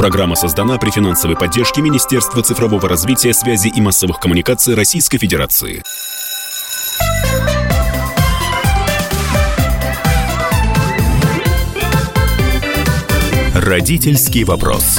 Программа 0.00 0.34
создана 0.34 0.78
при 0.78 0.88
финансовой 0.88 1.36
поддержке 1.36 1.82
Министерства 1.82 2.42
цифрового 2.42 2.88
развития, 2.88 3.34
связи 3.34 3.68
и 3.68 3.82
массовых 3.82 4.18
коммуникаций 4.18 4.74
Российской 4.74 5.18
Федерации. 5.18 5.82
Родительский 13.54 14.44
вопрос. 14.44 14.98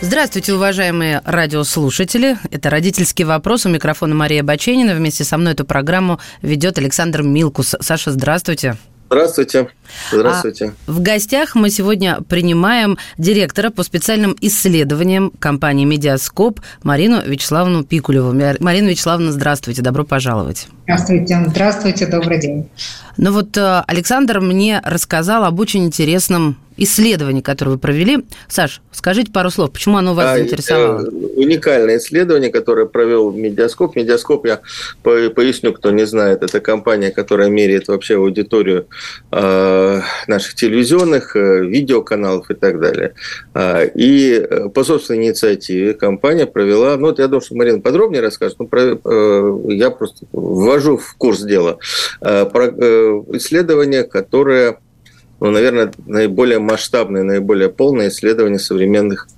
Здравствуйте, 0.00 0.54
уважаемые 0.54 1.20
радиослушатели. 1.26 2.38
Это 2.50 2.70
«Родительский 2.70 3.26
вопрос». 3.26 3.66
У 3.66 3.68
микрофона 3.68 4.14
Мария 4.14 4.42
Баченина. 4.42 4.94
Вместе 4.94 5.24
со 5.24 5.36
мной 5.36 5.52
эту 5.52 5.66
программу 5.66 6.20
ведет 6.40 6.78
Александр 6.78 7.22
Милкус. 7.22 7.76
Саша, 7.80 8.12
здравствуйте. 8.12 8.78
Здравствуйте. 9.06 9.68
Здравствуйте. 10.10 10.72
А 10.86 10.90
в 10.90 11.00
гостях 11.00 11.54
мы 11.54 11.70
сегодня 11.70 12.18
принимаем 12.28 12.98
директора 13.18 13.70
по 13.70 13.82
специальным 13.82 14.36
исследованиям 14.40 15.30
компании 15.38 15.84
«Медиаскоп» 15.84 16.60
Марину 16.82 17.22
Вячеславовну 17.24 17.84
Пикулеву. 17.84 18.32
Марина 18.32 18.88
Вячеславовна, 18.88 19.32
здравствуйте, 19.32 19.82
добро 19.82 20.04
пожаловать. 20.04 20.68
Здравствуйте, 20.86 21.44
здравствуйте, 21.48 22.06
добрый 22.06 22.38
день. 22.38 22.68
Ну 23.16 23.32
вот 23.32 23.56
э, 23.56 23.82
Александр 23.88 24.38
мне 24.38 24.80
рассказал 24.84 25.42
об 25.42 25.58
очень 25.58 25.84
интересном 25.84 26.58
исследовании, 26.76 27.40
которое 27.40 27.72
вы 27.72 27.78
провели. 27.78 28.24
Саш, 28.48 28.82
скажите 28.92 29.32
пару 29.32 29.50
слов, 29.50 29.72
почему 29.72 29.96
оно 29.96 30.14
вас 30.14 30.26
а, 30.26 30.34
заинтересовало? 30.36 31.08
Уникальное 31.36 31.98
исследование, 31.98 32.50
которое 32.50 32.86
провел 32.86 33.32
Медиаскоп. 33.32 33.96
Медиаскоп, 33.96 34.46
я 34.46 34.60
поясню, 35.02 35.72
кто 35.72 35.90
не 35.90 36.06
знает, 36.06 36.42
это 36.42 36.60
компания, 36.60 37.10
которая 37.10 37.48
меряет 37.48 37.88
вообще 37.88 38.16
аудиторию 38.16 38.86
э, 39.32 40.00
наших 40.26 40.54
телевизионных, 40.54 41.34
э, 41.36 41.64
видеоканалов 41.64 42.50
и 42.50 42.54
так 42.54 42.78
далее. 42.78 43.14
Э, 43.54 43.88
и 43.94 44.46
по 44.74 44.84
собственной 44.84 45.28
инициативе 45.28 45.94
компания 45.94 46.46
провела, 46.46 46.96
ну 46.96 47.06
вот 47.06 47.18
я 47.18 47.26
думаю, 47.26 47.40
что 47.40 47.56
Марина 47.56 47.80
подробнее 47.80 48.20
расскажет, 48.20 48.58
но 48.58 48.68
э, 48.70 49.58
я 49.68 49.90
просто 49.90 50.26
ввожу 50.76 50.96
в 50.96 51.14
курс 51.16 51.42
дела. 51.42 51.78
Э, 52.20 52.44
про, 52.46 52.66
э, 52.66 53.22
исследование, 53.32 54.04
которое, 54.04 54.78
ну, 55.40 55.50
наверное, 55.50 55.92
наиболее 56.06 56.58
масштабное, 56.58 57.22
наиболее 57.22 57.68
полное 57.68 58.08
исследование 58.08 58.58
современных 58.58 59.28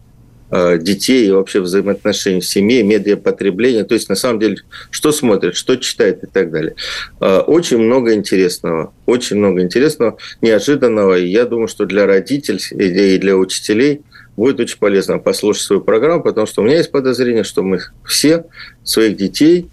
э, 0.51 0.79
детей 0.79 1.29
и 1.29 1.31
вообще 1.31 1.61
взаимоотношений 1.61 2.41
в 2.41 2.47
семье, 2.47 2.83
медиапотребления. 2.83 3.85
То 3.85 3.95
есть, 3.95 4.09
на 4.09 4.17
самом 4.17 4.41
деле, 4.41 4.57
что 4.91 5.13
смотрит, 5.13 5.55
что 5.55 5.77
читает 5.77 6.25
и 6.25 6.27
так 6.27 6.51
далее. 6.51 6.75
Очень 7.21 7.79
много 7.79 8.15
интересного. 8.15 8.93
Очень 9.07 9.37
много 9.37 9.63
интересного, 9.63 10.17
неожиданного. 10.41 11.19
И 11.19 11.29
я 11.29 11.45
думаю, 11.45 11.69
что 11.69 11.85
для 11.85 12.07
родителей 12.07 12.61
и 12.71 13.19
для 13.19 13.37
учителей 13.37 14.03
будет 14.37 14.61
очень 14.61 14.79
полезно 14.79 15.19
послушать 15.19 15.65
свою 15.65 15.83
программу, 15.83 16.23
потому 16.23 16.47
что 16.47 16.63
у 16.63 16.65
меня 16.65 16.77
есть 16.77 16.93
подозрение, 16.93 17.45
что 17.45 17.63
мы 17.63 17.81
все 18.05 18.47
своих 18.85 19.17
детей 19.17 19.69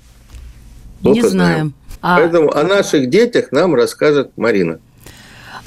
не 1.13 1.21
знаем. 1.21 1.29
знаем. 1.29 1.73
А... 2.01 2.17
Поэтому 2.17 2.51
о 2.55 2.63
наших 2.63 3.09
детях 3.09 3.51
нам 3.51 3.75
расскажет 3.75 4.31
Марина. 4.37 4.79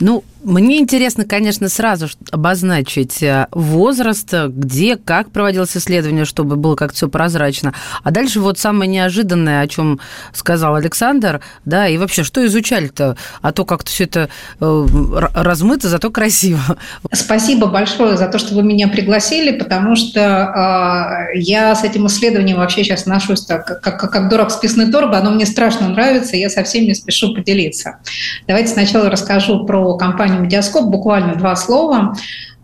Ну, 0.00 0.22
мне 0.48 0.78
интересно, 0.78 1.24
конечно, 1.24 1.68
сразу 1.68 2.08
обозначить 2.30 3.22
э, 3.22 3.46
возраст, 3.52 4.32
где, 4.48 4.96
как 4.96 5.30
проводилось 5.30 5.76
исследование, 5.76 6.24
чтобы 6.24 6.56
было 6.56 6.74
как-то 6.74 6.96
все 6.96 7.08
прозрачно. 7.08 7.74
А 8.02 8.10
дальше 8.10 8.40
вот 8.40 8.58
самое 8.58 8.90
неожиданное, 8.90 9.60
о 9.60 9.68
чем 9.68 10.00
сказал 10.32 10.74
Александр, 10.74 11.40
да, 11.66 11.86
и 11.86 11.98
вообще, 11.98 12.24
что 12.24 12.44
изучали-то? 12.46 13.16
А 13.42 13.52
то 13.52 13.66
как-то 13.66 13.90
все 13.90 14.04
это 14.04 14.30
э, 14.60 14.86
размыто, 15.34 15.88
зато 15.88 16.10
красиво. 16.10 16.78
Спасибо 17.12 17.66
большое 17.66 18.16
за 18.16 18.28
то, 18.28 18.38
что 18.38 18.54
вы 18.54 18.62
меня 18.62 18.88
пригласили, 18.88 19.58
потому 19.58 19.96
что 19.96 21.28
э, 21.34 21.38
я 21.38 21.74
с 21.74 21.84
этим 21.84 22.06
исследованием 22.06 22.56
вообще 22.56 22.84
сейчас 22.84 23.04
ношусь 23.04 23.44
так, 23.44 23.66
как, 23.66 23.82
как, 23.82 24.10
как 24.10 24.28
дурак 24.30 24.50
с 24.50 24.56
писной 24.56 24.90
торбы, 24.90 25.16
оно 25.16 25.30
мне 25.30 25.44
страшно 25.44 25.88
нравится, 25.88 26.36
я 26.36 26.48
со 26.48 26.62
всеми 26.62 26.94
спешу 26.94 27.34
поделиться. 27.34 27.98
Давайте 28.46 28.72
сначала 28.72 29.10
расскажу 29.10 29.66
про 29.66 29.96
компанию 29.98 30.37
«Медиаскоп», 30.38 30.86
буквально 30.86 31.34
два 31.34 31.56
слова. 31.56 32.14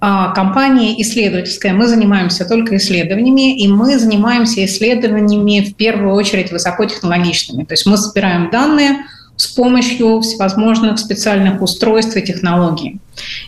А, 0.01 0.33
компания 0.33 1.01
исследовательская, 1.01 1.73
мы 1.73 1.87
занимаемся 1.87 2.45
только 2.45 2.77
исследованиями, 2.77 3.59
и 3.59 3.69
мы 3.69 3.99
занимаемся 3.99 4.65
исследованиями 4.65 5.65
в 5.65 5.77
первую 5.77 6.15
очередь 6.15 6.53
высокотехнологичными. 6.53 7.65
То 7.65 7.73
есть 7.73 7.87
мы 7.87 7.97
собираем 7.97 8.51
данные 8.51 9.07
с 9.37 9.47
помощью 9.47 10.21
всевозможных 10.21 10.99
специальных 10.99 11.63
устройств 11.63 12.17
и 12.17 12.23
технологий. 12.23 13.01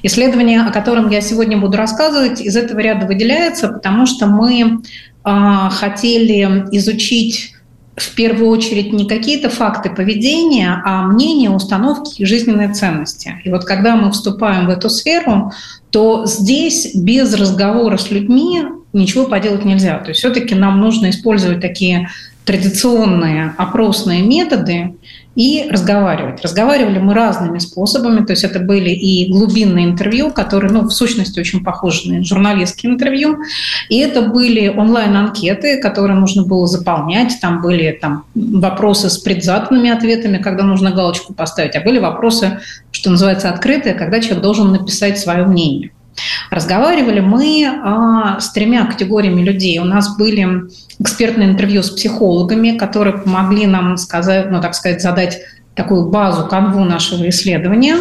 Исследование, 0.03 0.63
о 0.63 0.71
котором 0.71 1.11
я 1.11 1.21
сегодня 1.21 1.59
буду 1.59 1.77
рассказывать, 1.77 2.41
из 2.41 2.57
этого 2.57 2.81
ряда 2.81 3.07
выделяется, 3.07 3.69
потому 3.69 4.07
что 4.07 4.27
мы 4.27 4.81
э, 5.25 5.69
хотели 5.71 6.65
изучить 6.73 7.56
в 7.97 8.15
первую 8.15 8.51
очередь 8.51 8.93
не 8.93 9.07
какие-то 9.07 9.49
факты 9.49 9.89
поведения, 9.89 10.83
а 10.85 11.03
мнения, 11.03 11.51
установки 11.51 12.21
и 12.21 12.27
жизненные 12.27 12.73
ценности. 12.73 13.41
И 13.45 13.51
вот 13.51 13.65
когда 13.65 13.97
мы 13.97 14.13
вступаем 14.13 14.67
в 14.67 14.71
эту 14.71 14.91
сферу, 14.91 15.53
то 15.91 16.27
здесь 16.27 16.95
без 16.95 17.33
разговора 17.35 17.97
с 17.97 18.11
людьми 18.11 18.65
ничего 18.93 19.25
поделать 19.25 19.65
нельзя. 19.65 19.99
То 19.99 20.11
есть 20.11 20.21
все-таки 20.21 20.55
нам 20.55 20.81
нужно 20.81 21.09
использовать 21.09 21.61
такие 21.61 22.11
традиционные 22.45 23.55
опросные 23.57 24.23
методы, 24.23 24.95
и 25.37 25.69
разговаривать. 25.71 26.43
Разговаривали 26.43 26.99
мы 26.99 27.15
разными 27.15 27.59
способами, 27.59 28.25
то 28.25 28.33
есть 28.33 28.43
это 28.43 28.59
были 28.59 28.89
и 28.89 29.31
глубинные 29.31 29.85
интервью, 29.85 30.33
которые, 30.33 30.73
ну, 30.73 30.81
в 30.81 30.91
сущности, 30.91 31.39
очень 31.39 31.63
похожи 31.63 32.11
на 32.11 32.25
журналистские 32.25 32.93
интервью, 32.93 33.39
и 33.91 33.99
это 33.99 34.23
были 34.23 34.69
онлайн-анкеты, 34.69 35.81
которые 35.81 36.19
нужно 36.19 36.45
было 36.45 36.67
заполнять, 36.67 37.39
там 37.41 37.61
были 37.61 37.97
там, 38.01 38.25
вопросы 38.35 39.11
с 39.11 39.19
предзаданными 39.19 39.91
ответами, 39.91 40.39
когда 40.39 40.65
нужно 40.65 40.91
галочку 40.91 41.35
поставить, 41.35 41.77
а 41.77 41.81
были 41.83 41.99
вопросы, 41.99 42.61
что 42.91 43.11
называется, 43.11 43.51
открытые, 43.51 43.95
когда 43.95 44.21
человек 44.21 44.43
должен 44.43 44.73
написать 44.73 45.19
свое 45.19 45.45
мнение. 45.45 45.91
Разговаривали 46.51 47.21
мы 47.21 47.67
а, 47.67 48.41
с 48.41 48.53
тремя 48.53 48.87
категориями 48.87 49.43
людей. 49.43 49.79
У 49.79 49.85
нас 49.85 50.17
были 50.17 50.69
экспертные 50.99 51.51
интервью 51.51 51.83
с 51.83 51.91
психологами, 51.91 52.77
которые 52.77 53.19
помогли 53.19 53.67
нам 53.67 53.97
сказать, 53.97 54.51
ну, 54.51 54.61
так 54.61 54.75
сказать, 54.75 55.03
задать 55.03 55.39
такую 55.75 56.07
базу, 56.07 56.47
канву 56.47 56.85
нашего 56.85 57.29
исследования. 57.29 57.97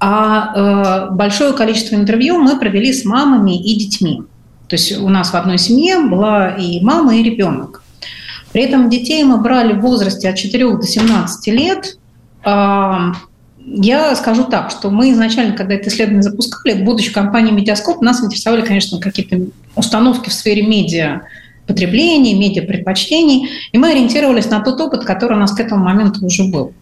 А 0.00 1.08
э, 1.10 1.14
большое 1.14 1.52
количество 1.54 1.94
интервью 1.94 2.38
мы 2.38 2.58
провели 2.58 2.92
с 2.92 3.04
мамами 3.04 3.60
и 3.60 3.78
детьми. 3.78 4.22
То 4.68 4.76
есть 4.76 4.98
у 4.98 5.08
нас 5.08 5.30
в 5.30 5.34
одной 5.34 5.58
семье 5.58 6.00
была 6.00 6.50
и 6.50 6.80
мама, 6.82 7.16
и 7.16 7.22
ребенок. 7.22 7.82
При 8.52 8.62
этом 8.62 8.88
детей 8.88 9.24
мы 9.24 9.38
брали 9.38 9.72
в 9.72 9.80
возрасте 9.80 10.28
от 10.28 10.36
4 10.36 10.76
до 10.76 10.82
17 10.82 11.46
лет. 11.48 11.98
Э, 12.44 13.12
я 13.64 14.14
скажу 14.14 14.44
так, 14.44 14.70
что 14.70 14.90
мы 14.90 15.10
изначально, 15.12 15.56
когда 15.56 15.74
это 15.74 15.88
исследование 15.88 16.22
запускали, 16.22 16.82
будучи 16.82 17.12
компанией 17.12 17.54
«Медиаскоп», 17.54 18.02
нас 18.02 18.22
интересовали, 18.22 18.62
конечно, 18.62 19.00
какие-то 19.00 19.38
установки 19.74 20.28
в 20.28 20.32
сфере 20.32 20.62
медиа, 20.62 21.22
потребления, 21.66 22.34
медиа 22.34 22.62
предпочтений, 22.62 23.48
и 23.72 23.78
мы 23.78 23.90
ориентировались 23.90 24.50
на 24.50 24.60
тот 24.60 24.80
опыт, 24.80 25.04
который 25.04 25.36
у 25.36 25.40
нас 25.40 25.52
к 25.52 25.60
этому 25.60 25.84
моменту 25.84 26.24
уже 26.24 26.44
был. 26.44 26.74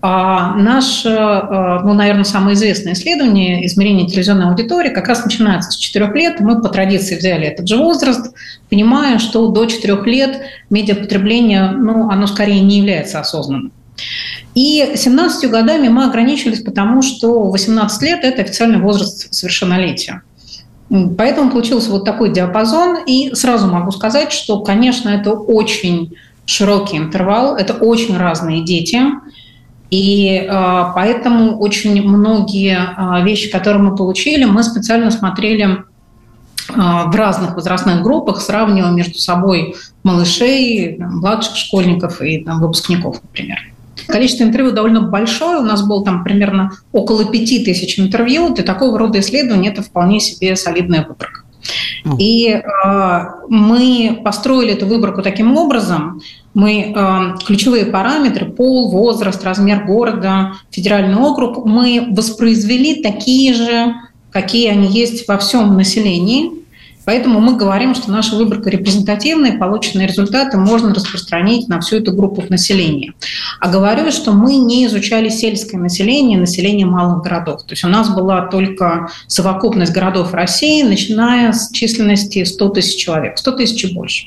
А 0.00 0.54
наше, 0.54 1.08
э, 1.08 1.80
ну, 1.82 1.92
наверное, 1.92 2.22
самое 2.22 2.54
известное 2.54 2.92
исследование 2.92 3.66
измерения 3.66 4.06
телевизионной 4.06 4.46
аудитории 4.46 4.90
как 4.90 5.08
раз 5.08 5.24
начинается 5.24 5.72
с 5.72 5.76
4 5.76 6.12
лет. 6.14 6.38
Мы 6.38 6.62
по 6.62 6.68
традиции 6.68 7.16
взяли 7.16 7.48
этот 7.48 7.66
же 7.66 7.76
возраст, 7.76 8.32
понимая, 8.70 9.18
что 9.18 9.48
до 9.48 9.66
4 9.66 10.00
лет 10.04 10.40
медиапотребление, 10.70 11.72
ну, 11.72 12.10
оно 12.10 12.28
скорее 12.28 12.60
не 12.60 12.78
является 12.78 13.18
осознанным. 13.18 13.72
И 14.54 14.92
17 14.96 15.50
годами 15.50 15.88
мы 15.88 16.04
ограничились, 16.04 16.60
потому 16.60 17.02
что 17.02 17.44
18 17.50 18.02
лет– 18.02 18.20
это 18.24 18.42
официальный 18.42 18.80
возраст 18.80 19.32
совершеннолетия. 19.32 20.22
Поэтому 20.90 21.50
получился 21.50 21.90
вот 21.90 22.04
такой 22.04 22.32
диапазон. 22.32 22.98
И 23.06 23.34
сразу 23.34 23.66
могу 23.66 23.90
сказать, 23.90 24.32
что, 24.32 24.60
конечно, 24.60 25.10
это 25.10 25.32
очень 25.32 26.14
широкий 26.46 26.96
интервал, 26.96 27.56
это 27.56 27.74
очень 27.74 28.16
разные 28.16 28.64
дети. 28.64 29.00
И 29.90 30.46
э, 30.46 30.84
поэтому 30.94 31.58
очень 31.58 32.02
многие 32.02 32.76
э, 32.76 33.24
вещи, 33.24 33.50
которые 33.50 33.82
мы 33.82 33.96
получили, 33.96 34.44
мы 34.44 34.62
специально 34.62 35.10
смотрели 35.10 35.64
э, 35.64 35.76
в 36.74 37.14
разных 37.14 37.54
возрастных 37.54 38.02
группах, 38.02 38.40
сравнивая 38.40 38.90
между 38.90 39.18
собой 39.18 39.76
малышей, 40.02 40.98
младших 40.98 41.56
школьников 41.56 42.20
и 42.20 42.44
там, 42.44 42.60
выпускников, 42.60 43.22
например. 43.22 43.58
Количество 44.08 44.44
интервью 44.44 44.72
довольно 44.72 45.02
большое. 45.02 45.58
У 45.58 45.64
нас 45.64 45.86
было 45.86 46.04
там 46.04 46.24
примерно 46.24 46.72
около 46.92 47.24
пяти 47.24 47.64
тысяч 47.64 47.98
интервью. 47.98 48.54
Для 48.54 48.64
такого 48.64 48.98
рода 48.98 49.20
исследований 49.20 49.68
это 49.68 49.82
вполне 49.82 50.20
себе 50.20 50.56
солидная 50.56 51.06
выборка. 51.06 51.42
И 52.18 52.48
э, 52.48 53.24
мы 53.48 54.20
построили 54.24 54.72
эту 54.72 54.86
выборку 54.86 55.22
таким 55.22 55.56
образом. 55.56 56.20
Мы 56.54 56.94
э, 56.96 57.34
ключевые 57.44 57.86
параметры– 57.86 58.46
пол, 58.56 58.90
возраст, 58.90 59.44
размер 59.44 59.84
города, 59.84 60.54
федеральный 60.70 61.16
округ– 61.16 61.64
мы 61.66 62.08
воспроизвели 62.10 63.02
такие 63.02 63.52
же 63.52 63.94
какие 64.30 64.68
они 64.68 64.88
есть 64.88 65.26
во 65.28 65.38
всем 65.38 65.76
населении. 65.76 66.52
Поэтому 67.08 67.40
мы 67.40 67.56
говорим, 67.56 67.94
что 67.94 68.10
наша 68.10 68.36
выборка 68.36 68.68
репрезентативная, 68.68 69.56
полученные 69.56 70.06
результаты 70.06 70.58
можно 70.58 70.92
распространить 70.92 71.66
на 71.66 71.80
всю 71.80 71.96
эту 71.96 72.12
группу 72.12 72.44
населения. 72.50 73.14
А 73.60 73.70
говорю, 73.70 74.10
что 74.10 74.32
мы 74.32 74.56
не 74.56 74.84
изучали 74.84 75.30
сельское 75.30 75.78
население, 75.78 76.38
население 76.38 76.84
малых 76.84 77.24
городов. 77.24 77.62
То 77.62 77.72
есть 77.72 77.82
у 77.82 77.88
нас 77.88 78.10
была 78.10 78.42
только 78.48 79.08
совокупность 79.26 79.90
городов 79.90 80.34
России, 80.34 80.82
начиная 80.82 81.54
с 81.54 81.70
численности 81.70 82.44
100 82.44 82.68
тысяч 82.68 83.02
человек, 83.02 83.38
100 83.38 83.52
тысяч 83.52 83.84
и 83.86 83.94
больше. 83.94 84.26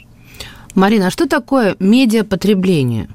Марина, 0.73 1.05
а 1.05 1.11
что 1.11 1.27
такое 1.27 1.75
медиапотребление, 1.77 3.09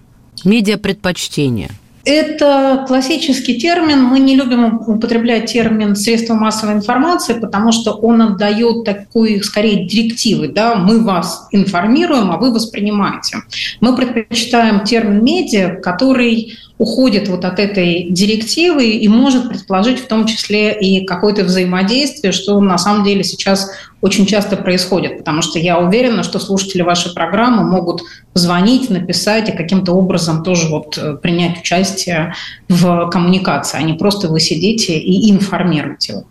медиапредпочтение? 0.45 1.71
Это 2.07 2.85
классический 2.87 3.59
термин. 3.59 4.05
Мы 4.05 4.21
не 4.21 4.37
любим 4.37 4.81
употреблять 4.87 5.53
термин 5.53 5.97
средства 5.97 6.35
массовой 6.35 6.75
информации, 6.75 7.35
потому 7.35 7.73
что 7.73 7.95
он 7.95 8.23
отдает 8.23 8.85
такую, 8.85 9.43
скорее, 9.43 9.87
директивы. 9.87 10.47
Да? 10.47 10.77
Мы 10.77 11.03
вас 11.03 11.49
информируем, 11.51 12.31
а 12.31 12.37
вы 12.37 12.53
воспринимаете. 12.53 13.39
Мы 13.81 13.97
предпочитаем 13.97 14.85
термин 14.85 15.25
медиа, 15.25 15.81
который 15.83 16.57
уходит 16.79 17.27
вот 17.29 17.45
от 17.45 17.59
этой 17.59 18.07
директивы 18.11 18.91
и 18.91 19.09
может 19.09 19.49
предположить 19.49 19.99
в 19.99 20.07
том 20.07 20.27
числе 20.27 20.79
и 20.79 21.05
какое-то 21.07 21.43
взаимодействие, 21.43 22.33
что 22.33 22.61
на 22.61 22.79
самом 22.79 23.03
деле 23.03 23.25
сейчас 23.25 23.73
очень 24.07 24.27
часто 24.27 24.57
происходит, 24.57 25.19
потому 25.19 25.43
что 25.43 25.59
я 25.59 25.79
уверена, 25.79 26.23
что 26.23 26.39
слушатели 26.39 26.83
вашей 26.83 27.13
программы 27.13 27.65
могут 27.65 28.03
звонить, 28.35 28.89
написать 28.89 29.49
и 29.49 29.53
каким-то 29.53 29.93
образом 29.93 30.43
тоже 30.43 30.69
вот 30.69 30.97
э, 30.97 31.17
принять 31.17 31.59
участие 31.61 32.35
в 32.69 33.11
коммуникации, 33.11 33.79
а 33.79 33.83
не 33.83 33.95
просто 33.95 34.29
вы 34.29 34.41
сидите 34.41 34.99
и 34.99 35.31
информируете. 35.31 36.25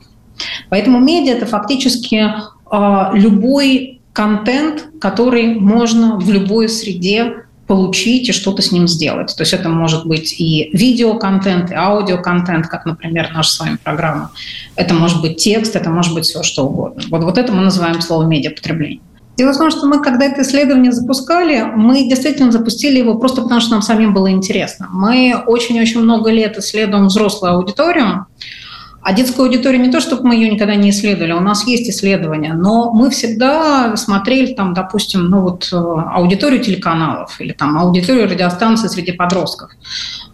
Поэтому 0.70 1.00
медиа– 1.00 1.34
это 1.36 1.46
фактически 1.46 2.32
э, 2.72 3.10
любой 3.14 4.02
контент, 4.14 4.88
который 5.02 5.56
можно 5.56 6.18
в 6.18 6.32
любой 6.32 6.70
среде 6.70 7.45
получить 7.68 8.30
и 8.30 8.32
что-то 8.32 8.62
с 8.62 8.72
ним 8.72 8.88
сделать. 8.88 9.36
То 9.36 9.42
есть 9.42 9.54
это 9.54 9.70
может 9.70 10.06
быть 10.06 10.40
и 10.40 10.70
видеоконтент, 10.74 11.72
и 11.72 11.74
аудиоконтент, 11.74 12.68
как, 12.68 12.86
например, 12.86 13.32
наша 13.34 13.50
с 13.52 13.60
вами 13.60 13.78
программа. 13.84 14.32
Это 14.76 14.94
может 14.94 15.22
быть 15.22 15.38
текст, 15.38 15.76
это 15.76 15.90
может 15.90 16.14
быть 16.14 16.26
все 16.26 16.44
что 16.44 16.66
угодно. 16.66 17.04
Вот, 17.10 17.24
вот 17.24 17.38
это 17.38 17.52
мы 17.52 17.64
называем 17.64 18.02
слово 18.02 18.24
медиапотребление. 18.24 19.02
Дело 19.38 19.52
в 19.52 19.58
том, 19.58 19.70
что 19.70 19.86
мы, 19.86 20.02
когда 20.02 20.26
это 20.26 20.44
исследование 20.44 20.94
запускали, 20.94 21.62
мы 21.76 22.08
действительно 22.08 22.52
запустили 22.52 23.00
его 23.00 23.16
просто 23.16 23.42
потому, 23.42 23.60
что 23.60 23.72
нам 23.72 23.82
самим 23.82 24.14
было 24.14 24.32
интересно. 24.32 24.88
Мы 24.92 25.36
очень-очень 25.46 26.00
много 26.00 26.32
лет 26.32 26.58
исследуем 26.58 27.08
взрослую 27.08 27.54
аудиторию, 27.54 28.28
а 29.06 29.14
детскую 29.14 29.46
аудиторию 29.46 29.84
не 29.84 29.92
то, 29.92 30.00
чтобы 30.00 30.28
мы 30.28 30.36
ее 30.36 30.50
никогда 30.50 30.74
не 30.74 30.90
исследовали, 30.90 31.32
у 31.34 31.40
нас 31.40 31.68
есть 31.68 31.88
исследования, 31.88 32.54
но 32.56 32.92
мы 32.92 33.12
всегда 33.12 33.96
смотрели 33.98 34.56
там, 34.56 34.74
допустим, 34.74 35.30
ну 35.30 35.42
вот 35.42 35.70
э, 35.72 35.76
аудиторию 35.76 36.60
телеканалов 36.60 37.40
или 37.40 37.54
там 37.54 37.78
аудиторию 37.78 38.28
радиостанции 38.28 38.88
среди 38.88 39.12
подростков. 39.12 39.70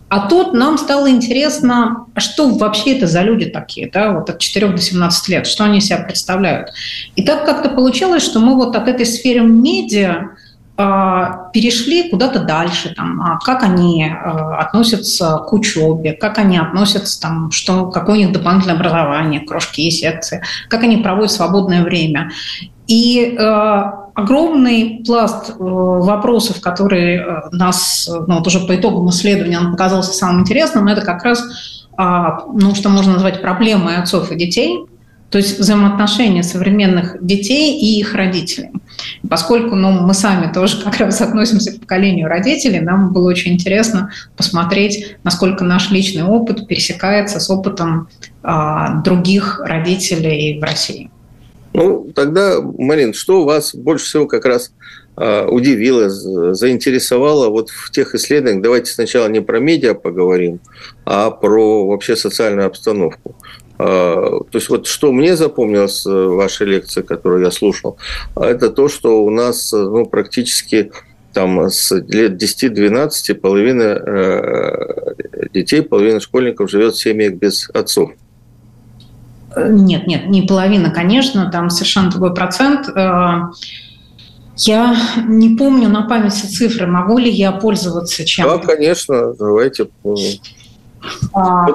А 0.08 0.30
тут 0.30 0.54
нам 0.54 0.78
стало 0.78 1.10
интересно, 1.10 2.06
что 2.16 2.48
вообще 2.48 2.96
это 2.96 3.08
за 3.08 3.24
люди 3.24 3.48
такие, 3.48 3.92
да, 3.92 4.14
вот 4.14 4.30
от 4.30 4.40
4 4.40 4.70
до 4.70 4.78
17 4.78 5.28
лет, 5.28 5.48
что 5.48 5.66
они 5.66 5.82
себя 5.82 5.98
представляют. 5.98 6.70
И 7.18 7.24
так 7.24 7.46
как-то 7.46 7.68
получилось, 7.68 8.24
что 8.24 8.40
мы 8.40 8.56
вот 8.56 8.78
от 8.78 8.88
этой 8.88 9.06
сферы 9.06 9.42
медиа 9.42 10.30
перешли 10.76 12.10
куда-то 12.10 12.40
дальше, 12.40 12.94
там, 12.96 13.22
а 13.22 13.38
как 13.40 13.62
они 13.62 14.06
а, 14.06 14.58
относятся 14.58 15.38
к 15.48 15.54
учебе, 15.54 16.14
как 16.14 16.38
они 16.40 16.58
относятся, 16.58 17.22
там, 17.22 17.52
что, 17.52 17.88
какое 17.88 18.16
у 18.16 18.18
них 18.20 18.32
дополнительное 18.32 18.78
образование, 18.78 19.42
кружки, 19.42 19.92
секции, 19.92 20.42
как 20.70 20.84
они 20.84 20.98
проводят 20.98 21.32
свободное 21.32 21.84
время. 21.84 22.32
И 22.88 23.36
э, 23.38 23.84
огромный 24.16 25.02
пласт 25.06 25.52
э, 25.52 25.54
вопросов, 25.58 26.62
которые 26.62 27.20
э, 27.20 27.42
нас, 27.52 28.10
ну, 28.28 28.38
вот 28.38 28.48
уже 28.48 28.60
по 28.60 28.76
итогам 28.76 29.10
исследования 29.10 29.60
он 29.60 29.72
показался 29.72 30.14
самым 30.14 30.42
интересным, 30.42 30.88
это 30.88 31.02
как 31.02 31.24
раз, 31.24 31.88
э, 31.98 32.04
ну, 32.54 32.76
что 32.76 32.90
можно 32.90 33.14
назвать 33.14 33.42
проблемой 33.42 33.98
отцов 33.98 34.32
и 34.32 34.36
детей, 34.36 34.86
то 35.32 35.38
есть 35.38 35.58
взаимоотношения 35.58 36.44
современных 36.44 37.16
детей 37.26 37.80
и 37.80 38.00
их 38.00 38.14
родителей. 38.14 38.72
Поскольку 39.30 39.76
ну, 39.76 39.92
мы 39.92 40.14
сами 40.14 40.52
тоже 40.52 40.84
как 40.84 40.98
раз 40.98 41.22
относимся 41.22 41.72
к 41.72 41.80
поколению 41.80 42.28
родителей, 42.28 42.82
нам 42.82 43.14
было 43.14 43.30
очень 43.30 43.54
интересно 43.54 44.12
посмотреть, 44.36 45.16
насколько 45.24 45.64
наш 45.64 45.90
личный 45.90 46.24
опыт 46.24 46.68
пересекается 46.68 47.40
с 47.40 47.50
опытом 47.50 48.10
а, 48.44 49.02
других 49.04 49.62
родителей 49.64 50.60
в 50.60 50.64
России. 50.64 51.10
Ну, 51.74 52.12
тогда, 52.14 52.60
Марин, 52.62 53.14
что 53.14 53.46
вас 53.46 53.74
больше 53.74 54.06
всего 54.06 54.28
как 54.28 54.44
раз 54.46 54.74
а, 55.16 55.48
удивило, 55.48 56.10
заинтересовало 56.10 57.48
вот 57.50 57.70
в 57.70 57.92
тех 57.92 58.16
исследованиях? 58.16 58.64
Давайте 58.64 58.92
сначала 58.92 59.30
не 59.30 59.40
про 59.40 59.60
медиа 59.60 59.94
поговорим, 59.94 60.60
а 61.06 61.32
про 61.32 61.88
вообще 61.88 62.18
социальную 62.18 62.68
обстановку. 62.68 63.36
А, 63.84 64.40
то 64.52 64.58
есть 64.58 64.70
вот 64.70 64.86
что 64.86 65.12
мне 65.12 65.36
запомнилось 65.36 66.06
в 66.06 66.36
вашей 66.36 66.68
лекции, 66.68 67.02
которую 67.02 67.44
я 67.44 67.52
слушал, 67.52 67.98
это 68.36 68.70
то, 68.70 68.88
что 68.88 69.24
у 69.24 69.30
нас 69.32 69.72
ну, 69.72 70.06
практически 70.06 70.92
там 71.34 71.68
с 71.70 71.92
лет 71.92 72.42
10-12 72.42 73.34
половина 73.36 73.82
э, 73.82 75.48
детей, 75.54 75.82
половина 75.82 76.20
школьников 76.20 76.70
живет 76.70 76.94
в 76.94 77.02
семьях 77.02 77.34
без 77.34 77.70
отцов. 77.70 78.12
Нет, 79.58 80.06
нет, 80.08 80.28
не 80.28 80.44
половина, 80.44 80.92
конечно, 80.92 81.50
там 81.50 81.70
совершенно 81.70 82.12
другой 82.12 82.36
процент. 82.36 82.88
Э, 82.90 83.50
я 84.58 84.96
не 85.28 85.56
помню 85.56 85.90
на 85.90 86.04
памяти 86.04 86.46
цифры, 86.46 86.86
могу 86.86 87.18
ли 87.18 87.32
я 87.32 87.52
пользоваться 87.52 88.26
чем-то? 88.26 88.58
Да, 88.58 88.76
конечно, 88.76 89.34
давайте. 89.34 89.88
А, 91.34 91.66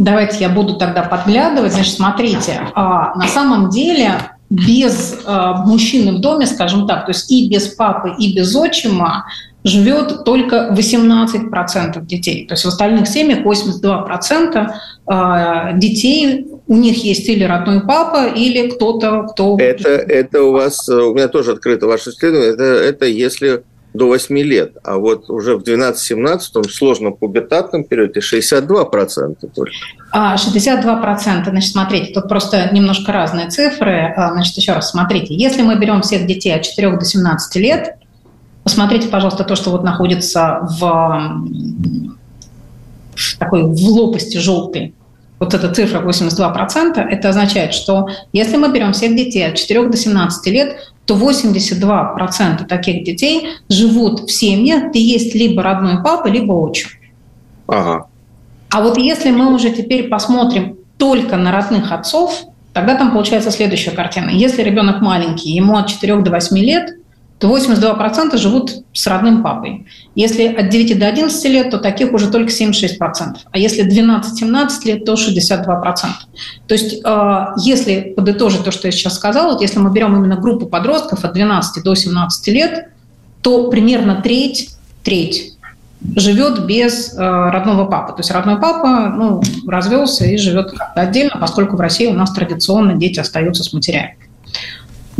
Давайте 0.00 0.38
я 0.38 0.48
буду 0.48 0.76
тогда 0.76 1.02
подглядывать. 1.02 1.74
Значит, 1.74 1.94
смотрите, 1.94 2.62
а, 2.74 3.14
на 3.16 3.28
самом 3.28 3.68
деле 3.68 4.12
без 4.48 5.18
а, 5.26 5.64
мужчины 5.66 6.16
в 6.16 6.20
доме, 6.20 6.46
скажем 6.46 6.86
так, 6.86 7.04
то 7.04 7.10
есть 7.10 7.30
и 7.30 7.50
без 7.50 7.68
папы, 7.68 8.14
и 8.18 8.34
без 8.34 8.56
отчима 8.56 9.26
живет 9.62 10.24
только 10.24 10.74
18% 10.74 12.06
детей. 12.06 12.46
То 12.46 12.54
есть 12.54 12.64
в 12.64 12.68
остальных 12.68 13.08
семьях 13.08 13.40
82% 13.40 14.70
а, 15.06 15.72
детей 15.74 16.46
у 16.66 16.76
них 16.76 17.04
есть 17.04 17.28
или 17.28 17.44
родной 17.44 17.82
папа, 17.82 18.26
или 18.26 18.70
кто-то, 18.70 19.24
кто... 19.24 19.58
Это, 19.58 19.90
это 19.90 20.44
у 20.44 20.52
вас, 20.52 20.88
у 20.88 21.12
меня 21.12 21.28
тоже 21.28 21.52
открыто 21.52 21.86
ваше 21.86 22.08
исследование, 22.08 22.54
это, 22.54 22.64
это 22.64 23.04
если 23.04 23.64
до 23.92 24.06
8 24.06 24.38
лет, 24.38 24.76
а 24.84 24.98
вот 24.98 25.28
уже 25.30 25.56
в 25.56 25.62
12-17 25.62 26.68
сложно 26.68 27.10
пубертатном 27.10 27.84
периоде 27.84 28.20
62% 28.20 29.36
только. 29.54 29.72
А, 30.12 30.36
62%. 30.36 31.44
Значит, 31.44 31.72
смотрите, 31.72 32.12
тут 32.12 32.28
просто 32.28 32.70
немножко 32.72 33.12
разные 33.12 33.48
цифры. 33.48 34.12
А, 34.16 34.32
значит, 34.32 34.56
еще 34.56 34.72
раз, 34.72 34.90
смотрите, 34.90 35.34
если 35.34 35.62
мы 35.62 35.76
берем 35.76 36.02
всех 36.02 36.26
детей 36.26 36.54
от 36.54 36.62
4 36.62 36.96
до 36.96 37.04
17 37.04 37.56
лет, 37.56 37.96
посмотрите, 38.62 39.08
пожалуйста, 39.08 39.44
то, 39.44 39.56
что 39.56 39.70
вот 39.70 39.82
находится 39.82 40.60
в, 40.62 41.42
в 43.16 43.38
такой 43.38 43.62
в 43.62 43.88
лопасти 43.88 44.36
желтой, 44.36 44.94
вот 45.40 45.54
эта 45.54 45.72
цифра 45.74 46.00
82%, 46.00 47.00
это 47.00 47.28
означает, 47.30 47.72
что 47.74 48.08
если 48.32 48.56
мы 48.56 48.70
берем 48.70 48.92
всех 48.92 49.16
детей 49.16 49.48
от 49.48 49.56
4 49.56 49.88
до 49.88 49.96
17 49.96 50.46
лет, 50.52 50.76
то 51.06 51.16
82% 51.16 52.66
таких 52.66 53.04
детей 53.04 53.48
живут 53.68 54.28
в 54.28 54.30
семьях, 54.30 54.90
где 54.90 55.00
есть 55.00 55.34
либо 55.34 55.62
родной 55.62 56.02
папа, 56.04 56.28
либо 56.28 56.52
отчим. 56.52 56.90
Ага. 57.66 58.06
А 58.70 58.82
вот 58.82 58.98
если 58.98 59.30
мы 59.30 59.52
уже 59.52 59.70
теперь 59.70 60.08
посмотрим 60.08 60.76
только 60.98 61.36
на 61.36 61.50
родных 61.50 61.90
отцов, 61.90 62.44
тогда 62.74 62.94
там 62.94 63.10
получается 63.10 63.50
следующая 63.50 63.92
картина. 63.92 64.28
Если 64.28 64.62
ребенок 64.62 65.00
маленький, 65.00 65.50
ему 65.50 65.76
от 65.76 65.88
4 65.88 66.16
до 66.18 66.30
8 66.30 66.58
лет, 66.58 66.99
то 67.40 67.56
82% 67.56 68.36
живут 68.36 68.84
с 68.92 69.06
родным 69.06 69.42
папой. 69.42 69.86
Если 70.14 70.46
от 70.46 70.68
9 70.68 70.98
до 70.98 71.06
11 71.06 71.44
лет, 71.46 71.70
то 71.70 71.78
таких 71.78 72.12
уже 72.12 72.30
только 72.30 72.52
76%. 72.52 72.90
А 73.50 73.58
если 73.58 73.82
12-17 73.82 74.68
лет, 74.84 75.04
то 75.06 75.14
62%. 75.14 75.94
То 76.66 76.74
есть, 76.74 77.00
э, 77.02 77.46
если 77.56 78.12
подытожить 78.14 78.62
то, 78.62 78.70
что 78.70 78.88
я 78.88 78.92
сейчас 78.92 79.16
сказала, 79.16 79.52
вот 79.52 79.62
если 79.62 79.78
мы 79.78 79.90
берем 79.90 80.14
именно 80.16 80.36
группу 80.36 80.66
подростков 80.66 81.24
от 81.24 81.32
12 81.32 81.82
до 81.82 81.94
17 81.94 82.48
лет, 82.48 82.88
то 83.40 83.70
примерно 83.70 84.20
треть, 84.20 84.76
треть 85.02 85.54
живет 86.16 86.66
без 86.66 87.14
э, 87.14 87.18
родного 87.18 87.86
папы. 87.86 88.12
То 88.12 88.20
есть 88.20 88.30
родной 88.30 88.60
папа 88.60 89.14
ну, 89.16 89.42
развелся 89.66 90.26
и 90.26 90.36
живет 90.36 90.74
отдельно, 90.94 91.38
поскольку 91.40 91.76
в 91.76 91.80
России 91.80 92.06
у 92.06 92.14
нас 92.14 92.32
традиционно 92.32 92.94
дети 92.94 93.18
остаются 93.18 93.64
с 93.64 93.72
матерями. 93.72 94.16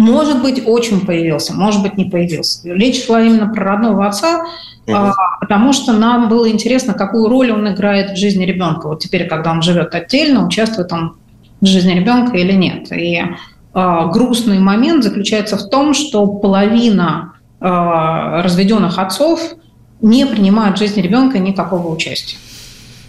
Может 0.00 0.40
быть, 0.40 0.66
очень 0.66 1.04
появился, 1.04 1.52
может 1.52 1.82
быть, 1.82 1.98
не 1.98 2.06
появился. 2.06 2.66
Речь 2.72 3.04
шла 3.04 3.20
именно 3.20 3.52
про 3.52 3.64
родного 3.64 4.06
отца, 4.06 4.46
угу. 4.86 4.96
потому 5.40 5.74
что 5.74 5.92
нам 5.92 6.30
было 6.30 6.48
интересно, 6.48 6.94
какую 6.94 7.28
роль 7.28 7.52
он 7.52 7.68
играет 7.70 8.12
в 8.12 8.16
жизни 8.16 8.46
ребенка. 8.46 8.88
Вот 8.88 9.00
теперь, 9.00 9.28
когда 9.28 9.50
он 9.52 9.60
живет 9.60 9.94
отдельно, 9.94 10.46
участвует 10.46 10.90
он 10.90 11.18
в 11.60 11.66
жизни 11.66 11.92
ребенка 11.92 12.38
или 12.38 12.52
нет. 12.52 12.90
И 12.92 13.20
э, 13.20 14.06
грустный 14.10 14.58
момент 14.58 15.04
заключается 15.04 15.58
в 15.58 15.68
том, 15.68 15.92
что 15.92 16.26
половина 16.26 17.34
э, 17.60 17.66
разведенных 17.66 18.98
отцов 18.98 19.52
не 20.00 20.24
принимают 20.24 20.76
в 20.76 20.78
жизни 20.78 21.02
ребенка 21.02 21.38
никакого 21.38 21.92
участия. 21.94 22.38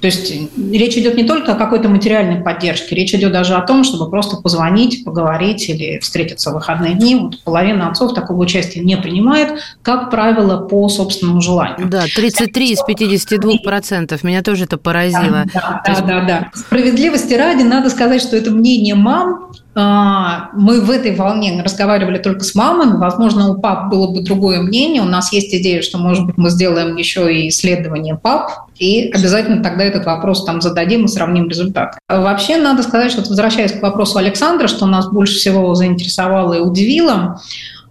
То 0.02 0.08
есть 0.08 0.34
речь 0.72 0.98
идет 0.98 1.16
не 1.16 1.24
только 1.24 1.54
о 1.54 1.56
какой-то 1.56 1.88
материальной 1.88 2.42
поддержке, 2.42 2.96
речь 2.96 3.14
идет 3.14 3.32
даже 3.32 3.54
о 3.54 3.62
том, 3.62 3.84
чтобы 3.84 4.10
просто 4.10 4.38
позвонить, 4.38 5.06
поговорить 5.06 5.70
или 5.70 6.00
встретиться 6.00 6.50
в 6.50 6.56
выходные 6.56 6.96
дни. 6.96 7.16
Вот 7.16 7.44
половина 7.44 7.90
отцов 7.90 8.16
такого 8.16 8.42
участия 8.42 8.80
не 8.82 8.98
принимает, 8.98 9.60
как 9.84 10.10
правило, 10.10 10.58
по 10.58 10.90
собственному 10.90 11.40
желанию. 11.42 11.88
Да, 11.88 12.06
33 12.16 12.72
из 12.72 12.82
52 12.82 13.58
процентов. 13.64 14.24
Меня 14.24 14.42
тоже 14.42 14.64
это 14.64 14.78
поразило. 14.78 15.46
Да, 15.54 15.82
да, 15.86 16.02
да, 16.02 16.26
да. 16.26 16.52
Справедливости 16.56 17.36
ради 17.36 17.62
надо 17.62 17.92
сказать, 17.92 18.22
что 18.22 18.36
это 18.36 18.50
мнение 18.50 18.96
мам, 18.96 19.52
а, 19.74 20.50
мы 20.54 20.82
в 20.82 20.92
этой 20.92 21.16
волне 21.16 21.62
разговаривали 21.64 22.18
только 22.18 22.44
с 22.44 22.56
мамой. 22.56 22.98
Возможно, 22.98 23.52
у 23.52 23.62
пап 23.62 23.90
было 23.90 24.12
бы 24.12 24.22
другое 24.22 24.62
мнение. 24.62 25.02
У 25.02 25.06
нас 25.06 25.32
есть 25.32 25.54
идея, 25.54 25.82
что, 25.82 25.98
может 25.98 26.26
быть, 26.26 26.38
мы 26.38 26.50
сделаем 26.50 26.98
еще 26.98 27.34
и 27.34 27.48
исследование 27.48 28.18
пап, 28.18 28.68
и 28.82 29.12
обязательно 29.12 29.62
тогда 29.62 29.84
этот 29.84 30.06
вопрос 30.06 30.44
там 30.44 30.60
зададим 30.60 31.06
и 31.06 31.08
сравним 31.08 31.48
результаты. 31.48 32.00
Вообще, 32.10 32.58
надо 32.58 32.82
сказать, 32.82 33.12
что 33.12 33.22
возвращаясь 33.22 33.74
к 33.74 33.82
вопросу 33.84 34.18
Александра, 34.18 34.68
что 34.68 34.88
нас 34.88 35.08
больше 35.08 35.36
всего 35.36 35.76
заинтересовало 35.76 36.56
и 36.56 36.62
удивило, 36.62 37.40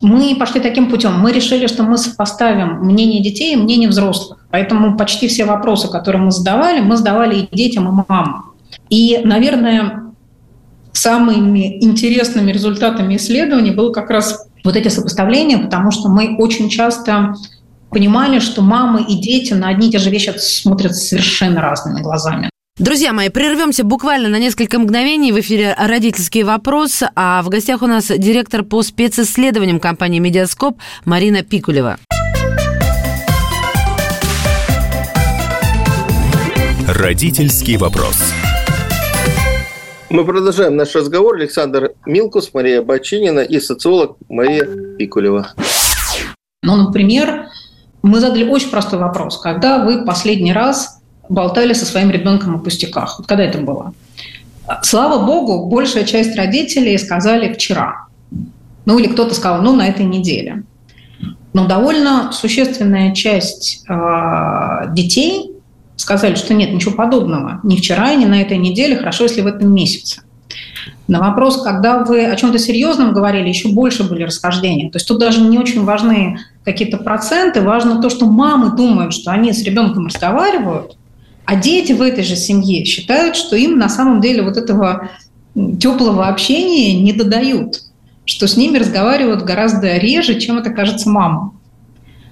мы 0.00 0.34
пошли 0.36 0.60
таким 0.60 0.90
путем. 0.90 1.16
Мы 1.20 1.30
решили, 1.30 1.68
что 1.68 1.84
мы 1.84 1.96
сопоставим 1.96 2.80
мнение 2.80 3.22
детей 3.22 3.52
и 3.52 3.56
мнение 3.56 3.88
взрослых. 3.88 4.40
Поэтому 4.50 4.96
почти 4.96 5.28
все 5.28 5.44
вопросы, 5.44 5.88
которые 5.88 6.22
мы 6.22 6.32
задавали, 6.32 6.80
мы 6.80 6.96
задавали 6.96 7.42
и 7.42 7.56
детям, 7.56 7.88
и 7.88 7.92
мамам. 7.92 8.46
И, 8.88 9.20
наверное, 9.22 10.12
самыми 10.92 11.84
интересными 11.84 12.50
результатами 12.50 13.14
исследований 13.14 13.70
было 13.70 13.92
как 13.92 14.10
раз 14.10 14.48
вот 14.64 14.74
эти 14.74 14.88
сопоставления, 14.88 15.58
потому 15.58 15.92
что 15.92 16.08
мы 16.08 16.36
очень 16.36 16.68
часто 16.68 17.34
понимали, 17.90 18.38
что 18.38 18.62
мамы 18.62 19.02
и 19.02 19.16
дети 19.20 19.52
на 19.52 19.68
одни 19.68 19.88
и 19.88 19.92
те 19.92 19.98
же 19.98 20.10
вещи 20.10 20.32
смотрят 20.38 20.94
совершенно 20.94 21.60
разными 21.60 22.00
глазами. 22.00 22.50
Друзья 22.78 23.12
мои, 23.12 23.28
прервемся 23.28 23.84
буквально 23.84 24.30
на 24.30 24.38
несколько 24.38 24.78
мгновений. 24.78 25.32
В 25.32 25.40
эфире 25.40 25.76
«Родительский 25.78 26.44
вопрос», 26.44 27.02
а 27.14 27.42
в 27.42 27.50
гостях 27.50 27.82
у 27.82 27.86
нас 27.86 28.06
директор 28.06 28.62
по 28.62 28.82
специсследованиям 28.82 29.80
компании 29.80 30.18
«Медиаскоп» 30.18 30.78
Марина 31.04 31.42
Пикулева. 31.42 31.98
Родительский 36.88 37.76
вопрос. 37.76 38.16
Мы 40.08 40.24
продолжаем 40.24 40.74
наш 40.74 40.94
разговор. 40.94 41.36
Александр 41.36 41.92
Милкус, 42.06 42.50
Мария 42.54 42.82
Бочинина 42.82 43.40
и 43.40 43.60
социолог 43.60 44.16
Мария 44.28 44.66
Пикулева. 44.96 45.54
Ну, 46.62 46.76
например, 46.76 47.46
мы 48.02 48.20
задали 48.20 48.44
очень 48.44 48.70
простой 48.70 48.98
вопрос. 48.98 49.38
Когда 49.38 49.84
вы 49.84 50.04
последний 50.04 50.52
раз 50.52 51.00
болтали 51.28 51.72
со 51.72 51.84
своим 51.84 52.10
ребенком 52.10 52.56
о 52.56 52.58
пустяках? 52.58 53.18
Вот 53.18 53.26
когда 53.26 53.44
это 53.44 53.58
было? 53.58 53.92
Слава 54.82 55.24
богу, 55.24 55.68
большая 55.68 56.04
часть 56.04 56.36
родителей 56.36 56.96
сказали 56.98 57.52
вчера. 57.52 58.06
Ну 58.86 58.98
или 58.98 59.08
кто-то 59.08 59.34
сказал, 59.34 59.62
ну 59.62 59.74
на 59.74 59.88
этой 59.88 60.06
неделе. 60.06 60.62
Но 61.52 61.66
довольно 61.66 62.30
существенная 62.32 63.12
часть 63.14 63.84
э, 63.88 64.92
детей 64.92 65.52
сказали, 65.96 66.36
что 66.36 66.54
нет, 66.54 66.72
ничего 66.72 66.94
подобного. 66.94 67.60
Ни 67.64 67.76
вчера, 67.76 68.14
ни 68.14 68.24
на 68.24 68.40
этой 68.40 68.56
неделе, 68.56 68.96
хорошо, 68.96 69.24
если 69.24 69.40
в 69.42 69.46
этом 69.46 69.72
месяце. 69.74 70.22
На 71.10 71.18
вопрос, 71.18 71.60
когда 71.64 72.04
вы 72.04 72.24
о 72.24 72.36
чем-то 72.36 72.60
серьезном 72.60 73.12
говорили, 73.12 73.48
еще 73.48 73.70
больше 73.70 74.04
были 74.04 74.22
расхождения. 74.22 74.90
То 74.90 74.96
есть 74.96 75.08
тут 75.08 75.18
даже 75.18 75.40
не 75.40 75.58
очень 75.58 75.82
важны 75.82 76.38
какие-то 76.64 76.98
проценты, 76.98 77.62
важно 77.62 78.00
то, 78.00 78.10
что 78.10 78.26
мамы 78.26 78.76
думают, 78.76 79.12
что 79.12 79.32
они 79.32 79.52
с 79.52 79.64
ребенком 79.64 80.06
разговаривают, 80.06 80.96
а 81.46 81.56
дети 81.56 81.92
в 81.94 82.00
этой 82.00 82.22
же 82.22 82.36
семье 82.36 82.84
считают, 82.84 83.34
что 83.34 83.56
им 83.56 83.76
на 83.76 83.88
самом 83.88 84.20
деле 84.20 84.42
вот 84.42 84.56
этого 84.56 85.08
теплого 85.80 86.28
общения 86.28 87.02
не 87.02 87.12
додают, 87.12 87.80
что 88.24 88.46
с 88.46 88.56
ними 88.56 88.78
разговаривают 88.78 89.42
гораздо 89.42 89.96
реже, 89.96 90.38
чем 90.38 90.58
это 90.58 90.70
кажется 90.70 91.10
мамам. 91.10 91.58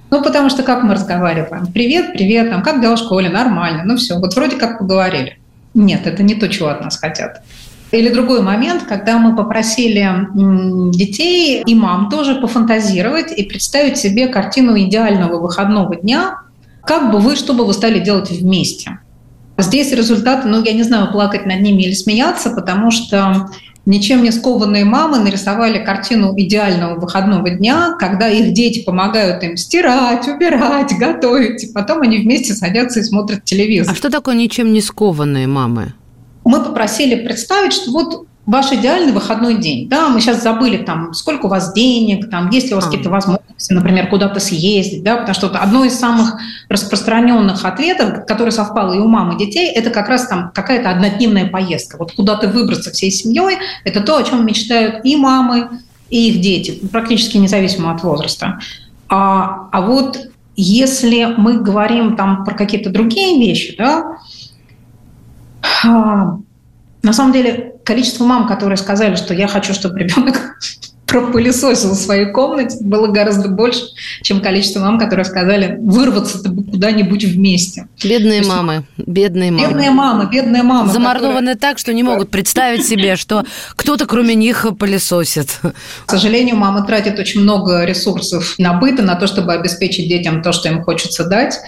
Ну, 0.09 0.23
потому 0.23 0.51
что 0.51 0.63
как 0.63 0.85
мы 0.85 0.95
разговариваем? 0.95 1.67
Привет, 1.73 2.13
привет, 2.13 2.51
там, 2.51 2.63
как 2.63 2.81
дела 2.81 2.95
в 2.95 3.01
школе? 3.01 3.29
Нормально. 3.29 3.83
Ну, 3.85 3.97
все, 3.97 4.21
вот 4.21 4.37
вроде 4.37 4.55
как 4.55 4.79
поговорили. 4.79 5.41
Нет, 5.75 6.07
это 6.07 6.23
не 6.23 6.37
то, 6.37 6.49
чего 6.49 6.69
от 6.69 6.81
нас 6.81 6.97
хотят. 6.97 7.43
Или 7.91 8.11
другой 8.11 8.43
момент, 8.43 8.83
когда 8.83 9.19
мы 9.19 9.35
попросили 9.35 10.29
детей 10.91 11.63
и 11.65 11.75
мам 11.75 12.11
тоже 12.11 12.35
пофантазировать 12.35 13.33
и 13.33 13.43
представить 13.45 13.97
себе 13.97 14.29
картину 14.29 14.79
идеального 14.79 15.41
выходного 15.41 15.97
дня, 15.97 16.41
как 16.85 17.11
бы 17.11 17.19
вы, 17.19 17.37
что 17.37 17.55
бы 17.55 17.65
вы 17.65 17.73
стали 17.73 17.99
делать 17.99 18.31
вместе. 18.31 18.99
Здесь 19.57 19.93
результаты, 19.93 20.49
ну, 20.49 20.63
я 20.63 20.73
не 20.73 20.83
знаю, 20.83 21.11
плакать 21.11 21.47
над 21.47 21.61
ними 21.61 21.83
или 21.83 21.95
смеяться, 21.95 22.51
потому 22.51 22.91
что 22.91 23.49
ничем 23.87 24.23
не 24.23 24.31
скованные 24.31 24.85
мамы 24.85 25.19
нарисовали 25.19 25.83
картину 25.83 26.35
идеального 26.37 27.01
выходного 27.01 27.51
дня, 27.51 27.97
когда 27.99 28.29
их 28.29 28.53
дети 28.53 28.85
помогают 28.85 29.43
им 29.43 29.57
стирать, 29.57 30.29
убирать, 30.29 30.93
готовить, 30.99 31.65
и 31.65 31.73
потом 31.73 32.03
они 32.03 32.19
вместе 32.19 32.55
садятся 32.55 33.01
и 33.01 33.03
смотрят 33.03 33.45
телевизор. 33.45 33.93
А 33.93 33.97
что 33.97 34.11
такое 34.11 34.35
ничем 34.35 34.73
не 34.73 34.81
скованные 34.81 35.47
мамы? 35.47 35.95
Мы 36.49 36.65
попросили 36.65 37.15
представить, 37.27 37.75
что 37.75 37.91
вот 37.91 38.27
ваш 38.47 38.73
идеальный 38.73 39.13
выходной 39.13 39.59
день. 39.59 39.87
Да, 39.87 40.09
мы 40.09 40.19
сейчас 40.23 40.43
забыли, 40.43 40.79
там, 40.79 41.13
сколько 41.13 41.45
у 41.45 41.51
вас 41.51 41.75
денег, 41.75 42.31
там, 42.31 42.49
есть 42.49 42.69
ли 42.69 42.73
у 42.73 42.77
вас 42.77 42.87
какие-то 42.87 43.11
возможности, 43.11 43.75
например, 43.75 44.09
куда-то 44.09 44.41
съездить, 44.41 45.05
да, 45.05 45.19
потому 45.19 45.35
что 45.35 45.49
одно 45.49 45.85
из 45.85 45.99
самых 45.99 46.39
распространенных 46.71 47.67
ответов, 47.67 48.25
который 48.25 48.51
совпало 48.51 48.95
и 48.95 48.99
у 48.99 49.09
мамы 49.09 49.35
и 49.35 49.45
детей, 49.45 49.71
это 49.71 49.91
как 49.91 50.09
раз 50.09 50.27
там 50.27 50.51
какая-то 50.55 50.89
однодневная 50.89 51.51
поездка. 51.51 51.99
Вот 51.99 52.13
куда-то 52.13 52.49
выбраться 52.49 52.93
всей 52.93 53.11
семьей, 53.11 53.59
это 53.85 54.01
то, 54.01 54.17
о 54.17 54.23
чем 54.23 54.47
мечтают 54.47 55.05
и 55.05 55.17
мамы, 55.17 55.69
и 56.09 56.31
их 56.31 56.41
дети, 56.41 56.81
практически 56.91 57.37
независимо 57.37 57.93
от 57.93 58.03
возраста. 58.03 58.59
А, 59.11 59.69
а 59.71 59.83
вот 59.83 60.19
если 60.57 61.35
мы 61.37 61.59
говорим 61.59 62.17
там 62.17 62.47
про 62.47 62.55
какие-то 62.55 62.89
другие 62.89 63.39
вещи, 63.39 63.77
да, 63.77 64.17
на 65.85 67.13
самом 67.13 67.33
деле, 67.33 67.75
количество 67.85 68.25
мам, 68.25 68.47
которые 68.47 68.77
сказали, 68.77 69.15
что 69.15 69.35
я 69.35 69.49
хочу, 69.49 69.73
чтобы 69.73 69.99
ребенок 70.01 70.59
пропылесосил 71.09 71.93
в 71.93 71.97
своей 71.97 72.27
комнате, 72.27 72.77
было 72.83 73.07
гораздо 73.07 73.49
больше, 73.49 73.81
чем 74.23 74.41
количество 74.41 74.81
мам, 74.81 74.99
которые 74.99 75.25
сказали 75.25 75.79
вырваться 75.81 76.39
куда-нибудь 76.43 77.25
вместе. 77.25 77.89
Бедные 78.05 78.39
есть, 78.39 78.49
мамы, 78.49 78.85
бедные 78.99 79.51
мамы. 79.51 79.69
Бедные 79.69 79.91
мамы, 79.91 80.29
бедные 80.31 80.63
мамы. 80.63 80.93
Замордованы 80.93 81.53
которые... 81.53 81.57
так, 81.57 81.79
что 81.79 81.95
не 81.95 82.03
могут 82.03 82.31
представить 82.31 82.87
себе, 82.87 83.17
что 83.17 83.45
кто-то 83.71 84.07
кроме 84.07 84.35
них 84.35 84.67
пылесосит. 84.79 85.61
К 86.05 86.11
сожалению, 86.11 86.57
мамы 86.57 86.87
тратят 86.87 87.19
очень 87.19 87.41
много 87.41 87.85
ресурсов 87.85 88.55
на 88.59 88.75
быт, 88.75 89.03
на 89.03 89.15
то, 89.15 89.27
чтобы 89.27 89.55
обеспечить 89.55 90.09
детям 90.09 90.43
то, 90.43 90.53
что 90.53 90.69
им 90.69 90.83
хочется 90.83 91.25
дать. 91.25 91.59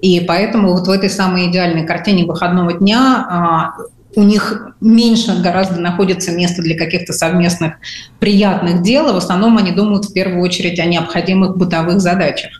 И 0.00 0.20
поэтому 0.20 0.72
вот 0.72 0.88
в 0.88 0.90
этой 0.90 1.08
самой 1.08 1.48
идеальной 1.50 1.86
картине 1.86 2.24
выходного 2.24 2.72
дня 2.72 3.26
а, 3.30 3.97
у 4.16 4.22
них 4.22 4.74
меньше 4.80 5.40
гораздо 5.42 5.80
находится 5.80 6.32
места 6.32 6.62
для 6.62 6.76
каких-то 6.76 7.12
совместных 7.12 7.74
приятных 8.20 8.82
дел, 8.82 9.08
и 9.08 9.12
в 9.12 9.16
основном 9.16 9.58
они 9.58 9.70
думают 9.70 10.06
в 10.06 10.12
первую 10.12 10.42
очередь 10.42 10.80
о 10.80 10.86
необходимых 10.86 11.56
бытовых 11.56 12.00
задачах. 12.00 12.50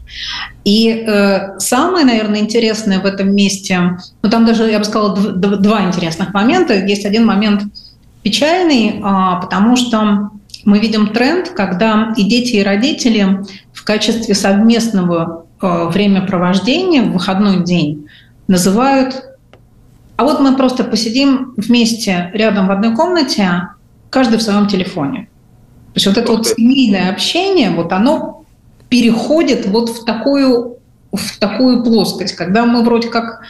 И 0.65 0.91
э, 0.91 1.59
самое, 1.59 2.05
наверное, 2.05 2.41
интересное 2.41 3.01
в 3.01 3.07
этом 3.07 3.35
месте, 3.35 3.99
ну 4.23 4.31
там 4.31 4.45
даже, 4.45 4.71
я 4.71 4.79
бы 4.79 4.85
сказала, 4.85 5.17
два, 5.17 5.57
два 5.57 5.85
интересных 5.87 6.35
момента. 6.35 6.75
Есть 6.75 7.07
один 7.07 7.25
момент 7.25 7.63
печальный, 8.23 8.99
э, 8.99 9.41
потому 9.41 9.77
что 9.77 10.31
мы 10.65 10.79
видим 10.81 11.09
тренд, 11.09 11.51
когда 11.51 12.13
и 12.17 12.25
дети, 12.25 12.57
и 12.57 12.63
родители 12.63 13.41
в 13.73 13.85
качестве 13.85 14.35
совместного 14.35 15.47
э, 15.61 15.89
времяпровождения 15.89 17.03
в 17.03 17.13
выходной 17.13 17.65
день 17.65 18.07
называют 18.49 19.28
а 20.19 20.25
вот 20.25 20.41
мы 20.41 20.57
просто 20.57 20.83
посидим 20.83 21.55
вместе 21.57 22.31
рядом 22.35 22.67
в 22.67 22.73
одной 22.73 22.93
комнате, 22.93 23.69
каждый 24.11 24.39
в 24.39 24.43
своем 24.43 24.67
телефоне. 24.67 25.29
То 25.93 25.93
есть 25.95 26.07
вот 26.09 26.19
это 26.19 26.33
вот 26.33 26.45
семейное 26.45 27.13
общение, 27.13 27.71
вот 27.71 27.93
оно 27.93 28.45
переходит 28.89 29.67
вот 29.67 29.91
в 29.91 30.05
такую, 30.05 30.79
в 31.13 31.39
такую 31.39 31.85
плоскость, 31.85 32.35
когда 32.35 32.67
мы 32.67 32.83
вроде 32.83 33.09
как, 33.11 33.43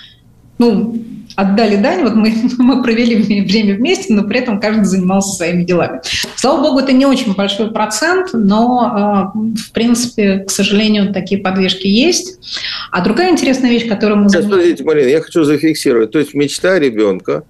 ну, 0.58 1.02
отдали 1.38 1.76
дань, 1.76 2.02
вот 2.02 2.14
мы, 2.14 2.34
мы 2.58 2.82
провели 2.82 3.44
время 3.44 3.76
вместе, 3.76 4.12
но 4.12 4.24
при 4.24 4.40
этом 4.40 4.60
каждый 4.60 4.84
занимался 4.84 5.36
своими 5.36 5.62
делами. 5.62 6.00
Слава 6.34 6.62
богу, 6.62 6.80
это 6.80 6.92
не 6.92 7.06
очень 7.06 7.34
большой 7.34 7.70
процент, 7.70 8.30
но, 8.32 9.32
э, 9.36 9.58
в 9.60 9.72
принципе, 9.72 10.40
к 10.40 10.50
сожалению, 10.50 11.12
такие 11.12 11.40
подвижки 11.40 11.86
есть. 11.86 12.40
А 12.90 13.04
другая 13.04 13.30
интересная 13.30 13.70
вещь, 13.70 13.88
которую 13.88 14.18
мы... 14.18 14.30
Сейчас, 14.30 14.46
подождите, 14.46 14.82
Марина, 14.82 15.08
я 15.08 15.20
хочу 15.20 15.44
зафиксировать. 15.44 16.10
То 16.10 16.18
есть 16.18 16.34
мечта 16.34 16.76
ребенка 16.80 17.44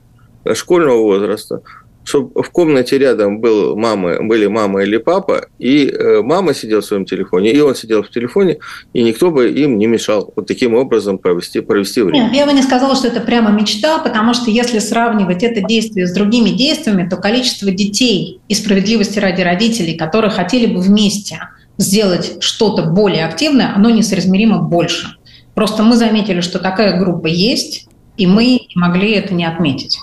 школьного 0.55 0.99
возраста 0.99 1.63
чтобы 2.09 2.43
в 2.43 2.51
комнате 2.51 2.99
рядом 2.99 3.41
был 3.41 3.77
мама, 3.77 4.23
были 4.23 4.47
мама 4.47 4.83
или 4.83 4.97
папа, 4.97 5.47
и 5.59 5.87
э, 5.87 6.23
мама 6.23 6.55
сидела 6.55 6.81
в 6.81 6.85
своем 6.85 7.05
телефоне, 7.05 7.53
и 7.53 7.61
он 7.61 7.75
сидел 7.75 8.03
в 8.03 8.11
телефоне, 8.11 8.59
и 8.95 9.03
никто 9.03 9.31
бы 9.31 9.51
им 9.51 9.79
не 9.79 9.87
мешал 9.87 10.33
вот 10.35 10.47
таким 10.47 10.75
образом 10.75 11.19
провести, 11.19 11.61
провести 11.61 12.01
время. 12.01 12.25
Нет, 12.25 12.35
я 12.35 12.47
бы 12.47 12.53
не 12.53 12.63
сказала, 12.63 12.97
что 12.97 13.09
это 13.09 13.21
прямо 13.21 13.51
мечта, 13.51 13.99
потому 13.99 14.33
что 14.33 14.51
если 14.51 14.79
сравнивать 14.79 15.43
это 15.43 15.61
действие 15.61 16.07
с 16.07 16.13
другими 16.15 16.51
действиями, 16.51 17.07
то 17.09 17.17
количество 17.17 17.71
детей 17.71 18.41
и 18.49 18.55
справедливости 18.55 19.19
ради 19.19 19.43
родителей, 19.43 19.97
которые 19.97 20.31
хотели 20.31 20.67
бы 20.67 20.81
вместе 20.81 21.41
сделать 21.77 22.39
что-то 22.41 22.85
более 22.85 23.27
активное, 23.27 23.75
оно 23.75 23.91
несоизмеримо 23.91 24.59
больше. 24.63 25.17
Просто 25.55 25.83
мы 25.83 25.97
заметили, 25.97 26.41
что 26.41 26.59
такая 26.59 26.99
группа 26.99 27.27
есть, 27.27 27.89
и 28.17 28.27
мы 28.27 28.61
могли 28.75 29.13
это 29.13 29.35
не 29.35 29.45
отметить. 29.45 29.99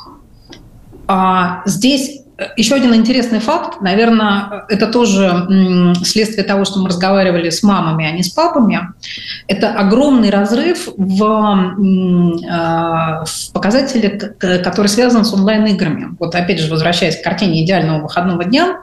А 1.08 1.62
здесь 1.66 2.22
э, 2.38 2.46
еще 2.58 2.76
один 2.76 2.94
интересный 2.96 3.40
факт, 3.40 3.82
наверное, 3.82 4.66
это 4.70 4.88
тоже 4.88 5.48
следствие 6.04 6.44
того, 6.44 6.66
что 6.66 6.80
мы 6.80 6.90
разговаривали 6.90 7.50
с 7.50 7.64
мамами, 7.64 8.06
а 8.06 8.12
не 8.12 8.24
с 8.24 8.30
папами. 8.30 8.80
Это 9.48 9.74
огромный 9.74 10.30
разрыв 10.30 10.90
в, 10.98 11.24
э, 11.24 13.26
в 13.26 13.52
показателе, 13.54 14.10
который 14.10 14.88
связан 14.88 15.26
с 15.26 15.34
онлайн-играми. 15.34 16.16
Вот 16.20 16.36
опять 16.36 16.60
же, 16.60 16.72
возвращаясь 16.72 17.20
к 17.20 17.24
картине 17.24 17.64
идеального 17.64 18.02
выходного 18.02 18.44
дня, 18.46 18.82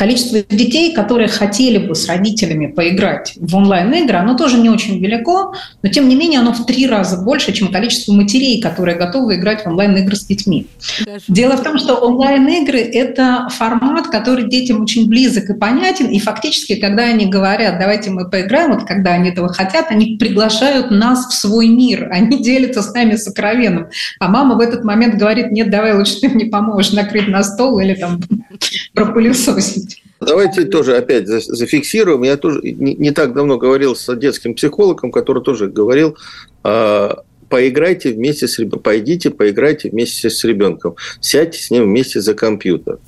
количество 0.00 0.42
детей, 0.48 0.94
которые 0.94 1.28
хотели 1.28 1.76
бы 1.76 1.94
с 1.94 2.08
родителями 2.08 2.68
поиграть 2.68 3.34
в 3.36 3.54
онлайн-игры, 3.54 4.16
оно 4.16 4.34
тоже 4.34 4.56
не 4.56 4.70
очень 4.70 4.98
велико, 4.98 5.52
но 5.82 5.90
тем 5.90 6.08
не 6.08 6.16
менее 6.16 6.40
оно 6.40 6.54
в 6.54 6.64
три 6.64 6.86
раза 6.86 7.18
больше, 7.18 7.52
чем 7.52 7.70
количество 7.70 8.14
матерей, 8.14 8.62
которые 8.62 8.96
готовы 8.96 9.34
играть 9.34 9.62
в 9.62 9.66
онлайн-игры 9.66 10.16
с 10.16 10.24
детьми. 10.24 10.66
Даже. 11.04 11.24
Дело 11.28 11.58
в 11.58 11.62
том, 11.62 11.78
что 11.78 11.96
онлайн-игры– 11.96 12.78
это 12.94 13.48
формат, 13.50 14.06
который 14.06 14.48
детям 14.48 14.80
очень 14.80 15.06
близок 15.06 15.50
и 15.50 15.52
понятен, 15.52 16.06
и 16.06 16.18
фактически, 16.18 16.76
когда 16.76 17.02
они 17.02 17.26
говорят, 17.26 17.78
давайте 17.78 18.08
мы 18.08 18.26
поиграем, 18.26 18.72
вот 18.72 18.84
когда 18.84 19.10
они 19.10 19.28
этого 19.28 19.52
хотят, 19.52 19.90
они 19.90 20.16
приглашают 20.16 20.90
нас 20.90 21.26
в 21.26 21.34
свой 21.34 21.68
мир, 21.68 22.08
они 22.10 22.42
делятся 22.42 22.80
с 22.80 22.94
нами 22.94 23.16
сокровенным. 23.16 23.88
А 24.18 24.28
мама 24.28 24.54
в 24.54 24.60
этот 24.60 24.82
момент 24.82 25.16
говорит, 25.16 25.52
нет, 25.52 25.68
давай 25.68 25.94
лучше 25.94 26.22
ты 26.22 26.30
мне 26.30 26.46
поможешь 26.46 26.92
накрыть 26.92 27.28
на 27.28 27.42
стол 27.42 27.80
или 27.80 27.94
там 27.94 28.22
пропылесосить. 28.94 29.89
Давайте 30.20 30.64
тоже 30.66 30.96
опять 30.96 31.26
зафиксируем. 31.26 32.22
Я 32.22 32.36
тоже 32.36 32.60
не, 32.62 33.10
так 33.10 33.32
давно 33.32 33.56
говорил 33.56 33.96
с 33.96 34.14
детским 34.16 34.54
психологом, 34.54 35.12
который 35.12 35.42
тоже 35.42 35.66
говорил, 35.66 36.16
э, 36.62 37.10
поиграйте 37.48 38.12
вместе 38.12 38.46
с 38.46 38.58
ребенком, 38.58 38.82
пойдите, 38.82 39.30
поиграйте 39.30 39.88
вместе 39.88 40.28
с 40.28 40.44
ребенком, 40.44 40.96
сядьте 41.20 41.58
с 41.58 41.70
ним 41.70 41.84
вместе 41.84 42.20
за 42.20 42.34
компьютер. 42.34 42.98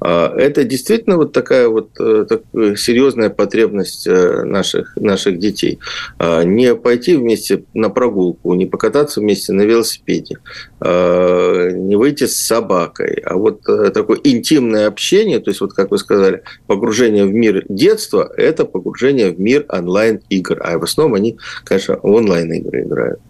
А, 0.00 0.34
это 0.36 0.64
действительно 0.64 1.16
вот 1.16 1.32
такая 1.32 1.68
вот 1.68 1.90
э, 1.98 2.26
так, 2.28 2.42
серьезная 2.78 3.30
потребность 3.30 4.06
э, 4.06 4.42
наших, 4.44 4.96
наших 4.96 5.38
детей. 5.38 5.78
А, 6.18 6.42
не 6.42 6.74
пойти 6.74 7.16
вместе 7.16 7.64
на 7.74 7.88
прогулку, 7.88 8.54
не 8.54 8.66
покататься 8.66 9.20
вместе 9.20 9.52
на 9.52 9.62
велосипеде, 9.62 10.38
а, 10.80 11.70
не 11.70 11.96
выйти 11.96 12.26
с 12.26 12.36
собакой, 12.36 13.22
а 13.24 13.36
вот 13.36 13.66
э, 13.68 13.90
такое 13.90 14.20
интимное 14.22 14.86
общение, 14.86 15.40
то 15.40 15.50
есть 15.50 15.60
вот 15.60 15.72
как 15.72 15.90
вы 15.90 15.98
сказали, 15.98 16.42
погружение 16.66 17.24
в 17.24 17.32
мир 17.32 17.64
детства, 17.68 18.30
это 18.36 18.64
погружение 18.64 19.30
в 19.30 19.40
мир 19.40 19.64
онлайн-игр. 19.68 20.60
А 20.62 20.78
в 20.78 20.84
основном 20.84 21.14
они, 21.14 21.38
конечно, 21.64 21.96
онлайн-игры 21.96 22.82
играют. 22.82 23.20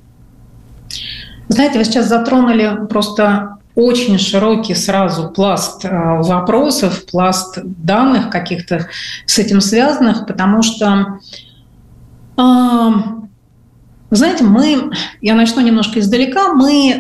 Знаете, 1.49 1.78
вы 1.78 1.85
сейчас 1.85 2.08
затронули 2.08 2.87
просто 2.88 3.55
очень 3.76 4.18
широкий 4.18 4.75
сразу 4.75 5.28
пласт 5.28 5.85
э, 5.85 5.88
вопросов, 5.90 7.04
пласт 7.04 7.59
данных 7.62 8.30
каких-то 8.30 8.88
с 9.26 9.38
этим 9.38 9.61
связанных, 9.61 10.26
потому 10.26 10.62
что, 10.62 11.18
э, 12.39 12.89
знаете, 14.10 14.45
мы, 14.45 14.93
я 15.21 15.34
начну 15.34 15.60
немножко 15.60 16.00
издалека, 16.00 16.54
мы 16.54 16.93
э, 16.93 16.99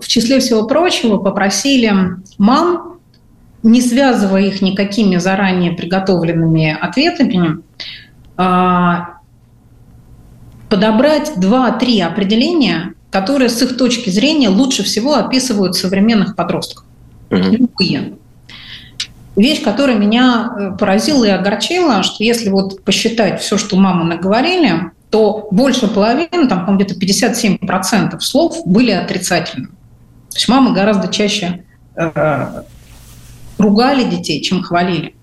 в 0.00 0.06
числе 0.06 0.40
всего 0.40 0.66
прочего 0.66 1.18
попросили 1.18 1.92
мам, 2.38 2.98
не 3.62 3.82
связывая 3.82 4.42
их 4.42 4.62
никакими 4.62 5.16
заранее 5.16 5.72
приготовленными 5.72 6.78
ответами, 6.80 7.60
подобрать 10.68 11.32
два-три 11.36 12.00
определения, 12.00 12.94
которые 13.10 13.48
с 13.48 13.60
их 13.62 13.76
точки 13.76 14.10
зрения 14.10 14.48
лучше 14.48 14.82
всего 14.82 15.14
описывают 15.14 15.76
современных 15.76 16.36
подростков. 16.36 16.84
Mm-hmm. 17.30 17.50
Любые. 17.50 18.12
Вещь, 19.36 19.62
которая 19.62 19.96
меня 19.96 20.50
э, 20.50 20.76
поразила 20.78 21.24
и 21.24 21.30
огорчила, 21.30 22.02
что 22.02 22.24
если 22.24 22.50
вот 22.50 22.82
посчитать 22.82 23.40
все, 23.40 23.56
что 23.56 23.76
мамы 23.76 24.04
наговорили, 24.04 24.90
то 25.10 25.48
больше 25.50 25.88
половины, 25.88 26.48
там, 26.48 26.76
где-то 26.76 26.94
57% 26.94 28.20
слов 28.20 28.66
были 28.66 28.90
отрицательными. 28.90 29.70
То 30.30 30.36
есть 30.36 30.48
мамы 30.48 30.74
гораздо 30.74 31.08
чаще 31.08 31.64
э, 31.96 32.62
ругали 33.58 34.04
детей, 34.04 34.42
чем 34.42 34.62
хвалили. 34.62 35.14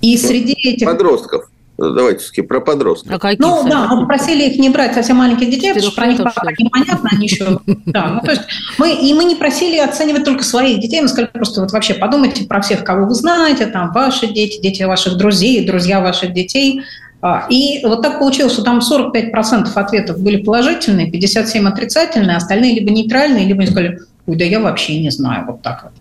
И 0.00 0.16
ну, 0.16 0.28
среди 0.28 0.52
этих... 0.52 0.86
Подростков 0.86 1.50
давайте 1.80 2.42
про 2.42 2.60
подростков. 2.60 3.12
А 3.12 3.18
какие, 3.18 3.38
ну 3.40 3.66
да, 3.68 3.88
мы 3.88 4.02
попросили 4.02 4.44
их 4.44 4.58
не 4.58 4.68
брать 4.68 4.94
совсем 4.94 5.16
маленьких 5.16 5.48
детей, 5.50 5.72
потому 5.72 5.90
что 5.90 5.96
про 5.96 6.06
них 6.06 6.18
пока 6.18 6.52
непонятно, 6.58 7.08
они 7.12 7.26
еще... 7.26 7.60
Да, 7.86 8.08
ну 8.08 8.20
то 8.20 8.30
есть 8.32 8.42
мы, 8.78 8.92
и 8.94 9.14
мы 9.14 9.24
не 9.24 9.34
просили 9.34 9.78
оценивать 9.78 10.24
только 10.24 10.44
своих 10.44 10.80
детей, 10.80 11.00
мы 11.00 11.08
сказали 11.08 11.30
просто 11.32 11.62
вот 11.62 11.72
вообще 11.72 11.94
подумайте 11.94 12.44
про 12.44 12.60
всех, 12.60 12.84
кого 12.84 13.06
вы 13.06 13.14
знаете, 13.14 13.66
там 13.66 13.92
ваши 13.92 14.26
дети, 14.26 14.60
дети 14.60 14.82
ваших 14.82 15.16
друзей, 15.16 15.66
друзья 15.66 16.00
ваших 16.00 16.32
детей, 16.32 16.82
а, 17.22 17.46
и 17.50 17.80
вот 17.84 18.02
так 18.02 18.18
получилось, 18.18 18.52
что 18.52 18.62
там 18.62 18.80
45% 18.80 19.68
ответов 19.74 20.20
были 20.20 20.42
положительные, 20.42 21.10
57% 21.10 21.66
отрицательные, 21.66 22.36
остальные 22.36 22.74
либо 22.74 22.90
нейтральные, 22.90 23.46
либо 23.46 23.60
они 23.60 23.70
сказали, 23.70 24.00
ой, 24.26 24.36
да 24.36 24.44
я 24.44 24.60
вообще 24.60 24.98
не 25.00 25.10
знаю, 25.10 25.46
вот 25.46 25.62
так 25.62 25.84
вот. 25.84 25.92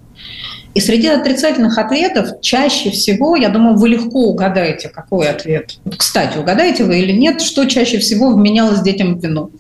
И 0.75 0.82
среди 0.82 1.08
отрицательных 1.08 1.77
ответов 1.77 2.41
чаще 2.41 2.91
всего, 2.91 3.36
я 3.36 3.49
думаю, 3.49 3.75
вы 3.75 3.89
легко 3.89 4.25
угадаете, 4.25 4.89
какой 4.89 5.27
ответ. 5.27 5.79
Кстати, 5.97 6.38
угадаете 6.38 6.84
вы 6.84 6.99
или 6.99 7.12
нет, 7.12 7.41
что 7.41 7.65
чаще 7.65 7.97
всего 7.97 8.29
вменялось 8.32 8.82
детям 8.82 9.19
в 9.19 9.23
вину? 9.23 9.51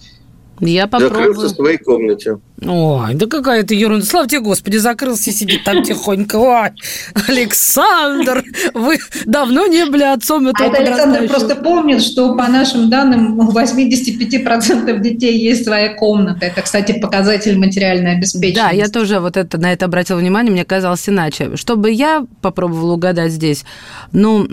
Я 0.59 0.87
попробую. 0.87 1.33
Закрылся 1.33 1.53
в 1.53 1.57
своей 1.57 1.77
комнате. 1.77 2.37
Ой, 2.61 3.13
да 3.13 3.25
какая 3.27 3.61
это 3.61 3.73
ерунда. 3.73 4.05
Слава 4.05 4.27
тебе, 4.27 4.41
Господи, 4.41 4.77
закрылся 4.77 5.29
и 5.29 5.33
сидит 5.33 5.63
там 5.63 5.81
тихонько. 5.83 6.35
Ой, 6.35 6.71
Александр, 7.27 8.43
вы 8.73 8.97
давно 9.25 9.65
не 9.67 9.85
были 9.85 10.03
отцом 10.03 10.47
этого 10.47 10.67
А 10.67 10.71
это 10.71 10.81
Александр 10.81 11.27
просто 11.27 11.55
помнит, 11.55 12.01
что 12.01 12.35
по 12.35 12.47
нашим 12.47 12.89
данным 12.89 13.39
у 13.39 13.51
85% 13.51 14.99
детей 14.99 15.37
есть 15.39 15.63
своя 15.63 15.93
комната. 15.93 16.45
Это, 16.47 16.61
кстати, 16.61 16.99
показатель 16.99 17.57
материальной 17.57 18.17
обеспеченности. 18.17 18.59
Да, 18.59 18.71
я 18.71 18.89
тоже 18.89 19.19
вот 19.19 19.37
это, 19.37 19.57
на 19.57 19.71
это 19.71 19.85
обратила 19.85 20.17
внимание, 20.17 20.51
мне 20.51 20.65
казалось 20.65 21.07
иначе. 21.07 21.55
Чтобы 21.55 21.91
я 21.91 22.25
попробовала 22.41 22.93
угадать 22.93 23.31
здесь, 23.31 23.63
ну, 24.11 24.45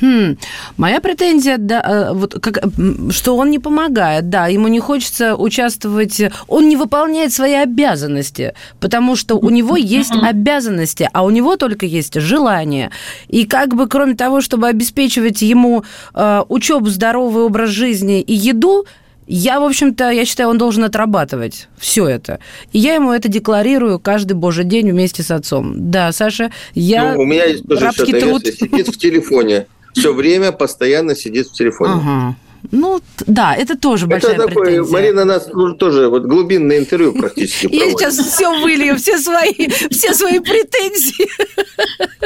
хм, 0.00 0.36
моя 0.76 1.00
претензия, 1.00 1.56
да, 1.58 1.82
э, 1.82 2.12
вот, 2.12 2.34
как, 2.34 2.62
что 3.10 3.36
он 3.36 3.50
не 3.50 3.58
помогает, 3.58 4.28
да, 4.28 4.48
ему 4.48 4.68
не 4.68 4.80
хочется 4.80 5.34
участвовать, 5.34 6.20
он 6.46 6.68
не 6.68 6.76
выполняет 6.76 7.05
выполняет 7.06 7.32
свои 7.32 7.54
обязанности, 7.54 8.54
потому 8.80 9.16
что 9.16 9.36
у 9.36 9.50
него 9.50 9.76
есть 9.98 10.12
обязанности, 10.12 11.08
а 11.12 11.24
у 11.24 11.30
него 11.30 11.56
только 11.56 11.86
есть 11.86 12.20
желание. 12.20 12.90
И 13.28 13.46
как 13.46 13.74
бы 13.74 13.88
кроме 13.88 14.14
того, 14.14 14.40
чтобы 14.40 14.68
обеспечивать 14.68 15.42
ему 15.42 15.84
э, 16.14 16.42
учебу, 16.48 16.88
здоровый 16.88 17.44
образ 17.44 17.70
жизни 17.70 18.20
и 18.20 18.34
еду, 18.34 18.86
я, 19.28 19.58
в 19.58 19.64
общем-то, 19.64 20.10
я 20.10 20.24
считаю, 20.24 20.50
он 20.50 20.58
должен 20.58 20.84
отрабатывать 20.84 21.68
все 21.78 22.06
это. 22.06 22.38
И 22.72 22.78
я 22.78 22.94
ему 22.94 23.12
это 23.12 23.28
декларирую 23.28 23.98
каждый 23.98 24.34
божий 24.34 24.64
день 24.64 24.90
вместе 24.90 25.24
с 25.24 25.32
отцом. 25.32 25.90
Да, 25.90 26.12
Саша, 26.12 26.52
я 26.74 27.14
ну, 27.14 27.22
у 27.22 27.24
меня 27.24 27.44
есть 27.44 27.66
тоже 27.66 27.84
рабский 27.86 28.20
труд. 28.20 28.46
Сидит 28.46 28.88
в 28.88 28.96
телефоне, 28.98 29.66
все 29.94 30.12
время 30.12 30.52
постоянно 30.52 31.16
сидит 31.16 31.48
в 31.48 31.52
телефоне. 31.52 31.94
Ага. 31.94 32.36
Ну, 32.70 33.00
да, 33.26 33.54
это 33.54 33.76
тоже 33.76 34.06
большая 34.06 34.34
это 34.34 34.48
такое, 34.48 34.66
претензия. 34.66 34.92
Марина 34.92 35.24
нас 35.24 35.48
тоже 35.78 36.08
вот 36.08 36.24
глубинное 36.24 36.78
интервью 36.78 37.12
практически 37.12 37.74
Я 37.74 37.90
сейчас 37.90 38.16
все 38.18 38.60
вылью, 38.62 38.96
все 38.96 39.18
свои, 39.18 39.68
все 39.90 40.14
свои 40.14 40.38
претензии. 40.40 41.28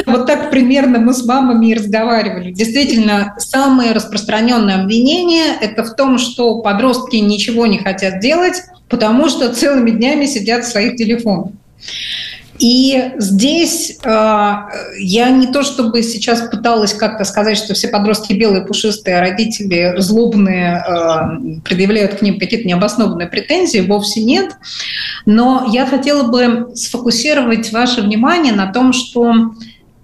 Вот 0.07 0.26
так 0.26 0.50
примерно 0.50 0.98
мы 0.98 1.14
с 1.14 1.24
мамами 1.24 1.70
и 1.70 1.74
разговаривали. 1.74 2.53
Действительно, 2.53 3.35
самое 3.38 3.92
распространенное 3.92 4.83
обвинение– 4.83 5.57
это 5.61 5.85
в 5.85 5.94
том, 5.94 6.18
что 6.18 6.61
подростки 6.61 7.16
ничего 7.16 7.66
не 7.66 7.79
хотят 7.79 8.20
делать, 8.20 8.62
потому 8.88 9.29
что 9.29 9.53
целыми 9.55 9.90
днями 9.90 10.26
сидят 10.26 10.64
в 10.64 10.68
своих 10.68 10.96
телефонах. 10.96 11.53
И 12.61 13.14
здесь 13.16 13.99
э, 14.05 14.55
я 14.99 15.31
не 15.31 15.46
то 15.46 15.62
чтобы 15.62 16.03
сейчас 16.03 16.42
пыталась 16.42 16.92
как-то 16.92 17.25
сказать, 17.25 17.57
что 17.57 17.73
все 17.73 17.88
подростки 17.88 18.35
белые, 18.35 18.66
пушистые, 18.66 19.16
а 19.16 19.20
родители 19.20 19.94
злобные, 19.96 20.85
э, 20.87 21.61
предъявляют 21.64 22.16
к 22.16 22.23
ним 22.23 22.38
какие-то 22.38 22.68
необоснованные 22.68 23.29
претензии, 23.29 23.81
вовсе 23.81 24.23
нет. 24.23 24.59
Но 25.25 25.68
я 25.73 25.87
хотела 25.87 26.25
бы 26.25 26.73
сфокусировать 26.75 27.73
ваше 27.73 28.03
внимание 28.03 28.53
на 28.53 28.70
том, 28.70 28.92
что 28.92 29.53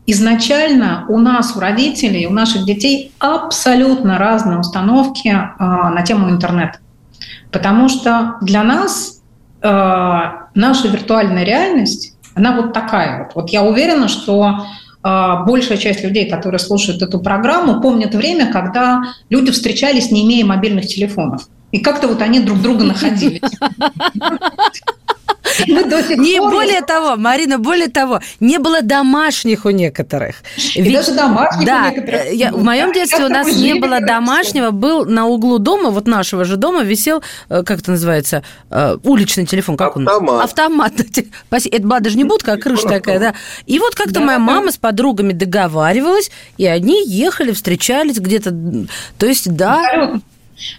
изначально 0.07 1.05
у 1.11 1.19
нас, 1.19 1.55
у 1.57 1.61
родителей, 1.61 2.27
у 2.27 2.31
наших 2.31 2.65
детей 2.65 3.13
абсолютно 3.19 4.17
разные 4.17 4.59
установки 4.59 5.29
э, 5.29 5.39
на 5.59 6.03
тему 6.07 6.31
интернета. 6.31 6.79
Потому 7.53 7.91
что 7.91 8.37
для 8.41 8.63
нас 8.63 9.21
э, 9.61 9.69
наша 10.55 10.89
виртуальная 10.89 11.45
реальность 11.45 12.16
она 12.37 12.55
вот 12.55 12.73
такая 12.73 13.25
вот. 13.25 13.35
Вот 13.35 13.51
я 13.51 13.63
уверена, 13.63 14.09
что 14.09 14.67
э, 15.03 15.35
большая 15.47 15.79
часть 15.79 16.05
людей, 16.05 16.29
которые 16.29 16.59
слушают 16.59 17.03
эту 17.03 17.19
программу, 17.19 17.81
помнят 17.81 18.15
время, 18.15 18.53
когда 18.53 19.03
люди 19.31 19.51
встречались, 19.51 20.11
не 20.11 20.25
имея 20.25 20.45
мобильных 20.45 20.87
телефонов. 20.87 21.49
И 21.73 21.81
как-то 21.81 22.09
вот 22.09 22.21
они 22.21 22.41
друг 22.41 22.61
друга 22.61 22.85
находили. 22.85 23.41
Мы 25.67 25.85
до 25.85 26.03
сих 26.03 26.19
не 26.19 26.39
пор... 26.39 26.53
более 26.53 26.83
того, 26.83 27.17
Марина, 27.17 27.59
более 27.59 27.89
того, 27.89 28.21
не 28.41 28.59
было 28.59 28.83
домашних 28.83 29.65
у 29.65 29.71
некоторых. 29.71 30.37
И 30.75 30.83
Ведь... 30.83 30.95
даже 30.95 31.13
домашних 31.13 31.67
да, 31.67 31.87
у 31.87 31.95
некоторых. 31.95 32.33
Я, 32.33 32.53
в 32.53 32.63
моем 32.63 32.93
детстве 32.93 33.25
у 33.25 33.29
нас 33.29 33.47
не 33.55 33.75
было 33.75 34.01
домашнего, 34.01 34.71
был 34.71 35.05
на 35.05 35.27
углу 35.27 35.59
дома, 35.59 35.91
вот 35.91 36.07
нашего 36.07 36.45
же 36.45 36.57
дома, 36.57 36.83
висел, 36.83 37.23
э, 37.49 37.63
как 37.63 37.81
это 37.81 37.93
называется, 37.93 38.43
э, 38.71 38.97
уличный 39.03 39.47
телефон, 39.47 39.77
как 39.77 39.97
Автомат. 39.97 40.29
он? 40.29 40.41
Автомат. 40.41 40.93
Это 41.51 41.83
была 41.87 42.01
даже 42.01 42.17
не 42.17 42.25
будка, 42.25 42.53
а 42.53 42.57
крыша 42.57 42.89
такая, 42.89 43.19
да. 43.19 43.35
И 43.67 43.79
вот 43.79 43.95
как-то 43.95 44.21
моя 44.21 44.39
мама 44.39 44.73
с 44.73 44.77
подругами 44.77 45.33
договаривалась, 45.33 46.31
и 46.57 46.67
они 46.67 47.05
ехали, 47.07 47.53
встречались 47.53 48.19
где-то. 48.19 48.55
То 49.19 49.27
есть, 49.27 49.55
да. 49.55 50.21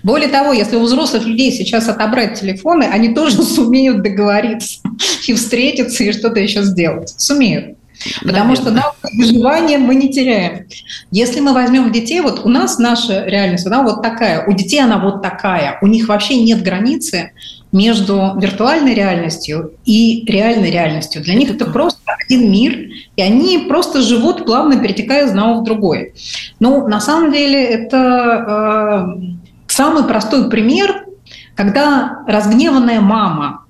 Более 0.04 0.30
того, 0.30 0.54
если 0.54 0.76
у 0.76 0.84
взрослых 0.84 1.26
людей 1.26 1.52
сейчас 1.52 1.88
отобрать 1.88 2.40
телефоны, 2.40 2.84
они 2.84 3.10
тоже 3.10 3.42
сумеют 3.44 4.02
договориться 4.02 4.80
и 5.28 5.34
встретиться, 5.34 6.04
и 6.04 6.12
что-то 6.12 6.40
еще 6.40 6.64
сделать. 6.64 7.14
Сумеют. 7.18 7.78
Потому 8.22 8.50
Наверное. 8.50 8.56
что 8.56 8.72
навык 8.72 8.96
выживания 9.18 9.78
мы 9.78 9.96
не 9.96 10.10
теряем. 10.10 10.68
Если 11.12 11.40
мы 11.40 11.54
возьмем 11.54 11.92
детей, 11.92 12.22
вот 12.22 12.46
у 12.46 12.50
нас 12.50 12.78
наша 12.78 13.26
реальность, 13.26 13.66
она 13.66 13.82
вот 13.82 14.04
такая, 14.04 14.46
у 14.46 14.54
детей 14.54 14.82
она 14.82 15.00
вот 15.00 15.22
такая, 15.22 15.80
у 15.82 15.88
них 15.88 16.08
вообще 16.08 16.42
нет 16.42 16.62
границы 16.62 17.32
между 17.72 18.34
виртуальной 18.40 18.94
реальностью 18.94 19.74
и 19.86 20.24
реальной 20.28 20.72
реальностью. 20.72 21.22
Для 21.22 21.34
них 21.34 21.52
это 21.52 21.66
просто 21.66 22.00
один 22.26 22.52
мир, 22.52 22.90
и 23.16 23.22
они 23.22 23.66
просто 23.68 24.02
живут, 24.02 24.46
плавно 24.46 24.80
перетекая 24.80 25.26
из 25.26 25.32
одного 25.32 25.62
в 25.62 25.64
другой. 25.64 26.14
Ну, 26.60 26.88
на 26.88 27.02
самом 27.02 27.32
деле, 27.32 27.64
это 27.64 29.08
э, 29.08 29.47
Самый 29.78 30.06
простой 30.06 30.50
пример, 30.50 31.06
когда 31.54 32.24
разгневанная 32.26 33.00
мама 33.00 33.66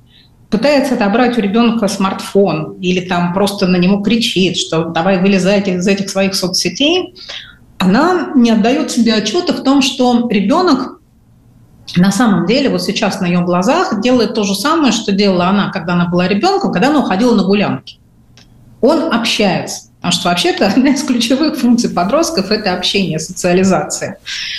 пытается 0.49 0.93
отобрать 0.93 1.37
у 1.37 1.41
ребенка 1.41 1.89
смартфон 1.89 2.77
или 2.79 3.01
там 3.01 3.33
просто 3.33 3.67
на 3.67 3.75
него 3.75 4.01
кричит, 4.01 4.55
что 4.55 4.85
давай 4.85 5.19
вылезай 5.19 5.59
из 5.59 5.85
этих 5.85 6.09
своих 6.09 6.33
соцсетей, 6.33 7.13
она 7.77 8.31
не 8.35 8.51
отдает 8.51 8.89
себе 8.89 9.15
отчета 9.15 9.51
в 9.51 9.63
том, 9.63 9.81
что 9.81 10.29
ребенок 10.29 11.01
на 11.97 12.13
самом 12.13 12.45
деле 12.45 12.69
вот 12.69 12.81
сейчас 12.81 13.19
на 13.19 13.25
ее 13.25 13.41
глазах 13.41 13.99
делает 13.99 14.33
то 14.33 14.43
же 14.43 14.55
самое, 14.55 14.93
что 14.93 15.11
делала 15.11 15.47
она, 15.47 15.71
когда 15.71 15.91
она 15.91 16.07
была 16.07 16.29
ребенком, 16.29 16.71
когда 16.71 16.87
она 16.87 16.99
уходила 16.99 17.35
на 17.35 17.43
гулянки. 17.43 17.99
Он 18.79 19.13
общается. 19.13 19.86
Потому 19.97 20.11
что 20.11 20.29
вообще-то 20.29 20.67
одна 20.75 20.91
из 20.91 21.03
ключевых 21.03 21.57
функций 21.57 21.89
подростков– 21.89 22.51
это 22.51 22.73
общение, 22.73 23.19
социализация. 23.19 24.17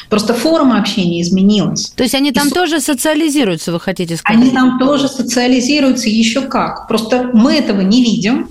Просто 0.09 0.35
форма 0.35 0.79
общения 0.79 1.23
изменилась. 1.23 1.91
То 1.91 2.03
есть 2.03 2.15
они 2.15 2.33
там 2.33 2.49
И 2.49 2.51
тоже 2.51 2.81
социализируются, 2.81 3.73
вы 3.73 3.81
хотите 3.81 4.17
сказать? 4.17 4.41
Они 4.41 4.51
там 4.51 4.79
тоже 4.79 5.09
социализируются 5.09 6.09
еще 6.09 6.43
как. 6.43 6.89
Просто 6.89 7.31
мы 7.33 7.55
этого 7.55 7.81
не 7.81 8.03
видим, 8.03 8.51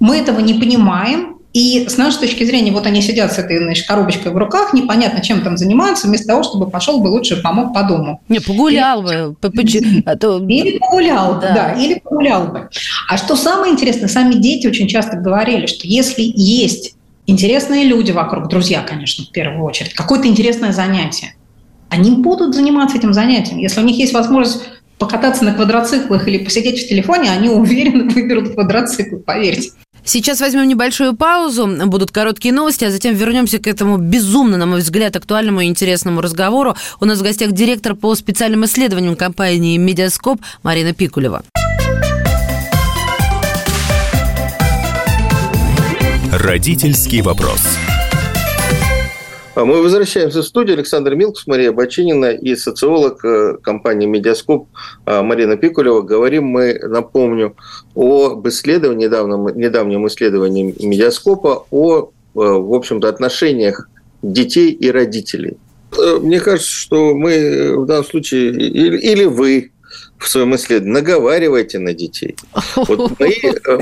мы 0.00 0.16
этого 0.16 0.40
не 0.40 0.54
понимаем, 0.54 1.37
и 1.54 1.88
с 1.88 1.96
нашей 1.96 2.20
точки 2.20 2.44
зрения, 2.44 2.72
вот 2.72 2.86
они 2.86 3.00
сидят 3.00 3.32
с 3.32 3.38
этой 3.38 3.58
значит, 3.58 3.86
коробочкой 3.86 4.32
в 4.32 4.36
руках, 4.36 4.74
непонятно, 4.74 5.22
чем 5.22 5.40
там 5.40 5.56
занимаются, 5.56 6.06
вместо 6.06 6.28
того, 6.28 6.42
чтобы 6.42 6.68
пошел 6.68 7.00
бы 7.00 7.08
лучше 7.08 7.40
помог 7.42 7.72
по 7.72 7.84
дому. 7.84 8.20
Не, 8.28 8.40
погулял 8.40 9.02
бы. 9.02 9.34
А 10.04 10.14
или 10.14 10.78
погулял, 10.78 11.40
да. 11.40 11.54
да, 11.54 11.72
или 11.72 11.98
погулял 11.98 12.48
бы. 12.48 12.68
А 13.08 13.16
что 13.16 13.34
самое 13.36 13.72
интересное, 13.72 14.08
сами 14.08 14.34
дети 14.34 14.66
очень 14.66 14.88
часто 14.88 15.16
говорили, 15.16 15.66
что 15.66 15.86
если 15.86 16.22
есть 16.22 16.94
интересные 17.26 17.84
люди 17.84 18.12
вокруг, 18.12 18.48
друзья, 18.48 18.82
конечно, 18.82 19.24
в 19.24 19.30
первую 19.30 19.64
очередь, 19.64 19.94
какое-то 19.94 20.28
интересное 20.28 20.72
занятие, 20.72 21.34
они 21.88 22.10
будут 22.10 22.54
заниматься 22.54 22.98
этим 22.98 23.14
занятием. 23.14 23.58
Если 23.58 23.80
у 23.80 23.84
них 23.84 23.96
есть 23.96 24.12
возможность 24.12 24.62
покататься 24.98 25.44
на 25.44 25.54
квадроциклах 25.54 26.26
или 26.28 26.44
посидеть 26.44 26.84
в 26.84 26.88
телефоне, 26.88 27.30
они 27.30 27.48
уверенно 27.48 28.04
выберут 28.12 28.54
квадроцикл, 28.54 29.16
поверьте. 29.16 29.70
Сейчас 30.08 30.40
возьмем 30.40 30.66
небольшую 30.66 31.14
паузу, 31.14 31.68
будут 31.84 32.12
короткие 32.12 32.54
новости, 32.54 32.82
а 32.82 32.90
затем 32.90 33.14
вернемся 33.14 33.58
к 33.58 33.66
этому 33.66 33.98
безумно, 33.98 34.56
на 34.56 34.64
мой 34.64 34.80
взгляд, 34.80 35.14
актуальному 35.16 35.60
и 35.60 35.66
интересному 35.66 36.22
разговору. 36.22 36.74
У 36.98 37.04
нас 37.04 37.18
в 37.18 37.22
гостях 37.22 37.52
директор 37.52 37.94
по 37.94 38.14
специальным 38.14 38.64
исследованиям 38.64 39.16
компании 39.16 39.76
«Медиаскоп» 39.76 40.40
Марина 40.62 40.94
Пикулева. 40.94 41.42
Родительский 46.32 47.20
вопрос. 47.20 47.60
А 49.58 49.64
мы 49.64 49.82
возвращаемся 49.82 50.42
в 50.42 50.44
студию. 50.44 50.76
Александр 50.76 51.16
Милкус, 51.16 51.48
Мария 51.48 51.72
Бочинина 51.72 52.26
и 52.26 52.54
социолог 52.54 53.24
э, 53.24 53.56
компании 53.60 54.06
«Медиаскоп» 54.06 54.68
э, 55.04 55.22
Марина 55.22 55.56
Пикулева. 55.56 56.02
Говорим 56.02 56.44
мы, 56.44 56.78
напомню, 56.80 57.56
об 57.96 58.46
исследовании, 58.46 59.06
недавнем, 59.06 59.48
недавнем 59.58 60.06
исследовании 60.06 60.76
«Медиаскопа» 60.78 61.66
о, 61.72 62.02
э, 62.02 62.06
в 62.34 62.72
общем-то, 62.72 63.08
отношениях 63.08 63.88
детей 64.22 64.70
и 64.70 64.92
родителей. 64.92 65.56
Мне 66.20 66.38
кажется, 66.38 66.70
что 66.70 67.12
мы 67.16 67.78
в 67.78 67.86
данном 67.86 68.04
случае, 68.04 68.50
или, 68.50 68.96
или 68.96 69.24
вы, 69.24 69.72
в 70.18 70.28
своем 70.28 70.54
исследовании, 70.56 70.94
наговаривайте 70.94 71.78
на 71.78 71.94
детей. 71.94 72.36
Вот 72.76 73.18
мои, 73.18 73.38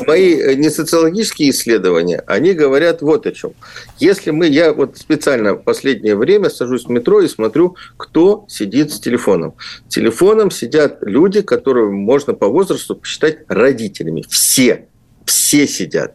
мои 0.07 0.57
не 0.57 0.71
социологические 0.71 1.51
исследования, 1.51 2.23
они 2.27 2.53
говорят 2.53 3.03
вот 3.03 3.27
о 3.27 3.33
чем. 3.33 3.53
Если 3.99 4.31
мы, 4.31 4.47
я 4.47 4.73
вот 4.73 4.99
специально 4.99 5.55
в 5.55 5.63
последнее 5.63 6.15
время 6.17 6.51
сажусь 6.51 6.85
в 6.85 6.91
метро 6.91 7.21
и 7.21 7.29
смотрю, 7.29 7.77
кто 7.97 8.45
сидит 8.49 8.93
с 8.93 9.01
телефоном. 9.01 9.55
С 9.89 9.95
телефоном 9.95 10.51
сидят 10.51 10.99
люди, 11.01 11.41
которые 11.41 11.91
можно 11.91 12.35
по 12.35 12.49
возрасту 12.49 12.97
посчитать 12.97 13.39
родителями. 13.49 14.25
Все, 14.29 14.87
все 15.25 15.67
сидят 15.67 16.15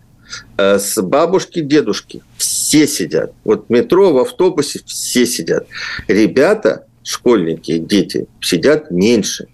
э, 0.57 0.77
с 0.77 1.01
бабушки, 1.01 1.61
дедушки, 1.61 2.21
все 2.37 2.87
сидят. 2.87 3.33
Вот 3.43 3.65
в 3.67 3.71
метро, 3.71 4.13
в 4.13 4.19
автобусе 4.19 4.81
все 4.85 5.25
сидят. 5.25 5.67
Ребята, 6.07 6.85
школьники, 7.03 7.77
дети 7.77 8.27
сидят 8.39 8.91
меньше. 8.91 9.47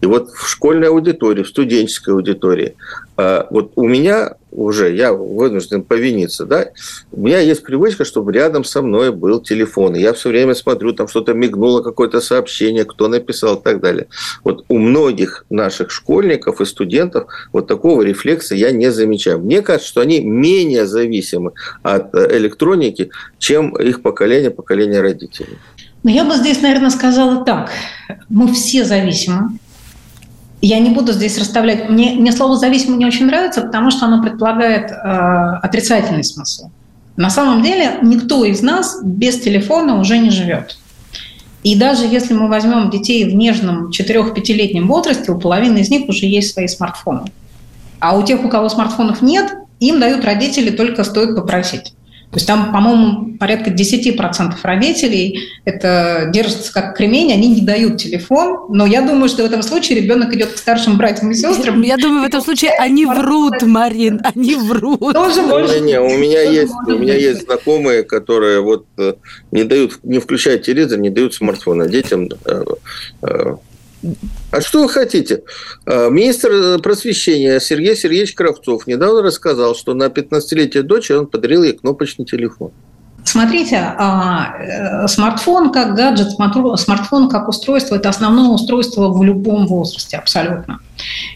И 0.00 0.06
вот 0.06 0.30
в 0.30 0.48
школьной 0.48 0.88
аудитории, 0.88 1.42
в 1.42 1.48
студенческой 1.48 2.14
аудитории, 2.14 2.74
а, 3.16 3.46
вот 3.50 3.72
у 3.76 3.86
меня 3.86 4.34
уже, 4.50 4.94
я 4.94 5.12
вынужден 5.12 5.82
повиниться, 5.82 6.46
да, 6.46 6.68
у 7.10 7.20
меня 7.20 7.40
есть 7.40 7.62
привычка, 7.62 8.04
чтобы 8.04 8.32
рядом 8.32 8.64
со 8.64 8.82
мной 8.82 9.12
был 9.12 9.40
телефон. 9.40 9.96
И 9.96 10.00
я 10.00 10.12
все 10.12 10.28
время 10.30 10.54
смотрю, 10.54 10.92
там 10.92 11.08
что-то 11.08 11.34
мигнуло, 11.34 11.82
какое-то 11.82 12.20
сообщение, 12.20 12.84
кто 12.84 13.08
написал 13.08 13.56
и 13.56 13.62
так 13.62 13.80
далее. 13.80 14.06
Вот 14.44 14.64
у 14.68 14.78
многих 14.78 15.44
наших 15.50 15.90
школьников 15.90 16.60
и 16.60 16.64
студентов 16.64 17.26
вот 17.52 17.66
такого 17.66 18.02
рефлекса 18.02 18.54
я 18.54 18.70
не 18.70 18.90
замечаю. 18.92 19.40
Мне 19.40 19.62
кажется, 19.62 19.88
что 19.88 20.00
они 20.00 20.20
менее 20.20 20.86
зависимы 20.86 21.52
от 21.82 22.14
э, 22.14 22.36
электроники, 22.38 23.10
чем 23.38 23.76
их 23.76 24.02
поколение, 24.02 24.50
поколение 24.50 25.00
родителей. 25.00 25.58
Но 26.04 26.10
я 26.10 26.24
бы 26.24 26.34
здесь, 26.34 26.60
наверное, 26.60 26.90
сказала 26.90 27.44
так. 27.44 27.70
Мы 28.28 28.52
все 28.52 28.84
зависимы 28.84 29.58
я 30.66 30.78
не 30.78 30.90
буду 30.90 31.12
здесь 31.12 31.38
расставлять. 31.38 31.90
Мне, 31.90 32.14
мне 32.14 32.32
слово 32.32 32.56
«зависимый» 32.56 32.96
не 32.96 33.06
очень 33.06 33.26
нравится, 33.26 33.62
потому 33.62 33.90
что 33.90 34.06
оно 34.06 34.22
предполагает 34.22 34.90
э, 34.90 34.94
отрицательный 35.62 36.24
смысл. 36.24 36.70
На 37.16 37.30
самом 37.30 37.62
деле 37.62 37.98
никто 38.02 38.44
из 38.44 38.62
нас 38.62 38.98
без 39.02 39.40
телефона 39.40 40.00
уже 40.00 40.16
не 40.18 40.30
живет. 40.30 40.78
И 41.62 41.76
даже 41.76 42.06
если 42.06 42.34
мы 42.34 42.48
возьмем 42.48 42.90
детей 42.90 43.24
в 43.24 43.34
нежном 43.34 43.90
4-5-летнем 43.90 44.86
возрасте, 44.86 45.32
у 45.32 45.38
половины 45.38 45.78
из 45.78 45.90
них 45.90 46.08
уже 46.08 46.26
есть 46.26 46.52
свои 46.52 46.66
смартфоны. 46.66 47.30
А 48.00 48.16
у 48.16 48.22
тех, 48.22 48.44
у 48.44 48.48
кого 48.48 48.68
смартфонов 48.68 49.22
нет, 49.22 49.54
им 49.80 50.00
дают 50.00 50.24
родители 50.24 50.70
только 50.70 51.04
стоит 51.04 51.36
попросить. 51.36 51.94
То 52.34 52.38
есть 52.38 52.48
там, 52.48 52.72
по-моему, 52.72 53.36
порядка 53.38 53.70
10% 53.70 54.54
родителей 54.64 55.38
это 55.64 56.30
держатся 56.32 56.72
как 56.72 56.96
кремень, 56.96 57.32
они 57.32 57.46
не 57.46 57.60
дают 57.60 57.98
телефон, 57.98 58.66
но 58.70 58.86
я 58.86 59.02
думаю, 59.02 59.28
что 59.28 59.44
в 59.44 59.46
этом 59.46 59.62
случае 59.62 60.00
ребенок 60.00 60.34
идет 60.34 60.50
к 60.50 60.56
старшим 60.58 60.98
братьям 60.98 61.30
и 61.30 61.34
сестрам. 61.34 61.80
Я 61.82 61.96
думаю, 61.96 62.22
в 62.22 62.26
этом 62.26 62.40
случае 62.40 62.72
они 62.72 63.06
врут, 63.06 63.62
Марин, 63.62 64.20
они 64.24 64.56
врут. 64.56 64.98
Тоже 64.98 65.42
больше. 65.42 65.78
Не, 65.78 65.92
не, 65.92 66.00
у 66.00 66.18
меня 66.18 66.42
есть, 66.42 66.74
у 66.88 66.98
меня 66.98 67.14
есть 67.14 67.44
знакомые, 67.44 68.02
которые 68.02 68.60
вот 68.60 68.84
э, 68.98 69.14
не 69.52 69.62
дают, 69.62 70.00
не 70.02 70.18
включают 70.18 70.64
телевизор, 70.64 70.98
не 70.98 71.10
дают 71.10 71.34
смартфона 71.34 71.86
детям 71.86 72.28
э, 72.46 72.64
э, 73.22 73.56
а 74.50 74.60
что 74.60 74.82
вы 74.82 74.88
хотите? 74.88 75.42
А, 75.86 76.08
министр 76.08 76.78
просвещения 76.80 77.60
Сергей 77.60 77.96
Сергеевич 77.96 78.34
Кравцов 78.34 78.86
недавно 78.86 79.22
рассказал, 79.22 79.74
что 79.74 79.94
на 79.94 80.04
15-летие 80.04 80.82
дочери 80.82 81.16
он 81.16 81.26
подарил 81.26 81.62
ей 81.62 81.72
кнопочный 81.72 82.24
телефон. 82.24 82.72
Смотрите, 83.24 83.76
а, 83.78 84.54
э, 84.58 85.08
смартфон 85.08 85.72
как 85.72 85.94
гаджет, 85.94 86.30
смартфон 86.30 87.28
как 87.30 87.48
устройство– 87.48 87.94
это 87.96 88.10
основное 88.10 88.50
устройство 88.50 89.08
в 89.08 89.24
любом 89.24 89.66
возрасте 89.66 90.18
абсолютно. 90.18 90.78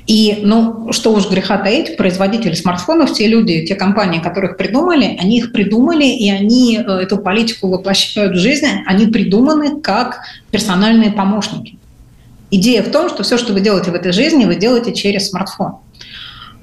И, 0.06 0.40
ну, 0.42 0.92
что 0.92 1.12
уж 1.12 1.28
греха 1.28 1.56
таить, 1.56 1.96
производители 1.96 2.54
смартфонов, 2.54 3.14
те 3.14 3.26
люди, 3.26 3.66
те 3.66 3.74
компании, 3.74 4.20
которые 4.20 4.50
их 4.52 4.58
придумали, 4.58 5.16
они 5.18 5.38
их 5.38 5.50
придумали, 5.50 6.04
и 6.04 6.30
они 6.30 6.78
э, 6.78 6.82
эту 6.82 7.16
политику 7.16 7.68
воплощают 7.68 8.36
в 8.36 8.38
жизнь, 8.38 8.66
они 8.86 9.06
придуманы 9.06 9.80
как 9.80 10.20
персональные 10.50 11.10
помощники. 11.10 11.78
Идея 12.50 12.82
в 12.82 12.90
том, 12.90 13.08
что 13.08 13.22
все, 13.22 13.36
что 13.36 13.52
вы 13.52 13.60
делаете 13.60 13.90
в 13.90 13.94
этой 13.94 14.12
жизни, 14.12 14.44
вы 14.44 14.56
делаете 14.56 14.94
через 14.94 15.30
смартфон. 15.30 15.76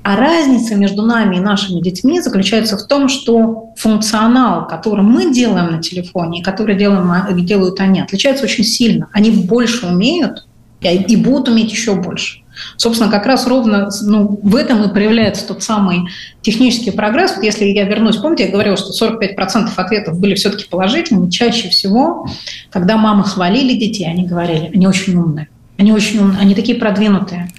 А 0.03 0.15
разница 0.15 0.75
между 0.75 1.01
нами 1.01 1.37
и 1.37 1.39
нашими 1.39 1.81
детьми 1.81 2.21
заключается 2.21 2.77
в 2.77 2.83
том, 2.85 3.09
что 3.09 3.73
функционал, 3.75 4.67
который 4.67 5.03
мы 5.03 5.33
делаем 5.33 5.71
на 5.71 5.81
телефоне 5.81 6.39
и 6.41 6.43
который 6.43 6.75
делаем, 6.75 7.11
делают 7.43 7.79
они, 7.79 8.01
отличается 8.01 8.43
очень 8.43 8.63
сильно. 8.63 9.09
Они 9.13 9.31
больше 9.31 9.87
умеют 9.87 10.45
и 10.81 11.15
будут 11.15 11.49
уметь 11.49 11.71
еще 11.71 11.95
больше. 11.95 12.41
Собственно, 12.77 13.09
как 13.09 13.25
раз 13.25 13.47
ровно 13.47 13.89
ну, 14.03 14.39
в 14.41 14.55
этом 14.55 14.83
и 14.83 14.93
проявляется 14.93 15.47
тот 15.47 15.63
самый 15.63 16.07
технический 16.41 16.91
прогресс. 16.91 17.33
Вот 17.35 17.43
если 17.43 17.65
я 17.65 17.83
вернусь, 17.83 18.17
помните, 18.17 18.45
я 18.45 18.51
говорила, 18.51 18.77
что 18.77 18.93
45% 18.93 19.69
ответов 19.75 20.19
были 20.19 20.35
все-таки 20.35 20.65
положительными. 20.69 21.31
Чаще 21.31 21.69
всего, 21.69 22.27
когда 22.69 22.97
мамы 22.97 23.23
хвалили 23.23 23.77
детей, 23.77 24.07
они 24.07 24.25
говорили, 24.25 24.71
они 24.73 24.87
очень 24.87 25.15
умные. 25.15 25.49
Они 25.77 25.91
очень 25.91 26.19
умные, 26.19 26.39
они 26.39 26.55
такие 26.55 26.77
продвинутые, 26.77 27.51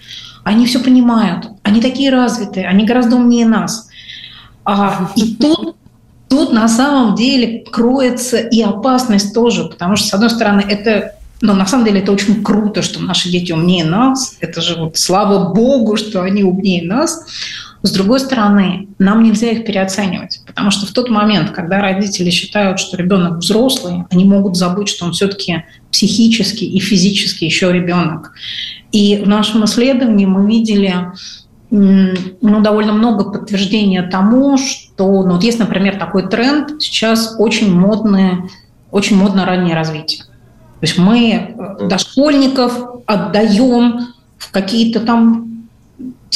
они 0.44 0.66
все 0.66 0.78
понимают, 0.78 1.48
они 1.62 1.80
такие 1.80 2.10
развитые, 2.10 2.66
они 2.66 2.84
гораздо 2.84 3.16
умнее 3.16 3.46
нас. 3.46 3.88
А, 4.64 5.10
и 5.16 5.34
тут, 5.34 5.76
тут 6.28 6.52
на 6.52 6.68
самом 6.68 7.14
деле 7.14 7.64
кроется 7.70 8.38
и 8.38 8.62
опасность 8.62 9.34
тоже, 9.34 9.64
потому 9.64 9.96
что, 9.96 10.08
с 10.08 10.14
одной 10.14 10.30
стороны, 10.30 10.64
это 10.66 11.12
но 11.42 11.54
на 11.54 11.66
самом 11.66 11.84
деле 11.84 12.00
это 12.00 12.12
очень 12.12 12.42
круто, 12.42 12.82
что 12.82 13.02
наши 13.02 13.30
дети 13.30 13.52
умнее 13.52 13.84
нас. 13.84 14.36
Это 14.40 14.62
же 14.62 14.76
вот 14.76 14.96
слава 14.96 15.52
богу, 15.52 15.96
что 15.96 16.22
они 16.22 16.42
умнее 16.42 16.82
нас. 16.82 17.26
С 17.82 17.92
другой 17.92 18.20
стороны, 18.20 18.88
нам 18.98 19.22
нельзя 19.22 19.50
их 19.50 19.64
переоценивать, 19.64 20.40
потому 20.46 20.70
что 20.70 20.86
в 20.86 20.92
тот 20.92 21.08
момент, 21.08 21.50
когда 21.50 21.80
родители 21.80 22.30
считают, 22.30 22.80
что 22.80 22.96
ребенок 22.96 23.38
взрослый, 23.38 24.04
они 24.10 24.24
могут 24.24 24.56
забыть, 24.56 24.88
что 24.88 25.04
он 25.04 25.12
все-таки 25.12 25.64
психически 25.90 26.64
и 26.64 26.78
физически 26.78 27.44
еще 27.44 27.72
ребенок. 27.72 28.32
И 28.92 29.16
в 29.24 29.28
нашем 29.28 29.64
исследовании 29.64 30.26
мы 30.26 30.48
видели 30.48 30.94
ну, 31.70 32.60
довольно 32.60 32.92
много 32.92 33.30
подтверждения 33.30 34.02
тому, 34.02 34.56
что 34.56 35.22
ну, 35.22 35.34
вот 35.34 35.42
есть, 35.42 35.58
например, 35.58 35.98
такой 35.98 36.28
тренд, 36.28 36.80
сейчас 36.80 37.36
очень 37.38 37.74
модное, 37.74 38.48
очень 38.90 39.16
модно 39.16 39.44
раннее 39.44 39.74
развитие. 39.74 40.22
То 40.24 40.82
есть 40.82 40.98
мы 40.98 41.54
э, 41.58 41.88
дошкольников 41.88 43.02
отдаем 43.06 44.08
в 44.38 44.50
какие-то 44.50 45.00
там 45.00 45.55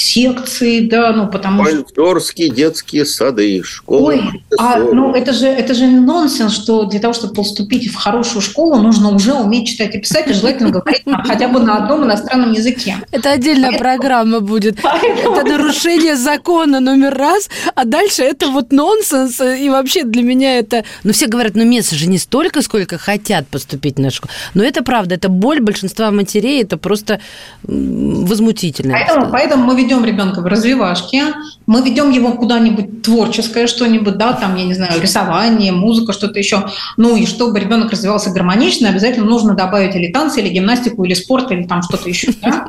секции, 0.00 0.80
да, 0.80 1.12
ну 1.12 1.28
потому 1.28 1.64
что... 1.64 2.48
детские 2.48 3.04
сады, 3.04 3.62
школы. 3.62 4.14
Ой, 4.14 4.42
а, 4.58 4.78
ну 4.78 5.14
это 5.14 5.32
же, 5.32 5.46
это 5.46 5.74
же 5.74 5.86
нонсенс, 5.86 6.54
что 6.54 6.84
для 6.84 7.00
того, 7.00 7.12
чтобы 7.12 7.34
поступить 7.34 7.90
в 7.90 7.94
хорошую 7.94 8.42
школу, 8.42 8.76
нужно 8.76 9.10
уже 9.10 9.34
уметь 9.34 9.68
читать 9.68 9.94
и 9.94 9.98
писать, 9.98 10.28
и 10.28 10.32
желательно 10.32 10.70
говорить 10.70 11.02
хотя 11.24 11.48
бы 11.48 11.60
на 11.60 11.76
одном 11.76 12.04
иностранном 12.04 12.52
языке. 12.52 12.96
Это 13.10 13.32
отдельная 13.32 13.78
программа 13.78 14.40
будет. 14.40 14.78
Это 14.78 15.44
нарушение 15.44 16.16
закона 16.16 16.80
номер 16.80 17.14
раз, 17.14 17.48
а 17.74 17.84
дальше 17.84 18.22
это 18.22 18.48
вот 18.48 18.72
нонсенс, 18.72 19.40
и 19.40 19.68
вообще 19.68 20.04
для 20.04 20.22
меня 20.22 20.58
это... 20.58 20.84
Ну 21.04 21.12
все 21.12 21.26
говорят, 21.26 21.54
ну 21.54 21.64
места 21.64 21.96
же 21.96 22.08
не 22.08 22.18
столько, 22.18 22.62
сколько 22.62 22.98
хотят 22.98 23.46
поступить 23.48 23.98
на 23.98 24.10
школу. 24.10 24.30
Но 24.54 24.64
это 24.64 24.82
правда, 24.82 25.16
это 25.16 25.28
боль 25.28 25.60
большинства 25.60 26.10
матерей, 26.10 26.62
это 26.62 26.76
просто 26.76 27.20
возмутительно. 27.62 28.94
Поэтому, 28.94 29.30
поэтому 29.30 29.64
мы 29.64 29.76
ведем 29.76 29.89
ребенка 30.04 30.40
в 30.40 30.46
развивашке, 30.46 31.34
мы 31.66 31.82
ведем 31.82 32.10
его 32.10 32.32
куда-нибудь 32.32 33.02
творческое 33.02 33.66
что-нибудь, 33.66 34.16
да, 34.16 34.32
там, 34.32 34.56
я 34.56 34.64
не 34.64 34.74
знаю, 34.74 35.00
рисование, 35.00 35.72
музыка, 35.72 36.12
что-то 36.12 36.38
еще. 36.38 36.68
Ну 36.96 37.16
и 37.16 37.26
чтобы 37.26 37.58
ребенок 37.58 37.90
развивался 37.90 38.30
гармонично, 38.30 38.88
обязательно 38.88 39.26
нужно 39.26 39.54
добавить 39.54 39.96
или 39.96 40.12
танцы, 40.12 40.40
или 40.40 40.48
гимнастику, 40.48 41.04
или 41.04 41.14
спорт, 41.14 41.50
или 41.50 41.64
там 41.64 41.82
что-то 41.82 42.08
еще. 42.08 42.32
Да? 42.42 42.68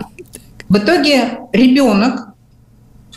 В 0.68 0.78
итоге 0.78 1.40
ребенок, 1.54 2.30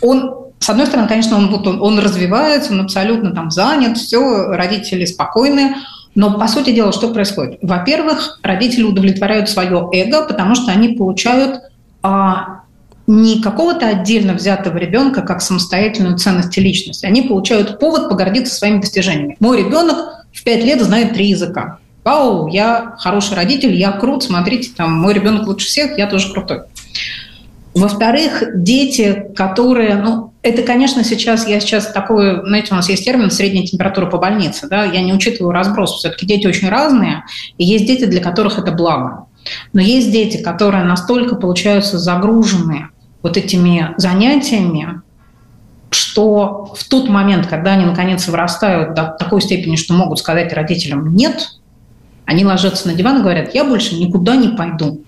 он 0.00 0.44
с 0.58 0.68
одной 0.68 0.86
стороны, 0.86 1.08
конечно, 1.08 1.36
он, 1.36 1.48
вот 1.48 1.66
он, 1.66 1.82
он 1.82 1.98
развивается, 1.98 2.72
он 2.72 2.80
абсолютно 2.80 3.32
там 3.32 3.50
занят, 3.50 3.98
все, 3.98 4.46
родители 4.48 5.04
спокойны, 5.04 5.76
но, 6.14 6.38
по 6.38 6.46
сути 6.46 6.70
дела, 6.70 6.92
что 6.92 7.12
происходит? 7.12 7.58
Во-первых, 7.60 8.38
родители 8.42 8.84
удовлетворяют 8.84 9.50
свое 9.50 9.88
эго, 9.92 10.24
потому 10.26 10.54
что 10.54 10.70
они 10.70 10.88
получают 10.90 11.60
а, 12.02 12.62
не 13.06 13.42
какого-то 13.42 13.86
отдельно 13.86 14.34
взятого 14.34 14.78
ребенка 14.78 15.22
как 15.22 15.42
самостоятельную 15.42 16.16
ценность 16.16 16.56
и 16.56 16.60
личность. 16.60 17.04
Они 17.04 17.22
получают 17.22 17.78
повод 17.78 18.08
погордиться 18.08 18.54
своими 18.54 18.80
достижениями. 18.80 19.36
Мой 19.40 19.58
ребенок 19.58 20.24
в 20.32 20.42
пять 20.42 20.64
лет 20.64 20.80
знает 20.82 21.14
три 21.14 21.28
языка. 21.28 21.78
Вау, 22.02 22.48
я 22.48 22.94
хороший 22.98 23.34
родитель, 23.34 23.74
я 23.74 23.92
крут, 23.92 24.24
смотрите, 24.24 24.70
там 24.76 24.92
мой 24.92 25.14
ребенок 25.14 25.46
лучше 25.46 25.66
всех, 25.66 25.96
я 25.98 26.06
тоже 26.06 26.32
крутой. 26.32 26.62
Во-вторых, 27.74 28.44
дети, 28.54 29.30
которые, 29.34 29.96
ну, 29.96 30.32
это, 30.42 30.62
конечно, 30.62 31.02
сейчас, 31.02 31.48
я 31.48 31.58
сейчас 31.58 31.90
такой, 31.90 32.40
знаете, 32.46 32.68
у 32.70 32.76
нас 32.76 32.88
есть 32.88 33.04
термин 33.04 33.30
средняя 33.30 33.66
температура 33.66 34.06
по 34.06 34.18
больнице, 34.18 34.68
да, 34.68 34.84
я 34.84 35.00
не 35.00 35.12
учитываю 35.12 35.52
разброс, 35.52 35.98
все-таки 35.98 36.24
дети 36.24 36.46
очень 36.46 36.68
разные, 36.68 37.24
и 37.58 37.64
есть 37.64 37.86
дети, 37.86 38.04
для 38.04 38.20
которых 38.20 38.58
это 38.58 38.70
благо. 38.70 39.26
Но 39.72 39.80
есть 39.80 40.12
дети, 40.12 40.36
которые 40.36 40.84
настолько 40.84 41.34
получаются 41.34 41.98
загруженные 41.98 42.90
вот 43.24 43.38
этими 43.38 43.94
занятиями, 43.96 45.00
что 45.90 46.74
в 46.78 46.84
тот 46.84 47.08
момент, 47.08 47.46
когда 47.46 47.72
они 47.72 47.86
наконец 47.86 48.28
вырастают 48.28 48.94
до 48.94 49.16
такой 49.18 49.40
степени, 49.40 49.76
что 49.76 49.94
могут 49.94 50.18
сказать 50.18 50.52
родителям 50.52 51.16
«нет», 51.16 51.48
они 52.26 52.44
ложатся 52.44 52.86
на 52.86 52.94
диван 52.94 53.20
и 53.20 53.22
говорят 53.22 53.54
«я 53.54 53.64
больше 53.64 53.96
никуда 53.96 54.36
не 54.36 54.48
пойду». 54.48 55.02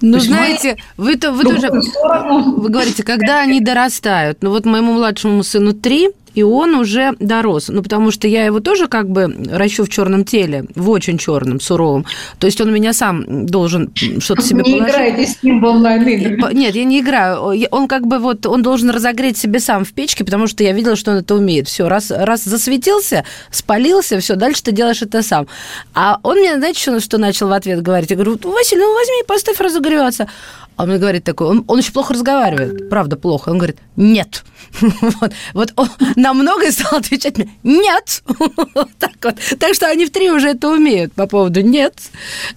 Ну, 0.00 0.20
знаете, 0.20 0.76
мы... 0.96 1.04
вы, 1.04 1.16
то, 1.16 1.32
вы 1.32 1.42
тоже... 1.42 1.70
Вы 1.70 2.68
говорите, 2.68 3.02
когда 3.02 3.40
они 3.40 3.60
дорастают. 3.60 4.38
Ну, 4.42 4.50
вот 4.50 4.64
моему 4.64 4.92
младшему 4.92 5.42
сыну 5.42 5.72
три, 5.72 6.10
и 6.34 6.42
он 6.42 6.74
уже 6.74 7.14
дорос. 7.20 7.68
Ну, 7.68 7.82
потому 7.82 8.10
что 8.10 8.28
я 8.28 8.44
его 8.44 8.60
тоже 8.60 8.88
как 8.88 9.08
бы 9.08 9.34
ращу 9.50 9.84
в 9.84 9.88
черном 9.88 10.24
теле, 10.24 10.66
в 10.74 10.90
очень 10.90 11.18
черном, 11.18 11.60
суровом. 11.60 12.04
То 12.38 12.46
есть 12.46 12.60
он 12.60 12.72
меня 12.72 12.92
сам 12.92 13.46
должен 13.46 13.92
что-то 14.18 14.42
себе 14.42 14.62
не 14.62 14.72
положить. 14.72 14.86
Не 14.86 14.90
играйте 14.90 15.26
с 15.26 15.42
ним 15.42 15.60
в 15.60 15.64
онлайн-игры. 15.64 16.54
Нет, 16.54 16.74
я 16.74 16.84
не 16.84 17.00
играю. 17.00 17.66
Он 17.70 17.88
как 17.88 18.06
бы 18.06 18.18
вот, 18.18 18.46
он 18.46 18.62
должен 18.62 18.90
разогреть 18.90 19.38
себе 19.38 19.60
сам 19.60 19.84
в 19.84 19.92
печке, 19.92 20.24
потому 20.24 20.46
что 20.46 20.64
я 20.64 20.72
видела, 20.72 20.96
что 20.96 21.12
он 21.12 21.18
это 21.18 21.34
умеет. 21.34 21.68
Все, 21.68 21.88
раз, 21.88 22.10
раз 22.10 22.44
засветился, 22.44 23.24
спалился, 23.50 24.18
все, 24.20 24.34
дальше 24.34 24.62
ты 24.62 24.72
делаешь 24.72 25.02
это 25.02 25.22
сам. 25.22 25.46
А 25.94 26.18
он 26.22 26.38
мне, 26.38 26.56
знаете, 26.56 26.80
что, 26.80 27.00
что 27.00 27.18
начал 27.18 27.48
в 27.48 27.52
ответ 27.52 27.82
говорить? 27.82 28.10
Я 28.10 28.16
говорю, 28.16 28.38
Василий, 28.42 28.82
ну 28.82 28.94
возьми, 28.94 29.22
поставь 29.26 29.60
разогреваться. 29.60 30.28
А 30.76 30.82
он 30.82 30.88
мне 30.88 30.98
говорит 30.98 31.24
такой, 31.24 31.46
он, 31.46 31.64
он 31.68 31.78
очень 31.78 31.92
плохо 31.92 32.14
разговаривает, 32.14 32.88
правда, 32.90 33.16
плохо. 33.16 33.50
Он 33.50 33.58
говорит, 33.58 33.78
нет. 33.96 34.44
Вот, 35.20 35.32
вот 35.52 35.72
он 35.76 35.88
на 36.16 36.34
многое 36.34 36.72
стал 36.72 36.98
отвечать 36.98 37.38
мне, 37.38 37.50
нет. 37.62 38.22
Вот 38.74 38.88
так 38.98 39.12
вот. 39.22 39.36
Так 39.58 39.74
что 39.74 39.86
они 39.86 40.06
в 40.06 40.10
три 40.10 40.30
уже 40.30 40.48
это 40.48 40.68
умеют 40.68 41.12
по 41.12 41.26
поводу 41.26 41.60
нет. 41.60 41.94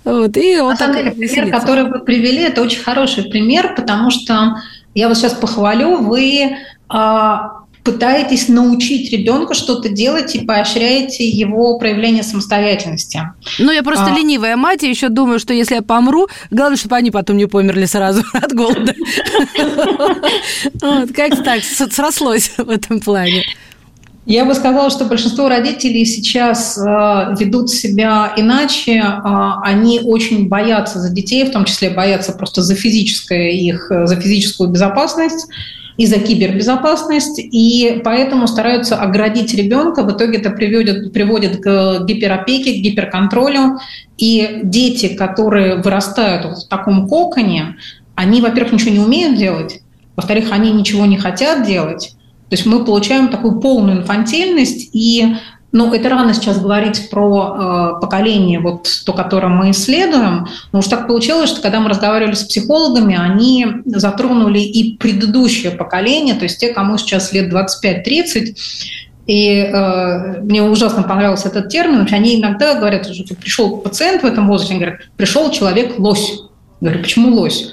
Вот, 0.03 0.35
и 0.37 0.59
он 0.59 0.69
на 0.69 0.75
самом 0.77 0.95
деле, 0.95 1.11
пример, 1.11 1.51
который 1.51 1.83
вы 1.83 1.99
привели, 1.99 2.41
это 2.43 2.61
очень 2.61 2.81
хороший 2.81 3.23
пример, 3.25 3.75
потому 3.75 4.09
что 4.09 4.61
я 4.95 5.09
вас 5.09 5.19
сейчас 5.19 5.33
похвалю, 5.33 5.97
вы 5.97 6.57
а, 6.89 7.65
пытаетесь 7.87 8.49
научить 8.49 9.13
ребенка 9.13 9.53
что-то 9.53 9.87
делать 9.87 10.35
и 10.35 10.43
поощряете 10.43 11.25
его 11.25 11.79
проявление 11.79 12.21
самостоятельности. 12.21 13.21
Ну, 13.59 13.71
я 13.71 13.81
просто 13.81 14.07
а... 14.07 14.13
ленивая 14.13 14.57
мать, 14.57 14.83
и 14.83 14.89
еще 14.89 15.07
думаю, 15.07 15.39
что 15.39 15.53
если 15.53 15.75
я 15.75 15.81
помру, 15.81 16.27
главное, 16.51 16.75
чтобы 16.75 16.97
они 16.97 17.11
потом 17.11 17.37
не 17.37 17.45
померли 17.45 17.85
сразу 17.85 18.23
от 18.33 18.53
голода. 18.53 18.93
Как 21.15 21.43
так 21.45 21.63
срослось 21.63 22.51
в 22.57 22.69
этом 22.69 22.99
плане? 22.99 23.45
Я 24.25 24.43
бы 24.43 24.53
сказала, 24.53 24.89
что 24.89 25.05
большинство 25.05 25.47
родителей 25.47 26.03
сейчас 26.05 26.77
э, 26.77 26.81
ведут 27.39 27.69
себя 27.69 28.33
иначе. 28.35 28.97
Э, 28.97 29.21
они 29.63 30.01
очень 30.03 30.49
боятся 30.49 30.99
за 30.99 31.09
детей, 31.13 31.45
в 31.45 31.51
том 31.51 31.63
числе 31.63 31.91
боятся 31.91 32.33
просто 32.33 32.61
за 32.61 32.75
физическое 32.75 33.51
их, 33.51 33.89
за 33.89 34.15
физическую 34.17 34.69
безопасность 34.69 35.47
и 35.97 36.05
за 36.05 36.19
кибербезопасность, 36.19 37.39
и 37.39 38.01
поэтому 38.03 38.47
стараются 38.47 38.95
оградить 38.95 39.53
ребенка. 39.53 40.03
В 40.03 40.15
итоге 40.15 40.37
это 40.37 40.51
приводит, 40.51 41.11
приводит 41.11 41.57
к 41.57 42.05
гиперопеке, 42.05 42.73
к 42.73 42.83
гиперконтролю. 42.83 43.79
И 44.17 44.61
дети, 44.63 45.09
которые 45.09 45.77
вырастают 45.77 46.45
в 46.45 46.67
таком 46.67 47.07
коконе, 47.09 47.77
они, 48.15 48.41
во-первых, 48.41 48.73
ничего 48.73 48.91
не 48.91 48.99
умеют 48.99 49.37
делать, 49.37 49.81
во-вторых, 50.15 50.51
они 50.51 50.71
ничего 50.71 51.05
не 51.05 51.17
хотят 51.17 51.65
делать, 51.65 52.15
то 52.49 52.55
есть 52.55 52.65
мы 52.65 52.85
получаем 52.85 53.27
такую 53.27 53.59
полную 53.59 53.99
инфантильность, 53.99 54.89
и 54.93 55.35
ну, 55.77 55.93
это 55.93 56.09
рано 56.09 56.33
сейчас 56.33 56.59
говорить 56.59 57.09
про 57.11 57.95
э, 57.97 58.01
поколение, 58.01 58.59
вот 58.59 58.89
то, 59.05 59.13
которое 59.13 59.49
мы 59.49 59.71
исследуем. 59.71 60.47
Но 60.71 60.79
уж 60.79 60.87
так 60.87 61.07
получилось, 61.07 61.49
что 61.49 61.61
когда 61.61 61.79
мы 61.79 61.89
разговаривали 61.89 62.33
с 62.33 62.43
психологами, 62.43 63.15
они 63.15 63.67
затронули 63.85 64.59
и 64.59 64.97
предыдущее 64.97 65.71
поколение, 65.71 66.33
то 66.33 66.43
есть 66.43 66.59
те, 66.59 66.73
кому 66.73 66.97
сейчас 66.97 67.31
лет 67.31 67.53
25-30, 67.53 68.55
и 69.27 69.69
э, 69.71 70.41
мне 70.41 70.63
ужасно 70.63 71.03
понравился 71.03 71.49
этот 71.49 71.69
термин. 71.69 72.07
Они 72.11 72.39
иногда 72.39 72.73
говорят, 72.75 73.05
что 73.05 73.35
пришел 73.35 73.77
пациент 73.77 74.23
в 74.23 74.25
этом 74.25 74.47
возрасте, 74.47 74.73
они 74.73 74.83
говорят, 74.83 75.01
пришел 75.15 75.51
человек 75.51 75.99
лось. 75.99 76.39
Я 76.81 76.89
говорю, 76.89 77.03
почему 77.03 77.35
лось? 77.35 77.69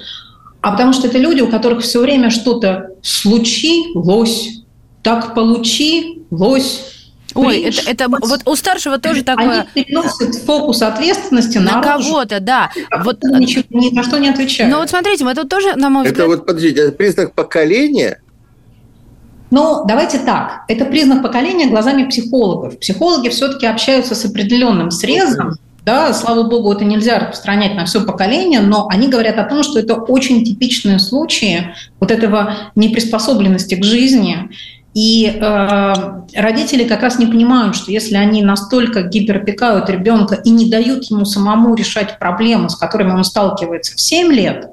А 0.61 0.71
потому 0.71 0.93
что 0.93 1.07
это 1.07 1.17
люди, 1.17 1.41
у 1.41 1.47
которых 1.47 1.81
все 1.81 2.01
время 2.01 2.29
что-то 2.29 2.89
случилось, 3.01 4.61
так 5.01 5.33
получи, 5.33 6.23
лось. 6.29 6.94
Ой, 7.35 7.59
это, 7.61 7.89
это 7.89 8.07
вот 8.09 8.41
у 8.45 8.55
старшего 8.55 8.97
тоже 8.97 9.23
такое... 9.23 9.67
Они 9.75 9.83
переносят 9.83 10.35
фокус 10.35 10.81
ответственности 10.81 11.57
на 11.57 11.81
кого-то, 11.81 12.39
да. 12.39 12.71
Вот 13.03 13.21
ничего, 13.23 13.63
ни 13.69 13.93
на 13.93 14.03
что 14.03 14.17
не 14.17 14.29
отвечают. 14.29 14.73
Ну 14.73 14.79
вот 14.79 14.89
смотрите, 14.89 15.25
мы 15.25 15.35
тут 15.35 15.49
тоже, 15.49 15.75
на 15.75 15.89
мой 15.89 16.05
взгляд... 16.05 16.19
Это 16.19 16.27
вот, 16.27 16.45
подождите, 16.45 16.81
это 16.81 16.91
признак 16.93 17.33
поколения? 17.33 18.21
Ну, 19.51 19.83
давайте 19.85 20.19
так. 20.19 20.63
Это 20.67 20.85
признак 20.85 21.21
поколения 21.21 21.67
глазами 21.67 22.07
психологов. 22.07 22.79
Психологи 22.79 23.29
все-таки 23.29 23.65
общаются 23.67 24.15
с 24.15 24.25
определенным 24.25 24.89
срезом, 24.89 25.57
да, 25.85 26.13
слава 26.13 26.49
богу, 26.49 26.71
это 26.71 26.83
нельзя 26.83 27.19
распространять 27.19 27.75
на 27.75 27.85
все 27.85 28.03
поколение, 28.03 28.59
но 28.59 28.87
они 28.89 29.07
говорят 29.07 29.37
о 29.37 29.43
том, 29.43 29.61
что 29.61 29.77
это 29.77 29.93
очень 29.93 30.43
типичные 30.43 30.97
случаи 30.97 31.75
вот 31.99 32.09
этого 32.09 32.71
неприспособленности 32.73 33.75
к 33.75 33.83
жизни 33.83 34.49
и 34.95 35.27
э, 35.27 35.93
родители 36.35 36.87
как 36.87 37.03
раз 37.03 37.19
не 37.19 37.25
понимают, 37.25 37.75
что 37.75 37.91
если 37.91 38.15
они 38.15 38.41
настолько 38.41 39.03
гиперопекают 39.03 39.89
ребенка 39.89 40.35
и 40.35 40.49
не 40.49 40.71
дают 40.71 41.03
ему 41.11 41.25
самому 41.25 41.75
решать 41.75 42.17
проблемы, 42.17 42.69
с 42.69 42.77
которыми 42.77 43.11
он 43.11 43.25
сталкивается 43.25 43.93
в 43.93 43.99
7 43.99 44.31
лет, 44.31 44.69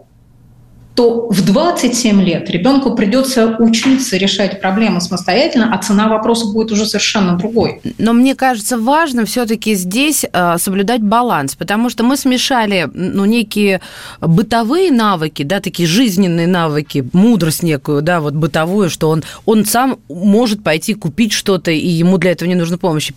то 0.95 1.29
в 1.29 1.45
27 1.45 2.23
лет 2.23 2.51
ребенку 2.51 2.95
придется 2.95 3.57
учиться 3.59 4.17
решать 4.17 4.61
проблемы 4.61 5.01
самостоятельно, 5.01 5.75
а 5.75 5.79
цена 5.79 6.09
вопроса 6.09 6.47
будет 6.47 6.71
уже 6.71 6.85
совершенно 6.85 7.37
другой. 7.37 7.81
Но 7.99 8.13
мне 8.13 8.35
кажется 8.35 8.79
важным 8.79 9.25
все-таки 9.25 9.75
здесь 9.75 10.25
э, 10.31 10.57
соблюдать 10.59 11.01
баланс, 11.03 11.57
потому 11.57 11.89
что 11.89 12.05
мы 12.05 12.17
смешали 12.17 12.91
ну, 12.93 13.25
некие 13.25 13.81
бытовые 14.21 14.91
навыки, 14.91 15.43
да, 15.45 15.61
такие 15.61 15.89
жизненные 15.89 16.47
навыки, 16.47 17.09
мудрость 17.13 17.63
некую, 17.63 18.03
да, 18.03 18.21
вот 18.21 18.35
бытовую, 18.35 18.91
что 18.91 19.09
он, 19.09 19.25
он 19.47 19.65
сам 19.65 19.99
может 20.09 20.63
пойти 20.63 20.95
купить 20.95 21.33
что-то, 21.33 21.71
и 21.71 21.89
ему 21.89 22.19
для 22.19 22.33
этого 22.33 22.49
не 22.49 22.55
нужна 22.55 22.77
помощь. 22.77 23.13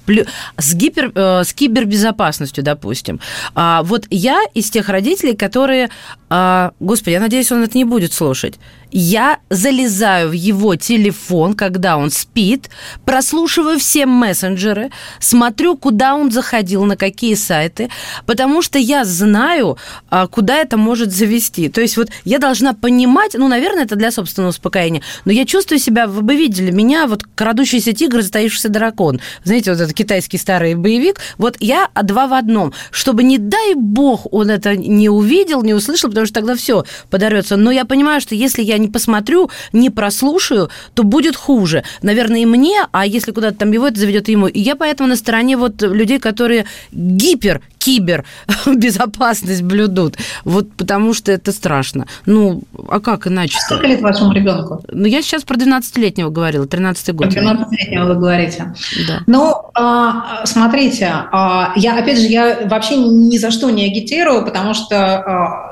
С, 0.57 0.73
гипер, 0.73 1.11
э, 1.13 1.43
с 1.43 1.53
кибербезопасностью, 1.53 2.63
допустим. 2.63 3.19
А 3.53 3.83
вот 3.83 4.05
я 4.09 4.39
из 4.53 4.69
тех 4.69 4.87
родителей, 4.87 5.35
которые, 5.35 5.89
а, 6.29 6.71
господи, 6.79 7.13
я 7.13 7.19
надеюсь, 7.19 7.51
он 7.51 7.63
это 7.63 7.77
не 7.77 7.85
будет 7.85 8.13
слушать 8.13 8.59
я 8.97 9.39
залезаю 9.49 10.29
в 10.29 10.31
его 10.31 10.77
телефон, 10.77 11.53
когда 11.53 11.97
он 11.97 12.11
спит, 12.11 12.69
прослушиваю 13.03 13.77
все 13.77 14.05
мессенджеры, 14.05 14.89
смотрю, 15.19 15.75
куда 15.75 16.15
он 16.15 16.31
заходил, 16.31 16.85
на 16.85 16.95
какие 16.95 17.35
сайты, 17.35 17.89
потому 18.25 18.61
что 18.61 18.79
я 18.79 19.03
знаю, 19.03 19.77
а, 20.09 20.27
куда 20.27 20.57
это 20.57 20.77
может 20.77 21.11
завести. 21.11 21.67
То 21.67 21.81
есть 21.81 21.97
вот 21.97 22.09
я 22.23 22.39
должна 22.39 22.73
понимать, 22.73 23.33
ну, 23.33 23.49
наверное, 23.49 23.83
это 23.83 23.97
для 23.97 24.11
собственного 24.11 24.51
успокоения, 24.51 25.01
но 25.25 25.33
я 25.33 25.45
чувствую 25.45 25.79
себя, 25.79 26.07
вы 26.07 26.21
бы 26.21 26.33
видели 26.33 26.71
меня, 26.71 27.07
вот 27.07 27.23
крадущийся 27.35 27.91
тигр, 27.91 28.21
затаившийся 28.21 28.69
дракон. 28.69 29.19
Знаете, 29.43 29.71
вот 29.71 29.81
этот 29.81 29.93
китайский 29.93 30.37
старый 30.37 30.75
боевик. 30.75 31.19
Вот 31.37 31.57
я 31.59 31.89
два 32.01 32.27
в 32.27 32.33
одном, 32.33 32.71
чтобы, 32.91 33.23
не 33.23 33.39
дай 33.39 33.73
бог, 33.75 34.31
он 34.31 34.49
это 34.49 34.77
не 34.77 35.09
увидел, 35.09 35.63
не 35.63 35.73
услышал, 35.73 36.09
потому 36.15 36.27
что 36.27 36.35
тогда 36.35 36.55
все 36.55 36.85
подорется. 37.09 37.57
Но 37.57 37.71
я 37.71 37.85
понимаю, 37.85 38.21
что 38.21 38.35
если 38.35 38.63
я 38.63 38.77
не 38.77 38.87
посмотрю, 38.87 39.49
не 39.73 39.89
прослушаю, 39.89 40.69
то 40.93 41.03
будет 41.03 41.35
хуже. 41.35 41.83
Наверное, 42.01 42.41
и 42.41 42.45
мне, 42.45 42.87
а 42.91 43.05
если 43.05 43.31
куда-то 43.31 43.57
там 43.57 43.71
его 43.71 43.87
это 43.87 43.99
заведет 43.99 44.29
ему. 44.29 44.47
И 44.47 44.59
я 44.59 44.75
поэтому 44.75 45.09
на 45.09 45.15
стороне 45.15 45.57
вот 45.57 45.81
людей, 45.81 46.19
которые 46.19 46.65
гипер 46.91 47.61
кибер 47.85 48.25
безопасность 48.65 49.61
блюдут. 49.61 50.17
Вот 50.43 50.71
потому 50.75 51.13
что 51.13 51.31
это 51.31 51.51
страшно. 51.51 52.07
Ну, 52.25 52.63
а 52.89 52.99
как 52.99 53.27
иначе? 53.27 53.57
-то? 53.57 53.65
Сколько 53.65 53.87
лет 53.87 54.01
вашему 54.01 54.33
ребенку? 54.33 54.81
Ну, 54.91 55.05
я 55.05 55.21
сейчас 55.21 55.43
про 55.43 55.55
12-летнего 55.55 56.31
говорила, 56.31 56.65
13-й 56.65 57.13
год. 57.13 57.27
12-летнего 57.27 58.05
вы 58.05 58.15
говорите. 58.15 58.73
Да. 59.07 59.19
Ну, 59.27 59.53
а, 59.75 60.45
смотрите, 60.45 61.11
а, 61.31 61.73
я, 61.75 61.99
опять 61.99 62.19
же, 62.19 62.25
я 62.25 62.67
вообще 62.67 62.97
ни 62.97 63.37
за 63.37 63.51
что 63.51 63.69
не 63.69 63.85
агитирую, 63.85 64.43
потому 64.45 64.73
что 64.73 64.95
а, 64.95 65.71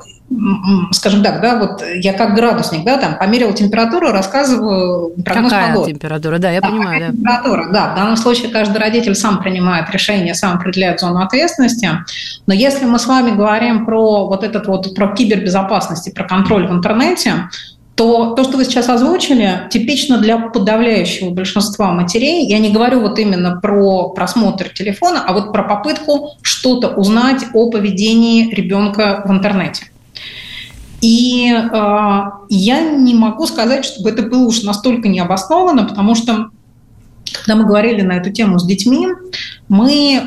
скажем 0.91 1.24
так, 1.24 1.41
да, 1.41 1.58
вот 1.58 1.84
я 1.96 2.13
как 2.13 2.36
градусник, 2.36 2.86
да, 2.86 2.98
там 2.98 3.17
померил 3.17 3.54
температуру, 3.54 4.12
рассказываю 4.12 5.12
прогноз 5.24 5.52
Какая 5.52 5.74
погоды. 5.74 5.91
температура, 5.91 6.38
да, 6.38 6.52
я 6.52 6.62
да, 6.62 6.69
понимаю, 6.69 7.00
да. 7.00 7.08
Температура, 7.12 7.69
да, 7.72 7.91
в 7.91 7.96
данном 7.96 8.17
случае 8.17 8.50
каждый 8.50 8.78
родитель 8.78 9.15
сам 9.15 9.39
принимает 9.39 9.89
решение, 9.91 10.34
сам 10.34 10.58
определяет 10.58 11.00
зону 11.00 11.22
ответственности, 11.22 11.89
но 12.48 12.54
если 12.54 12.86
мы 12.86 13.00
с 13.00 13.06
вами 13.06 13.32
говорим 13.32 13.86
про 13.86 14.28
вот 14.28 14.43
этот 14.43 14.67
вот, 14.67 14.96
про 14.96 15.10
кибербезопасность 15.10 16.08
и 16.08 16.12
про 16.12 16.24
контроль 16.24 16.67
в 16.67 16.72
интернете, 16.72 17.50
то 17.96 18.34
то, 18.34 18.43
что 18.43 18.58
вы 18.58 18.65
сейчас 18.65 18.89
озвучили, 18.89 19.67
типично 19.69 20.17
для 20.17 20.39
подавляющего 20.39 21.30
большинства 21.30 21.91
матерей. 21.91 22.48
Я 22.48 22.58
не 22.58 22.72
говорю 22.72 23.02
вот 23.02 23.19
именно 23.19 23.60
про 23.62 24.10
просмотр 24.10 24.69
телефона, 24.69 25.24
а 25.26 25.34
вот 25.34 25.54
про 25.54 25.63
попытку 25.63 26.32
что-то 26.41 26.89
узнать 26.89 27.46
о 27.54 27.69
поведении 27.69 28.52
ребенка 28.52 29.22
в 29.26 29.32
интернете. 29.32 29.86
И 31.04 31.52
э, 31.52 32.24
я 32.50 32.80
не 32.80 33.13
могу 33.13 33.46
сказать, 33.46 33.84
чтобы 33.84 34.12
это 34.12 34.22
было 34.22 34.48
уж 34.48 34.63
настолько 34.63 35.10
необоснованно, 35.10 35.84
потому 35.84 36.16
что 36.16 36.48
когда 37.34 37.58
мы 37.58 37.66
говорили 37.66 38.04
на 38.04 38.13
эту 38.13 38.32
тему 38.32 38.58
с 38.58 38.66
детьми, 38.66 39.10
мы 39.68 40.16
э, 40.16 40.24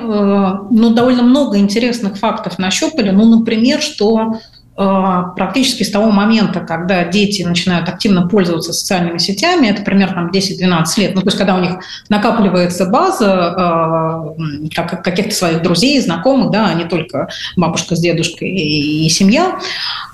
ну, 0.70 0.90
довольно 0.90 1.22
много 1.22 1.56
интересных 1.56 2.18
фактов 2.18 2.58
нащупали. 2.58 3.08
Ну, 3.08 3.24
например, 3.38 3.80
что 3.80 4.34
практически 4.76 5.82
с 5.82 5.90
того 5.90 6.10
момента, 6.10 6.60
когда 6.60 7.04
дети 7.04 7.42
начинают 7.42 7.88
активно 7.88 8.28
пользоваться 8.28 8.74
социальными 8.74 9.18
сетями, 9.18 9.68
это 9.68 9.82
примерно 9.82 10.30
10-12 10.30 10.84
лет, 10.98 11.14
ну, 11.14 11.22
то 11.22 11.28
есть 11.28 11.38
когда 11.38 11.54
у 11.54 11.60
них 11.60 11.78
накапливается 12.10 12.86
база 12.86 14.34
э, 14.36 14.68
как, 14.74 15.02
каких-то 15.02 15.34
своих 15.34 15.62
друзей, 15.62 16.00
знакомых, 16.00 16.50
да, 16.50 16.66
а 16.66 16.74
не 16.74 16.84
только 16.84 17.28
бабушка 17.56 17.96
с 17.96 18.00
дедушкой 18.00 18.50
и, 18.50 19.08
семья, 19.08 19.58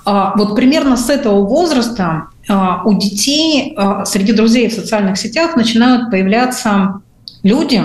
э, 0.05 0.25
вот 0.35 0.55
примерно 0.55 0.97
с 0.97 1.09
этого 1.09 1.45
возраста 1.45 2.27
э, 2.47 2.53
у 2.85 2.93
детей 2.97 3.75
э, 3.75 4.05
среди 4.05 4.31
друзей 4.31 4.69
в 4.69 4.73
социальных 4.73 5.17
сетях 5.17 5.55
начинают 5.55 6.09
появляться 6.09 7.01
люди, 7.43 7.83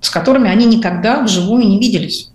с 0.00 0.10
которыми 0.10 0.50
они 0.50 0.66
никогда 0.66 1.22
вживую 1.22 1.66
не 1.66 1.78
виделись. 1.78 2.30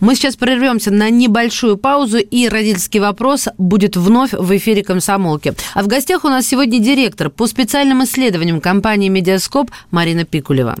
Мы 0.00 0.14
сейчас 0.14 0.36
прервемся 0.36 0.92
на 0.92 1.10
небольшую 1.10 1.76
паузу, 1.76 2.18
и 2.18 2.48
родительский 2.48 3.00
вопрос 3.00 3.48
будет 3.58 3.96
вновь 3.96 4.32
в 4.32 4.56
эфире 4.56 4.84
«Комсомолки». 4.84 5.54
А 5.74 5.82
в 5.82 5.88
гостях 5.88 6.24
у 6.24 6.28
нас 6.28 6.46
сегодня 6.46 6.78
директор 6.78 7.30
по 7.30 7.48
специальным 7.48 8.04
исследованиям 8.04 8.60
компании 8.60 9.08
«Медиаскоп» 9.08 9.72
Марина 9.90 10.24
Пикулева. 10.24 10.76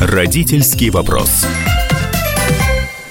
Родительский 0.00 0.90
вопрос. 0.90 1.46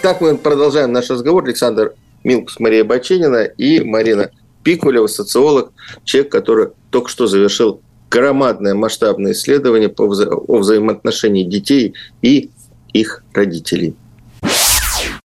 Так 0.04 0.22
мы 0.22 0.38
продолжаем 0.38 0.92
наш 0.92 1.10
разговор. 1.10 1.46
Александр 1.46 1.96
Милкус, 2.24 2.60
Мария 2.60 2.84
Баченина 2.84 3.46
и 3.46 3.84
Марина 3.84 4.30
Пикулева, 4.62 5.08
социолог, 5.08 5.72
человек, 6.04 6.32
который 6.32 6.68
только 6.92 7.10
что 7.10 7.26
завершил 7.26 7.82
громадное 8.12 8.76
масштабное 8.76 9.32
исследование 9.32 9.90
по 9.90 10.04
вза- 10.04 10.30
о 10.30 10.58
взаимоотношении 10.58 11.44
детей 11.44 11.94
и 12.22 12.50
их 12.94 13.24
родителей. 13.34 13.96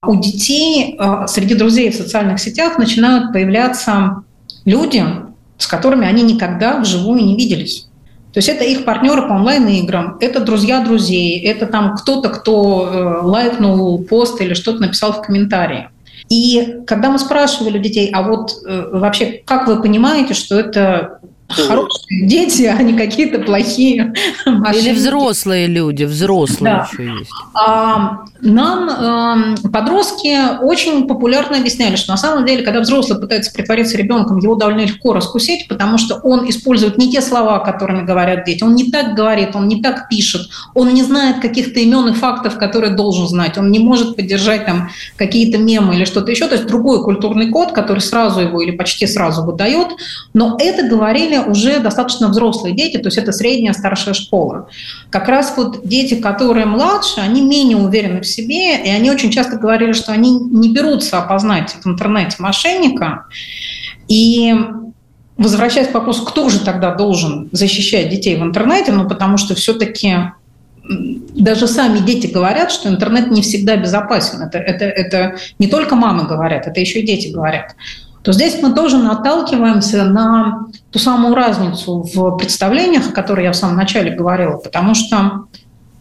У 0.07 0.15
детей 0.21 0.97
э, 0.99 1.27
среди 1.27 1.55
друзей 1.55 1.91
в 1.91 1.97
социальных 1.97 2.39
сетях 2.39 2.79
начинают 2.79 3.33
появляться 3.33 4.23
люди, 4.65 5.05
с 5.59 5.67
которыми 5.67 6.07
они 6.07 6.23
никогда 6.23 6.79
вживую 6.79 7.25
не 7.25 7.37
виделись. 7.37 7.89
То 8.33 8.39
есть 8.39 8.49
это 8.49 8.65
их 8.65 8.85
партнеры 8.85 9.23
по 9.23 9.33
онлайн-играм, 9.33 10.19
это 10.21 10.41
друзья 10.41 10.85
друзей, 10.85 11.41
это 11.41 11.67
там 11.67 11.97
кто-то, 11.97 12.29
кто 12.29 12.89
э, 12.89 13.27
лайкнул 13.27 14.05
пост 14.05 14.41
или 14.41 14.55
что-то 14.55 14.81
написал 14.81 15.13
в 15.13 15.23
комментарии. 15.23 15.89
И 16.29 16.83
когда 16.87 17.11
мы 17.11 17.19
спрашивали 17.19 17.79
детей, 17.79 18.11
а 18.13 18.23
вот 18.23 18.53
э, 18.65 18.91
вообще, 18.93 19.43
как 19.45 19.67
вы 19.67 19.83
понимаете, 19.83 20.35
что 20.35 20.61
это 20.61 21.21
хорошие 21.49 22.27
дети, 22.27 22.63
а 22.65 22.83
не 22.83 22.95
какие-то 22.95 23.41
плохие 23.41 24.15
мошенники. 24.45 24.87
Или 24.87 24.95
взрослые 24.95 25.67
люди, 25.67 26.05
взрослые 26.05 26.75
да. 26.75 26.89
еще 26.91 27.19
есть. 27.19 27.31
А, 27.55 28.25
нам 28.41 29.55
э, 29.65 29.69
подростки 29.69 30.63
очень 30.63 31.07
популярно 31.07 31.59
объясняли, 31.59 31.97
что 31.97 32.13
на 32.13 32.17
самом 32.17 32.45
деле, 32.45 32.63
когда 32.63 32.81
взрослый 32.81 33.19
пытается 33.19 33.53
притвориться 33.53 33.97
ребенком, 33.97 34.39
его 34.39 34.55
довольно 34.55 34.81
легко 34.81 35.13
раскусить, 35.13 35.69
потому 35.69 35.99
что 35.99 36.17
он 36.17 36.49
использует 36.49 36.99
не 36.99 37.11
те 37.11 37.21
слова, 37.21 37.61
которыми 37.61 38.05
говорят 38.05 38.45
дети, 38.45 38.63
он 38.63 38.75
не 38.75 38.91
так 38.91 39.15
говорит, 39.15 39.55
он 39.55 39.69
не 39.69 39.83
так 39.83 40.09
пишет, 40.09 40.49
он 40.75 40.93
не 40.93 41.03
знает 41.03 41.41
каких-то 41.41 41.81
имен 41.81 42.09
и 42.09 42.13
фактов, 42.13 42.59
которые 42.59 42.95
должен 42.95 43.27
знать, 43.29 43.59
он 43.59 43.71
не 43.71 43.79
может 43.79 44.17
поддержать 44.17 44.67
там 44.67 44.91
какие-то 45.17 45.59
мемы 45.59 45.95
или 45.95 46.05
что-то 46.05 46.31
еще, 46.31 46.47
то 46.47 46.55
есть 46.55 46.67
другой 46.67 47.03
культурный 47.03 47.51
код, 47.51 47.73
который 47.73 48.01
сразу 48.01 48.41
его 48.41 48.61
или 48.61 48.73
почти 48.73 49.07
сразу 49.07 49.45
выдает, 49.45 49.89
но 50.35 50.57
это 50.61 50.87
говорили 50.87 51.36
уже 51.41 51.81
достаточно 51.81 52.29
взрослые 52.29 52.75
дети, 52.75 52.99
то 52.99 53.07
есть 53.07 53.19
это 53.19 53.33
средняя, 53.33 53.73
старшая 53.73 54.15
школа. 54.15 54.69
Как 55.11 55.29
раз 55.29 55.55
вот 55.57 55.87
дети, 55.87 56.15
которые 56.15 56.67
младше, 56.67 57.21
они 57.21 57.43
менее 57.43 57.77
уверены 57.77 58.21
в 58.21 58.27
себе, 58.27 58.77
и 58.83 58.89
они 58.89 59.11
очень 59.11 59.31
часто 59.31 59.57
говорили, 59.57 59.93
что 59.93 60.13
они 60.13 60.39
не 60.39 60.73
берутся 60.73 61.19
опознать 61.19 61.77
в 61.83 61.87
интернете 61.87 62.37
мошенника. 62.39 63.27
И 64.09 64.55
возвращаясь 65.37 65.89
к 65.89 65.95
вопросу, 65.95 66.25
кто 66.25 66.49
же 66.49 66.61
тогда 66.61 66.95
должен 66.95 67.49
защищать 67.53 68.09
детей 68.09 68.37
в 68.37 68.43
интернете, 68.43 68.93
ну 68.93 69.09
потому 69.09 69.37
что 69.37 69.55
все-таки 69.55 70.15
даже 70.89 71.67
сами 71.67 71.99
дети 71.99 72.29
говорят, 72.29 72.71
что 72.71 72.89
интернет 72.89 73.31
не 73.31 73.43
всегда 73.43 73.77
безопасен. 73.77 74.43
Это, 74.43 74.59
это, 74.59 74.85
это 74.85 75.37
не 75.59 75.67
только 75.67 75.97
мамы 75.97 76.25
говорят, 76.25 76.67
это 76.67 76.81
еще 76.81 77.01
и 77.01 77.07
дети 77.07 77.29
говорят 77.29 77.75
то 78.27 78.33
здесь 78.33 78.61
мы 78.61 78.75
тоже 78.75 78.99
наталкиваемся 78.99 80.03
на 80.03 80.67
ту 80.91 80.99
самую 80.99 81.37
разницу 81.37 82.03
в 82.13 82.37
представлениях, 82.37 83.11
о 83.11 83.13
которой 83.13 83.45
я 83.45 83.53
в 83.53 83.57
самом 83.57 83.77
начале 83.77 84.17
говорила, 84.17 84.57
потому 84.57 84.97
что 84.97 85.45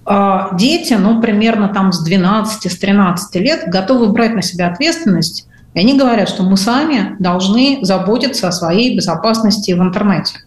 э, 0.07 0.39
дети, 0.53 0.95
ну, 0.95 1.21
примерно 1.21 1.67
там 1.67 1.93
с 1.93 2.03
12, 2.03 2.71
с 2.71 2.79
13 2.79 3.35
лет 3.35 3.67
готовы 3.67 4.07
брать 4.07 4.33
на 4.33 4.41
себя 4.41 4.69
ответственность, 4.69 5.47
и 5.75 5.79
они 5.79 5.99
говорят, 5.99 6.27
что 6.27 6.41
мы 6.41 6.57
сами 6.57 7.15
должны 7.19 7.77
заботиться 7.83 8.47
о 8.47 8.51
своей 8.51 8.97
безопасности 8.97 9.73
в 9.73 9.81
интернете. 9.83 10.39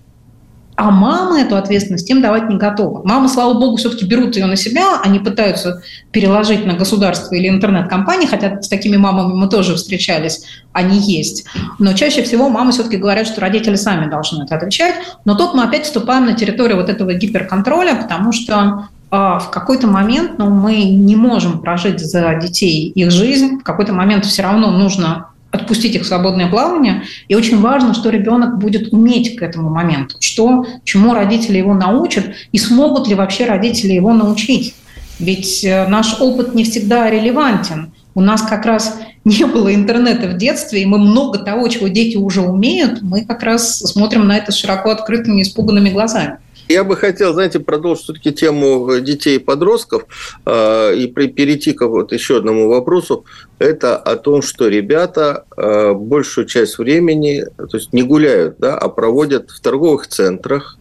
А 0.78 0.92
мама 0.92 1.40
эту 1.40 1.56
ответственность 1.56 2.08
им 2.08 2.22
давать 2.22 2.48
не 2.48 2.56
готова. 2.56 3.02
Мамы, 3.02 3.28
слава 3.28 3.54
богу, 3.54 3.78
все-таки 3.78 4.04
берут 4.04 4.36
ее 4.36 4.46
на 4.46 4.54
себя, 4.54 5.00
они 5.02 5.18
пытаются 5.18 5.82
переложить 6.12 6.64
на 6.66 6.74
государство 6.74 7.34
или 7.34 7.48
интернет-компании, 7.48 8.28
хотя 8.28 8.62
с 8.62 8.68
такими 8.68 8.96
мамами 8.96 9.34
мы 9.34 9.48
тоже 9.48 9.74
встречались, 9.74 10.44
они 10.72 11.00
есть. 11.00 11.46
Но 11.80 11.94
чаще 11.94 12.22
всего 12.22 12.48
мамы 12.48 12.70
все-таки 12.70 12.96
говорят, 12.96 13.26
что 13.26 13.40
родители 13.40 13.74
сами 13.74 14.08
должны 14.08 14.44
это 14.44 14.54
отвечать. 14.54 14.94
Но 15.24 15.34
тут 15.34 15.52
мы 15.52 15.64
опять 15.64 15.84
вступаем 15.84 16.26
на 16.26 16.34
территорию 16.34 16.76
вот 16.76 16.88
этого 16.88 17.12
гиперконтроля, 17.12 17.96
потому 17.96 18.30
что 18.30 18.88
а, 19.10 19.40
в 19.40 19.50
какой-то 19.50 19.88
момент 19.88 20.38
ну, 20.38 20.48
мы 20.48 20.84
не 20.84 21.16
можем 21.16 21.60
прожить 21.60 21.98
за 21.98 22.36
детей 22.36 22.92
их 22.94 23.10
жизнь, 23.10 23.58
в 23.58 23.64
какой-то 23.64 23.92
момент 23.92 24.26
все 24.26 24.42
равно 24.42 24.70
нужно 24.70 25.27
отпустить 25.50 25.94
их 25.94 26.02
в 26.02 26.06
свободное 26.06 26.48
плавание. 26.48 27.02
И 27.28 27.34
очень 27.34 27.60
важно, 27.60 27.94
что 27.94 28.10
ребенок 28.10 28.58
будет 28.58 28.92
уметь 28.92 29.36
к 29.36 29.42
этому 29.42 29.70
моменту, 29.70 30.16
что, 30.20 30.66
чему 30.84 31.14
родители 31.14 31.58
его 31.58 31.74
научат, 31.74 32.32
и 32.52 32.58
смогут 32.58 33.08
ли 33.08 33.14
вообще 33.14 33.46
родители 33.46 33.92
его 33.92 34.12
научить. 34.12 34.74
Ведь 35.18 35.64
э, 35.64 35.86
наш 35.88 36.20
опыт 36.20 36.54
не 36.54 36.64
всегда 36.64 37.10
релевантен. 37.10 37.92
У 38.14 38.20
нас 38.20 38.42
как 38.42 38.66
раз 38.66 38.98
не 39.24 39.44
было 39.46 39.74
интернета 39.74 40.28
в 40.28 40.36
детстве, 40.36 40.82
и 40.82 40.86
мы 40.86 40.98
много 40.98 41.38
того, 41.38 41.68
чего 41.68 41.88
дети 41.88 42.16
уже 42.16 42.42
умеют, 42.42 43.02
мы 43.02 43.24
как 43.24 43.42
раз 43.42 43.78
смотрим 43.78 44.26
на 44.26 44.36
это 44.36 44.52
широко 44.52 44.90
открытыми, 44.90 45.42
испуганными 45.42 45.90
глазами. 45.90 46.38
Я 46.68 46.84
бы 46.84 46.96
хотел, 46.96 47.32
знаете, 47.32 47.60
продолжить 47.60 48.04
все-таки 48.04 48.32
тему 48.32 49.00
детей 49.00 49.36
и 49.36 49.38
подростков 49.38 50.04
э, 50.44 50.96
и 50.96 51.06
перейти 51.06 51.72
к 51.72 51.86
вот 51.86 52.12
еще 52.12 52.36
одному 52.36 52.68
вопросу. 52.68 53.24
Это 53.58 53.96
о 53.96 54.16
том, 54.16 54.42
что 54.42 54.68
ребята 54.68 55.44
э, 55.56 55.92
большую 55.94 56.46
часть 56.46 56.78
времени, 56.78 57.44
то 57.56 57.76
есть 57.76 57.92
не 57.94 58.02
гуляют, 58.02 58.56
да, 58.58 58.76
а 58.76 58.88
проводят 58.88 59.50
в 59.50 59.60
торговых 59.60 60.08
центрах, 60.08 60.78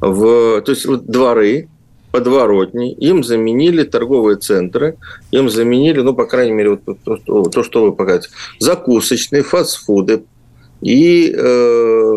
в, 0.00 0.60
то 0.60 0.72
есть 0.72 0.84
вот 0.84 1.06
дворы, 1.06 1.68
подворотни, 2.10 2.92
им 2.92 3.24
заменили 3.24 3.84
торговые 3.84 4.36
центры, 4.36 4.98
им 5.30 5.48
заменили, 5.48 6.00
ну, 6.00 6.14
по 6.14 6.26
крайней 6.26 6.52
мере, 6.52 6.78
вот 6.84 7.50
то 7.50 7.62
что 7.62 7.84
вы 7.84 7.92
показываете, 7.92 8.28
закусочные, 8.58 9.42
фастфуды, 9.42 10.24
и 10.82 11.30
э, 11.30 12.12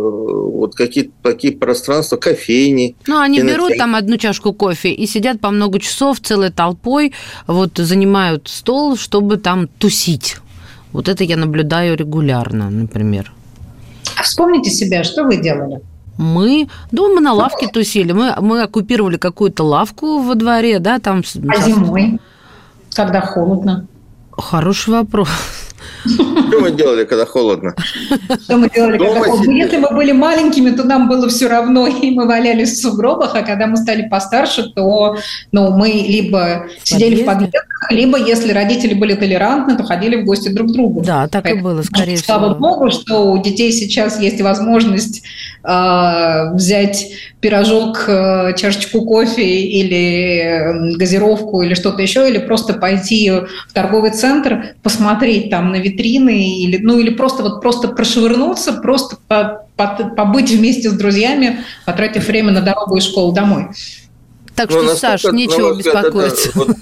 вот 0.55 0.75
какие-то 0.75 1.11
такие 1.21 1.55
пространства, 1.55 2.17
кофейни. 2.17 2.95
Ну, 3.05 3.19
они 3.19 3.37
кинотеатр. 3.37 3.61
берут 3.61 3.77
там 3.77 3.95
одну 3.95 4.17
чашку 4.17 4.53
кофе 4.53 4.91
и 4.91 5.05
сидят 5.05 5.39
по 5.39 5.51
много 5.51 5.79
часов 5.79 6.19
целой 6.19 6.49
толпой, 6.49 7.13
вот 7.45 7.77
занимают 7.77 8.47
стол, 8.47 8.97
чтобы 8.97 9.37
там 9.37 9.67
тусить. 9.67 10.37
Вот 10.91 11.07
это 11.07 11.23
я 11.23 11.37
наблюдаю 11.37 11.95
регулярно, 11.95 12.69
например. 12.71 13.31
А 14.17 14.23
вспомните 14.23 14.71
себя, 14.71 15.03
что 15.03 15.23
вы 15.23 15.37
делали? 15.37 15.81
Мы, 16.17 16.67
ну, 16.91 17.13
мы 17.13 17.21
на 17.21 17.33
лавке 17.33 17.67
тусили, 17.67 18.13
мы, 18.13 18.35
мы 18.39 18.63
оккупировали 18.63 19.17
какую-то 19.17 19.63
лавку 19.63 20.19
во 20.19 20.33
дворе, 20.35 20.79
да, 20.79 20.99
там. 20.99 21.19
А 21.19 21.61
зимой, 21.61 22.19
когда 22.95 23.21
холодно? 23.21 23.85
Хороший 24.31 24.91
вопрос. 24.91 25.29
Что 26.05 26.59
мы 26.59 26.71
делали, 26.71 27.05
когда 27.05 27.25
холодно? 27.25 27.73
Что 28.43 28.57
мы 28.57 28.69
делали, 28.69 28.97
когда 28.97 29.23
холодно? 29.23 29.51
Если 29.51 29.77
мы 29.77 29.89
были 29.91 30.11
маленькими, 30.11 30.71
то 30.71 30.83
нам 30.83 31.07
было 31.07 31.27
все 31.29 31.47
равно, 31.47 31.87
и 32.01 32.11
мы 32.11 32.27
валялись 32.27 32.73
в 32.73 32.81
сугробах, 32.81 33.35
а 33.35 33.41
когда 33.41 33.67
мы 33.67 33.77
стали 33.77 34.07
постарше, 34.07 34.71
то 34.75 35.17
ну, 35.51 35.71
мы 35.71 35.89
либо 35.89 36.67
сидели 36.83 37.23
в 37.23 37.25
подъездах, 37.25 37.65
либо, 37.89 38.17
если 38.17 38.51
родители 38.51 38.93
были 38.93 39.13
толерантны, 39.15 39.77
то 39.77 39.83
ходили 39.83 40.21
в 40.21 40.25
гости 40.25 40.49
друг 40.49 40.69
к 40.69 40.71
другу. 40.73 41.01
Да, 41.01 41.27
так 41.27 41.43
Поэтому, 41.43 41.69
и 41.69 41.73
было, 41.73 41.81
скорее 41.83 42.15
всего. 42.15 42.25
Слава 42.25 42.53
богу, 42.55 42.91
что 42.91 43.31
у 43.31 43.41
детей 43.41 43.71
сейчас 43.71 44.19
есть 44.19 44.41
возможность 44.41 45.23
э, 45.63 46.53
взять 46.53 47.07
пирожок, 47.39 48.05
э, 48.07 48.53
чашечку 48.57 49.05
кофе 49.05 49.61
или 49.61 50.95
газировку 50.97 51.61
или 51.61 51.75
что-то 51.75 52.01
еще, 52.01 52.27
или 52.27 52.39
просто 52.39 52.73
пойти 52.73 53.29
в 53.29 53.73
торговый 53.73 54.11
центр, 54.11 54.75
посмотреть 54.81 55.49
там 55.49 55.71
на 55.75 55.81
витрины, 55.81 56.63
или, 56.63 56.77
ну 56.77 56.97
или 56.97 57.09
просто 57.09 57.43
вот 57.43 57.61
просто 57.61 57.89
прошвырнуться, 57.89 58.73
просто 58.73 59.17
по, 59.27 59.65
по, 59.75 59.87
побыть 60.15 60.51
вместе 60.51 60.89
с 60.89 60.93
друзьями, 60.93 61.63
потратив 61.85 62.27
время 62.27 62.51
на 62.51 62.61
дорогу 62.61 62.97
из 62.97 63.03
школы 63.03 63.33
домой. 63.33 63.67
Так 64.55 64.69
ну, 64.71 64.83
что, 64.83 64.95
Саш, 64.95 65.23
нечего 65.25 65.75
беспокоиться. 65.75 66.49
Это, 66.49 66.59
вот, 66.59 66.77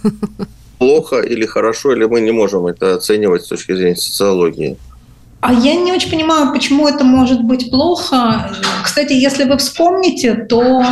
плохо 0.78 1.22
или 1.22 1.46
хорошо, 1.46 1.94
или 1.94 2.06
мы 2.06 2.22
не 2.22 2.32
можем 2.32 2.68
это 2.68 2.96
оценивать 2.96 3.44
с 3.44 3.48
точки 3.48 3.76
зрения 3.76 3.96
социологии? 3.96 4.78
А 5.42 5.52
я 5.52 5.76
не 5.76 5.92
очень 5.92 6.10
понимаю, 6.10 6.54
почему 6.54 6.88
это 6.88 7.04
может 7.04 7.44
быть 7.44 7.70
плохо. 7.70 8.50
Кстати, 8.84 9.14
если 9.14 9.44
вы 9.44 9.58
вспомните, 9.58 10.36
то 10.36 10.84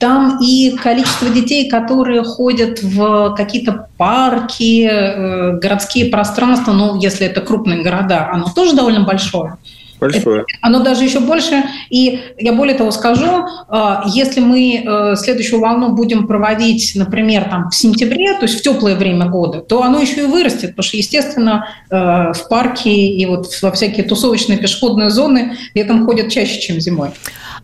там 0.00 0.38
и 0.42 0.70
количество 0.82 1.28
детей, 1.28 1.68
которые 1.68 2.24
ходят 2.24 2.82
в 2.82 3.34
какие-то 3.36 3.88
парки, 3.98 4.88
э, 4.90 5.58
городские 5.58 6.06
пространства, 6.06 6.72
ну, 6.72 6.98
если 6.98 7.26
это 7.26 7.42
крупные 7.42 7.82
города, 7.82 8.30
оно 8.32 8.46
тоже 8.54 8.74
довольно 8.74 9.04
большое. 9.04 9.58
Большое. 10.00 10.44
Оно 10.62 10.82
даже 10.82 11.04
еще 11.04 11.20
больше. 11.20 11.62
И 11.90 12.20
я 12.38 12.54
более 12.54 12.74
того 12.74 12.90
скажу, 12.90 13.44
а, 13.68 14.04
если 14.06 14.40
мы 14.40 14.82
э, 14.82 15.16
следующую 15.16 15.60
волну 15.60 15.90
будем 15.94 16.26
проводить, 16.26 16.92
например, 16.94 17.44
там, 17.50 17.68
в 17.68 17.74
сентябре, 17.74 18.32
то 18.38 18.44
есть 18.44 18.58
в 18.58 18.62
теплое 18.62 18.96
время 18.96 19.26
года, 19.26 19.60
то 19.60 19.82
оно 19.82 20.00
еще 20.00 20.22
и 20.22 20.26
вырастет, 20.26 20.70
потому 20.70 20.84
что, 20.84 20.96
естественно, 20.96 21.66
э, 21.90 22.32
в 22.32 22.48
парке 22.48 22.90
и 22.90 23.26
вот 23.26 23.48
во 23.60 23.70
всякие 23.72 24.06
тусовочные 24.06 24.58
пешеходные 24.58 25.10
зоны 25.10 25.56
летом 25.74 26.06
ходят 26.06 26.30
чаще, 26.30 26.58
чем 26.60 26.80
зимой. 26.80 27.10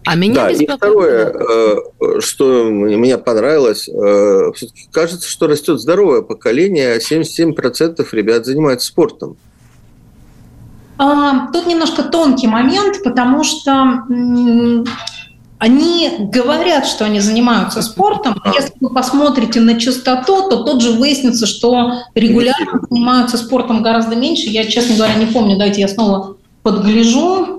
А 0.06 0.14
меня 0.14 0.34
да, 0.34 0.50
беспокоит... 0.50 0.70
и 0.70 0.76
второе, 0.76 1.34
э, 1.34 2.20
что 2.20 2.64
мне 2.64 3.18
понравилось, 3.18 3.90
кажется, 4.92 5.28
что 5.28 5.48
растет 5.48 5.80
здоровое 5.80 6.22
поколение, 6.22 6.98
77% 6.98 8.06
ребят 8.12 8.46
занимаются 8.46 8.86
спортом. 8.86 9.36
А, 10.98 11.48
тут 11.52 11.66
немножко 11.66 12.04
тонкий 12.04 12.46
момент, 12.46 13.02
потому 13.04 13.44
что 13.44 14.04
они 15.58 16.10
говорят, 16.32 16.86
что 16.86 17.04
они 17.04 17.20
занимаются 17.20 17.82
спортом. 17.82 18.40
Если 18.54 18.72
вы 18.80 18.90
посмотрите 18.90 19.60
на 19.60 19.78
частоту, 19.78 20.48
то 20.48 20.64
тут 20.64 20.82
же 20.82 20.92
выяснится, 20.92 21.46
что 21.46 22.02
регулярно 22.14 22.80
занимаются 22.88 23.38
спортом 23.38 23.82
гораздо 23.82 24.16
меньше. 24.16 24.48
Я, 24.48 24.66
честно 24.66 24.96
говоря, 24.96 25.14
не 25.14 25.26
помню. 25.26 25.56
Давайте 25.56 25.80
я 25.80 25.88
снова 25.88 26.36
подгляжу. 26.62 27.55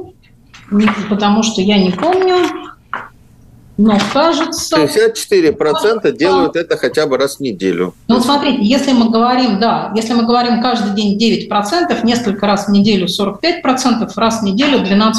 Потому 1.09 1.43
что 1.43 1.61
я 1.61 1.77
не 1.77 1.91
помню. 1.91 2.67
Но 3.77 3.95
кажется... 4.11 4.75
54% 4.75 6.11
делают 6.17 6.55
это 6.55 6.77
хотя 6.77 7.05
бы 7.05 7.17
раз 7.17 7.37
в 7.37 7.41
неделю. 7.41 7.93
Ну, 8.07 8.19
смотрите, 8.19 8.63
если 8.63 8.91
мы 8.91 9.11
говорим, 9.11 9.59
да, 9.59 9.91
если 9.95 10.13
мы 10.13 10.25
говорим 10.25 10.63
каждый 10.63 10.95
день 10.95 11.47
9%, 11.47 12.03
несколько 12.03 12.47
раз 12.47 12.67
в 12.67 12.71
неделю 12.71 13.05
45%, 13.05 14.09
раз 14.15 14.41
в 14.41 14.43
неделю 14.43 14.79
12%. 14.79 15.13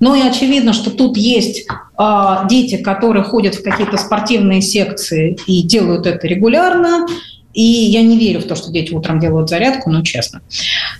Ну 0.00 0.14
и 0.16 0.20
очевидно, 0.22 0.72
что 0.72 0.90
тут 0.90 1.16
есть 1.16 1.68
э, 1.96 2.36
дети, 2.48 2.82
которые 2.82 3.22
ходят 3.22 3.54
в 3.54 3.62
какие-то 3.62 3.98
спортивные 3.98 4.60
секции 4.60 5.38
и 5.46 5.62
делают 5.62 6.06
это 6.06 6.26
регулярно, 6.26 7.06
и 7.54 7.62
я 7.62 8.02
не 8.02 8.18
верю 8.18 8.40
в 8.40 8.44
то, 8.44 8.56
что 8.56 8.70
дети 8.70 8.92
утром 8.92 9.20
делают 9.20 9.48
зарядку, 9.48 9.90
ну, 9.90 10.02
честно. 10.02 10.42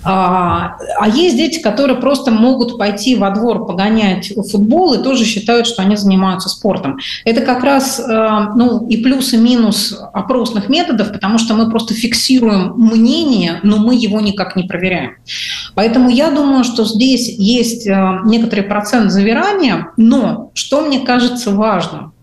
А, 0.02 0.76
а 0.98 1.08
есть 1.08 1.36
дети, 1.36 1.58
которые 1.58 2.00
просто 2.00 2.30
могут 2.30 2.78
пойти 2.78 3.16
во 3.16 3.30
двор 3.30 3.66
погонять 3.66 4.32
футбол 4.50 4.94
и 4.94 5.02
тоже 5.02 5.24
считают, 5.24 5.66
что 5.66 5.82
они 5.82 5.96
занимаются 5.96 6.48
спортом. 6.48 6.98
Это 7.24 7.40
как 7.40 7.64
раз 7.64 8.00
э, 8.00 8.38
ну, 8.54 8.86
и 8.86 8.98
плюс, 8.98 9.32
и 9.32 9.36
минус 9.36 9.98
опросных 10.12 10.68
методов, 10.68 11.12
потому 11.12 11.38
что 11.38 11.54
мы 11.54 11.68
просто 11.68 11.94
фиксируем 11.94 12.74
мнение, 12.76 13.60
но 13.62 13.78
мы 13.78 13.96
его 13.96 14.20
никак 14.20 14.56
не 14.56 14.64
проверяем. 14.64 15.16
Поэтому 15.74 16.08
я 16.08 16.30
думаю, 16.30 16.64
что 16.64 16.84
здесь 16.84 17.28
есть 17.28 17.86
э, 17.86 18.20
некоторый 18.24 18.62
процент 18.62 19.10
завирания, 19.10 19.88
но 19.96 20.52
что 20.54 20.82
мне 20.82 21.00
кажется 21.00 21.50
важным, 21.50 22.13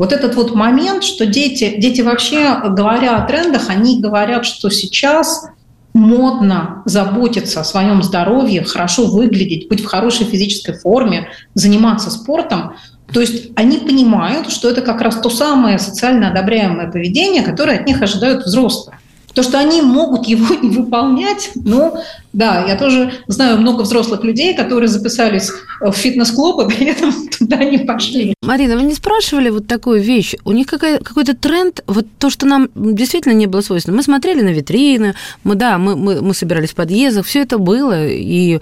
вот 0.00 0.14
этот 0.14 0.34
вот 0.34 0.54
момент, 0.54 1.04
что 1.04 1.26
дети, 1.26 1.74
дети 1.76 2.00
вообще, 2.00 2.58
говоря 2.70 3.18
о 3.18 3.26
трендах, 3.26 3.68
они 3.68 4.00
говорят, 4.00 4.46
что 4.46 4.70
сейчас 4.70 5.46
модно 5.92 6.80
заботиться 6.86 7.60
о 7.60 7.64
своем 7.64 8.02
здоровье, 8.02 8.64
хорошо 8.64 9.04
выглядеть, 9.04 9.68
быть 9.68 9.82
в 9.82 9.84
хорошей 9.84 10.24
физической 10.24 10.72
форме, 10.72 11.28
заниматься 11.52 12.10
спортом. 12.10 12.76
То 13.12 13.20
есть 13.20 13.50
они 13.56 13.76
понимают, 13.76 14.50
что 14.50 14.70
это 14.70 14.80
как 14.80 15.02
раз 15.02 15.16
то 15.16 15.28
самое 15.28 15.78
социально 15.78 16.30
одобряемое 16.30 16.90
поведение, 16.90 17.42
которое 17.42 17.78
от 17.78 17.86
них 17.86 18.00
ожидают 18.00 18.46
взрослые. 18.46 18.99
То, 19.34 19.42
что 19.42 19.58
они 19.58 19.82
могут 19.82 20.26
его 20.26 20.54
не 20.62 20.70
выполнять, 20.70 21.50
ну, 21.54 21.94
да, 22.32 22.64
я 22.66 22.76
тоже 22.76 23.12
знаю 23.26 23.58
много 23.58 23.82
взрослых 23.82 24.24
людей, 24.24 24.54
которые 24.54 24.88
записались 24.88 25.50
в 25.80 25.92
фитнес-клуб 25.92 26.60
и 26.60 26.68
при 26.74 26.86
этом 26.86 27.12
туда 27.28 27.56
не 27.64 27.78
пошли. 27.78 28.34
Марина, 28.42 28.76
вы 28.76 28.82
не 28.82 28.94
спрашивали 28.94 29.50
вот 29.50 29.66
такую 29.66 30.02
вещь? 30.02 30.34
У 30.44 30.52
них 30.52 30.66
какая, 30.66 30.98
какой-то 30.98 31.36
тренд, 31.36 31.82
вот 31.86 32.06
то, 32.18 32.30
что 32.30 32.46
нам 32.46 32.68
действительно 32.74 33.34
не 33.34 33.46
было 33.46 33.60
свойственно. 33.60 33.96
Мы 33.96 34.02
смотрели 34.02 34.42
на 34.42 34.50
витрины, 34.50 35.14
мы, 35.44 35.54
да, 35.54 35.78
мы, 35.78 35.96
мы, 35.96 36.20
мы 36.20 36.34
собирались 36.34 36.70
в 36.70 36.74
подъездах, 36.74 37.26
все 37.26 37.42
это 37.42 37.58
было. 37.58 38.08
И... 38.08 38.60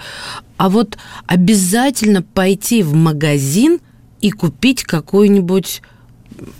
А 0.56 0.68
вот 0.68 0.98
обязательно 1.26 2.22
пойти 2.22 2.82
в 2.82 2.92
магазин 2.94 3.78
и 4.20 4.30
купить 4.30 4.82
какую-нибудь 4.82 5.82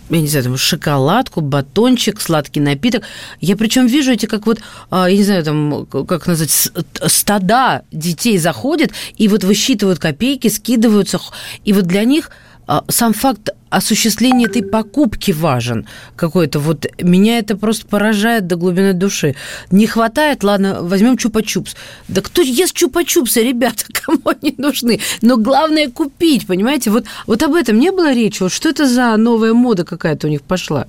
я 0.09 0.21
не 0.21 0.27
знаю, 0.27 0.45
там, 0.45 0.57
шоколадку, 0.57 1.41
батончик, 1.41 2.21
сладкий 2.21 2.59
напиток. 2.59 3.03
Я 3.41 3.55
причем 3.55 3.87
вижу 3.87 4.11
эти, 4.11 4.25
как 4.25 4.45
вот, 4.45 4.59
а, 4.89 5.09
я 5.09 5.17
не 5.17 5.23
знаю, 5.23 5.43
там, 5.43 5.85
как 5.85 6.27
назвать, 6.27 6.71
стада 7.07 7.83
детей 7.91 8.37
заходят 8.37 8.91
и 9.17 9.27
вот 9.27 9.43
высчитывают 9.43 9.99
копейки, 9.99 10.47
скидываются. 10.47 11.19
И 11.63 11.73
вот 11.73 11.85
для 11.85 12.03
них 12.03 12.31
а, 12.67 12.83
сам 12.87 13.13
факт 13.13 13.49
осуществления 13.69 14.45
этой 14.45 14.63
покупки 14.63 15.31
важен 15.31 15.87
какой-то. 16.15 16.59
Вот 16.59 16.87
меня 17.01 17.39
это 17.39 17.55
просто 17.55 17.87
поражает 17.87 18.47
до 18.47 18.55
глубины 18.55 18.93
души. 18.93 19.35
Не 19.71 19.87
хватает, 19.87 20.43
ладно, 20.43 20.81
возьмем 20.81 21.15
чупа-чупс. 21.15 21.75
Да 22.07 22.21
кто 22.21 22.41
ест 22.41 22.75
чупа-чупсы, 22.75 23.43
ребята, 23.43 23.85
кому 23.93 24.21
они 24.25 24.55
нужны? 24.57 24.99
Но 25.21 25.37
главное 25.37 25.89
купить, 25.89 26.47
понимаете? 26.47 26.89
Вот, 26.89 27.05
вот 27.27 27.43
об 27.43 27.53
этом 27.53 27.79
не 27.79 27.91
было 27.91 28.13
речи. 28.13 28.41
Вот 28.41 28.51
что 28.51 28.69
это 28.69 28.87
за 28.87 29.15
новая 29.17 29.53
мода 29.53 29.85
какая-то 29.85 30.27
у 30.27 30.29
них 30.29 30.41
пошла? 30.41 30.87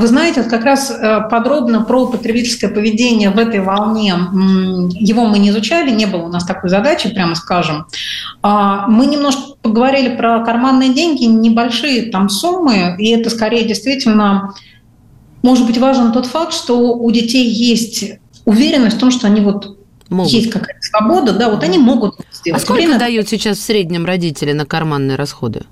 Вы 0.00 0.06
знаете, 0.06 0.42
вот 0.42 0.50
как 0.50 0.64
раз 0.64 0.90
э, 0.90 1.20
подробно 1.30 1.82
про 1.82 2.06
потребительское 2.06 2.70
поведение 2.70 3.30
в 3.30 3.38
этой 3.38 3.60
волне, 3.60 4.14
его 4.98 5.26
мы 5.26 5.38
не 5.38 5.50
изучали, 5.50 5.90
не 5.90 6.06
было 6.06 6.22
у 6.22 6.28
нас 6.28 6.44
такой 6.44 6.70
задачи, 6.70 7.12
прямо 7.12 7.34
скажем. 7.34 7.86
А, 8.42 8.86
мы 8.86 9.06
немножко 9.06 9.54
поговорили 9.62 10.16
про 10.16 10.44
карманные 10.44 10.94
деньги, 10.94 11.24
небольшие 11.24 12.10
там 12.10 12.28
суммы, 12.28 12.96
и 12.98 13.08
это 13.10 13.30
скорее 13.30 13.64
действительно, 13.66 14.54
может 15.42 15.66
быть, 15.66 15.78
важен 15.78 16.12
тот 16.12 16.26
факт, 16.26 16.52
что 16.52 16.94
у 16.94 17.10
детей 17.10 17.48
есть 17.48 18.04
уверенность 18.44 18.96
в 18.96 19.00
том, 19.00 19.10
что 19.10 19.26
они 19.26 19.40
вот 19.40 19.78
могут. 20.08 20.32
есть 20.32 20.50
какая-то 20.50 20.82
свобода, 20.82 21.32
да, 21.32 21.50
вот 21.50 21.62
они 21.62 21.78
могут 21.78 22.16
сделать. 22.32 22.62
А 22.62 22.64
сколько 22.64 22.82
Время... 22.82 22.98
дают 22.98 23.28
сейчас 23.28 23.58
в 23.58 23.62
среднем 23.62 24.04
родители 24.04 24.52
на 24.52 24.64
карманные 24.64 25.16
расходы? 25.16 25.62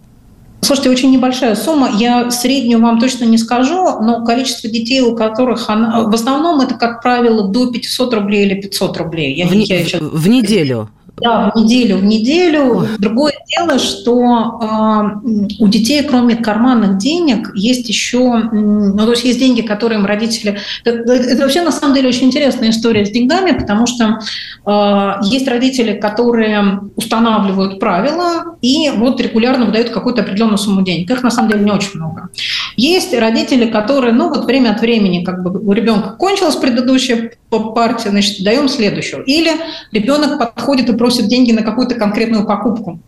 Слушайте, 0.67 0.91
очень 0.91 1.13
небольшая 1.13 1.55
сумма. 1.55 1.93
Я 1.97 2.29
среднюю 2.33 2.81
вам 2.81 2.99
точно 2.99 3.23
не 3.25 3.39
скажу, 3.39 4.01
но 4.01 4.25
количество 4.25 4.69
детей, 4.69 5.01
у 5.01 5.15
которых 5.15 5.71
она... 5.71 6.03
В 6.03 6.15
основном 6.15 6.61
это, 6.61 6.75
как 6.75 7.03
правило, 7.03 7.47
до 7.47 7.71
500 7.71 8.15
рублей 8.15 8.47
или 8.47 8.61
500 8.61 8.97
рублей. 8.97 9.33
Я, 9.37 9.47
в, 9.47 9.53
я 9.53 9.85
сейчас... 9.85 10.01
в 10.01 10.29
неделю? 10.29 10.91
Да, 11.19 11.51
в 11.55 11.59
неделю, 11.59 11.97
в 11.97 12.05
неделю. 12.05 12.87
Другое 12.99 13.33
дело, 13.57 13.79
что 13.79 14.61
э, 14.61 15.55
у 15.59 15.69
детей, 15.69 16.03
кроме 16.03 16.37
карманных 16.37 16.99
денег, 16.99 17.53
есть 17.55 17.89
еще, 17.89 18.37
ну, 18.53 18.99
то 18.99 19.13
есть 19.13 19.25
есть 19.25 19.39
деньги, 19.39 19.63
которые 19.63 19.99
им 19.99 20.05
родители... 20.05 20.59
Это, 20.85 21.13
это 21.13 21.43
вообще, 21.43 21.63
на 21.63 21.73
самом 21.73 21.95
деле, 21.95 22.09
очень 22.09 22.27
интересная 22.27 22.69
история 22.69 23.07
с 23.07 23.11
деньгами, 23.11 23.59
потому 23.59 23.87
что 23.87 24.19
э, 24.67 25.13
есть 25.23 25.49
родители, 25.49 25.95
которые 25.95 26.81
устанавливают 26.97 27.81
правила 27.81 28.57
и 28.61 28.91
вот 28.95 29.19
регулярно 29.19 29.65
выдают 29.65 29.89
какую-то 29.89 30.21
определенную 30.21 30.59
сумму 30.59 30.83
денег. 30.83 31.11
Их, 31.11 31.23
на 31.23 31.31
самом 31.31 31.51
деле, 31.51 31.65
не 31.65 31.73
очень 31.73 31.93
много. 31.95 32.29
Есть 32.77 33.19
родители, 33.19 33.71
которые, 33.71 34.13
ну, 34.13 34.29
вот 34.29 34.45
время 34.45 34.73
от 34.73 34.83
времени, 34.83 35.25
как 35.25 35.43
бы 35.43 35.59
у 35.59 35.73
ребенка 35.73 36.11
кончилась 36.11 36.57
предыдущая 36.57 37.33
партия, 37.51 38.11
значит, 38.11 38.43
даем 38.45 38.69
следующую. 38.69 39.25
Или 39.25 39.53
ребенок 39.93 40.39
подходит 40.39 40.89
и 40.89 40.97
просит 40.97 41.29
деньги 41.29 41.53
на 41.53 41.63
какую-то 41.63 41.95
конкретную 41.95 42.47
покупку. 42.47 43.01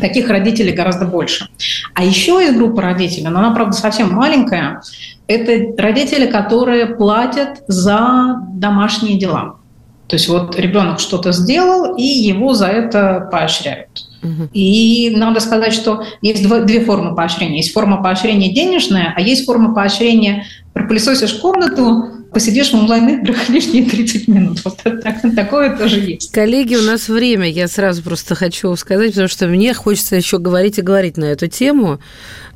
Таких 0.00 0.28
родителей 0.30 0.72
гораздо 0.72 1.04
больше. 1.06 1.48
А 1.94 2.04
еще 2.04 2.40
есть 2.42 2.56
группа 2.56 2.80
родителей, 2.82 3.28
но 3.28 3.38
она, 3.38 3.50
правда, 3.50 3.76
совсем 3.76 4.12
маленькая. 4.12 4.80
Это 5.26 5.80
родители, 5.80 6.26
которые 6.26 6.86
платят 6.86 7.62
за 7.68 8.36
домашние 8.54 9.18
дела. 9.18 9.56
То 10.06 10.16
есть 10.16 10.28
вот 10.28 10.58
ребенок 10.58 11.00
что-то 11.00 11.32
сделал, 11.32 11.96
и 11.96 12.02
его 12.02 12.54
за 12.54 12.66
это 12.66 13.28
поощряют. 13.30 14.06
И 14.54 15.12
надо 15.14 15.40
сказать, 15.40 15.74
что 15.74 16.02
есть 16.22 16.46
две 16.48 16.80
формы 16.80 17.14
поощрения. 17.14 17.58
Есть 17.58 17.74
форма 17.74 18.02
поощрения 18.02 18.54
денежная, 18.54 19.12
а 19.14 19.20
есть 19.20 19.44
форма 19.44 19.74
поощрения 19.74 20.46
пропылесосишь 20.72 21.34
комнату, 21.34 22.23
посидишь 22.34 22.72
в 22.72 22.74
онлайн-играх 22.74 23.48
лишние 23.48 23.88
30 23.88 24.28
минут. 24.28 24.60
Вот 24.64 24.82
так, 24.82 25.22
такое 25.34 25.76
тоже 25.76 26.00
есть. 26.00 26.32
Коллеги, 26.32 26.74
у 26.74 26.82
нас 26.82 27.08
время. 27.08 27.48
Я 27.48 27.68
сразу 27.68 28.02
просто 28.02 28.34
хочу 28.34 28.74
сказать, 28.76 29.10
потому 29.10 29.28
что 29.28 29.46
мне 29.46 29.72
хочется 29.72 30.16
еще 30.16 30.38
говорить 30.38 30.78
и 30.78 30.82
говорить 30.82 31.16
на 31.16 31.24
эту 31.24 31.46
тему. 31.46 32.00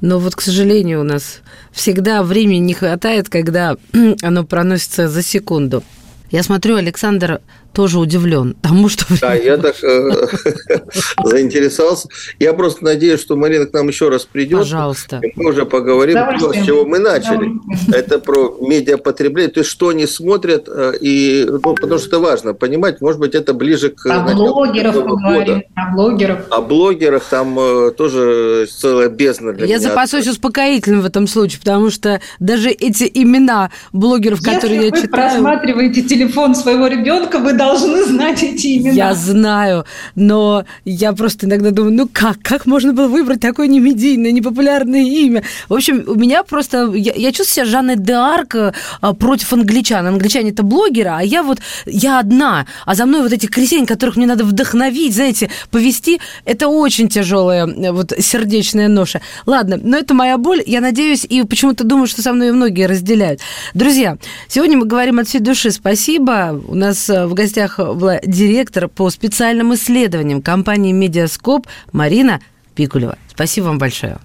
Но 0.00 0.18
вот, 0.18 0.36
к 0.36 0.40
сожалению, 0.40 1.00
у 1.00 1.04
нас 1.04 1.40
всегда 1.72 2.22
времени 2.22 2.58
не 2.58 2.74
хватает, 2.74 3.28
когда 3.28 3.76
оно 4.22 4.44
проносится 4.44 5.08
за 5.08 5.22
секунду. 5.22 5.82
Я 6.30 6.42
смотрю, 6.42 6.76
Александр 6.76 7.40
тоже 7.72 7.98
удивлен 7.98 8.54
тому, 8.60 8.88
что... 8.88 9.04
Да, 9.20 9.34
я 9.34 9.56
так 9.56 9.76
э, 9.82 10.10
заинтересовался. 11.24 12.08
Я 12.38 12.52
просто 12.52 12.84
надеюсь, 12.84 13.20
что 13.20 13.36
Марина 13.36 13.66
к 13.66 13.72
нам 13.72 13.88
еще 13.88 14.08
раз 14.08 14.24
придет. 14.24 14.60
Пожалуйста. 14.60 15.20
И 15.22 15.32
мы 15.36 15.50
уже 15.50 15.64
поговорим, 15.64 16.18
то, 16.38 16.52
с 16.52 16.66
чего 16.66 16.84
мы 16.84 16.98
начали. 16.98 17.50
Это 17.94 18.18
про 18.18 18.56
медиапотребление, 18.60 19.52
то 19.52 19.60
есть 19.60 19.70
что 19.70 19.88
они 19.88 20.06
смотрят, 20.06 20.68
э, 20.68 20.94
и, 21.00 21.46
ну, 21.48 21.60
потому 21.60 21.98
что 21.98 22.08
это 22.08 22.18
важно 22.20 22.54
понимать, 22.54 23.00
может 23.00 23.20
быть, 23.20 23.34
это 23.34 23.54
ближе 23.54 23.90
к... 23.90 24.06
О 24.06 24.34
блогеров 24.34 24.94
поговорим, 24.94 25.62
о 25.74 25.92
блогерах. 25.92 26.38
О 26.50 26.60
блогерах 26.60 27.24
там 27.24 27.58
э, 27.58 27.90
тоже 27.92 28.66
целая 28.66 29.08
бездна 29.08 29.52
для 29.52 29.66
Я 29.66 29.78
меня. 29.78 29.88
запасусь 29.88 30.26
успокоительным 30.26 31.02
в 31.02 31.06
этом 31.06 31.26
случае, 31.26 31.60
потому 31.60 31.90
что 31.90 32.20
даже 32.38 32.70
эти 32.70 33.10
имена 33.12 33.70
блогеров, 33.92 34.38
Если 34.40 34.54
которые 34.54 34.80
я 34.86 34.90
читаю... 34.90 34.96
Если 34.96 35.06
вы 35.06 35.12
просматриваете 35.12 36.02
телефон 36.02 36.54
своего 36.54 36.86
ребенка, 36.86 37.38
вы 37.38 37.52
должны 37.58 38.04
знать 38.04 38.42
эти 38.42 38.78
имена. 38.78 38.94
Я 38.94 39.14
знаю, 39.14 39.84
но 40.14 40.64
я 40.84 41.12
просто 41.12 41.46
иногда 41.46 41.70
думаю, 41.70 41.94
ну 41.94 42.08
как, 42.10 42.38
как 42.42 42.64
можно 42.66 42.92
было 42.92 43.08
выбрать 43.08 43.40
такое 43.40 43.66
немедийное, 43.66 44.32
непопулярное 44.32 45.02
имя? 45.02 45.42
В 45.68 45.74
общем, 45.74 46.04
у 46.06 46.14
меня 46.14 46.42
просто, 46.42 46.92
я, 46.94 47.12
я 47.14 47.32
чувствую 47.32 47.66
себя 47.66 47.66
Жанной 47.66 47.96
де 47.96 48.14
а, 48.14 49.12
против 49.14 49.52
англичан. 49.52 50.06
Англичане 50.06 50.50
это 50.50 50.62
блогеры, 50.62 51.10
а 51.10 51.20
я 51.20 51.42
вот, 51.42 51.58
я 51.86 52.20
одна, 52.20 52.66
а 52.86 52.94
за 52.94 53.04
мной 53.06 53.22
вот 53.22 53.32
эти 53.32 53.46
крестьяне, 53.46 53.86
которых 53.86 54.16
мне 54.16 54.26
надо 54.26 54.44
вдохновить, 54.44 55.14
знаете, 55.14 55.50
повести, 55.70 56.20
это 56.44 56.68
очень 56.68 57.08
тяжелая 57.08 57.66
э, 57.66 57.92
вот 57.92 58.12
сердечная 58.18 58.88
ноша. 58.88 59.20
Ладно, 59.46 59.78
но 59.82 59.96
это 59.96 60.14
моя 60.14 60.38
боль, 60.38 60.62
я 60.66 60.80
надеюсь, 60.80 61.26
и 61.28 61.42
почему-то 61.42 61.84
думаю, 61.84 62.06
что 62.06 62.22
со 62.22 62.32
мной 62.32 62.52
многие 62.52 62.86
разделяют. 62.86 63.40
Друзья, 63.74 64.16
сегодня 64.48 64.78
мы 64.78 64.86
говорим 64.86 65.18
от 65.18 65.28
всей 65.28 65.40
души 65.40 65.70
спасибо. 65.70 66.60
У 66.68 66.74
нас 66.74 67.08
э, 67.10 67.26
в 67.26 67.34
гостях 67.34 67.47
гостях 67.48 67.80
директор 68.24 68.88
по 68.88 69.08
специальным 69.10 69.74
исследованиям 69.74 70.42
компании 70.42 70.92
«Медиаскоп» 70.92 71.66
Марина 71.92 72.40
Пикулева. 72.74 73.16
Спасибо 73.30 73.66
вам 73.66 73.78
большое. 73.78 74.18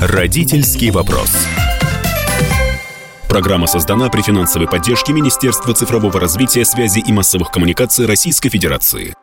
Родительский 0.00 0.90
вопрос. 0.90 1.30
Программа 3.28 3.66
создана 3.66 4.08
при 4.08 4.20
финансовой 4.20 4.68
поддержке 4.68 5.12
Министерства 5.12 5.74
цифрового 5.74 6.20
развития, 6.20 6.64
связи 6.64 7.00
и 7.00 7.12
массовых 7.12 7.50
коммуникаций 7.50 8.06
Российской 8.06 8.50
Федерации. 8.50 9.14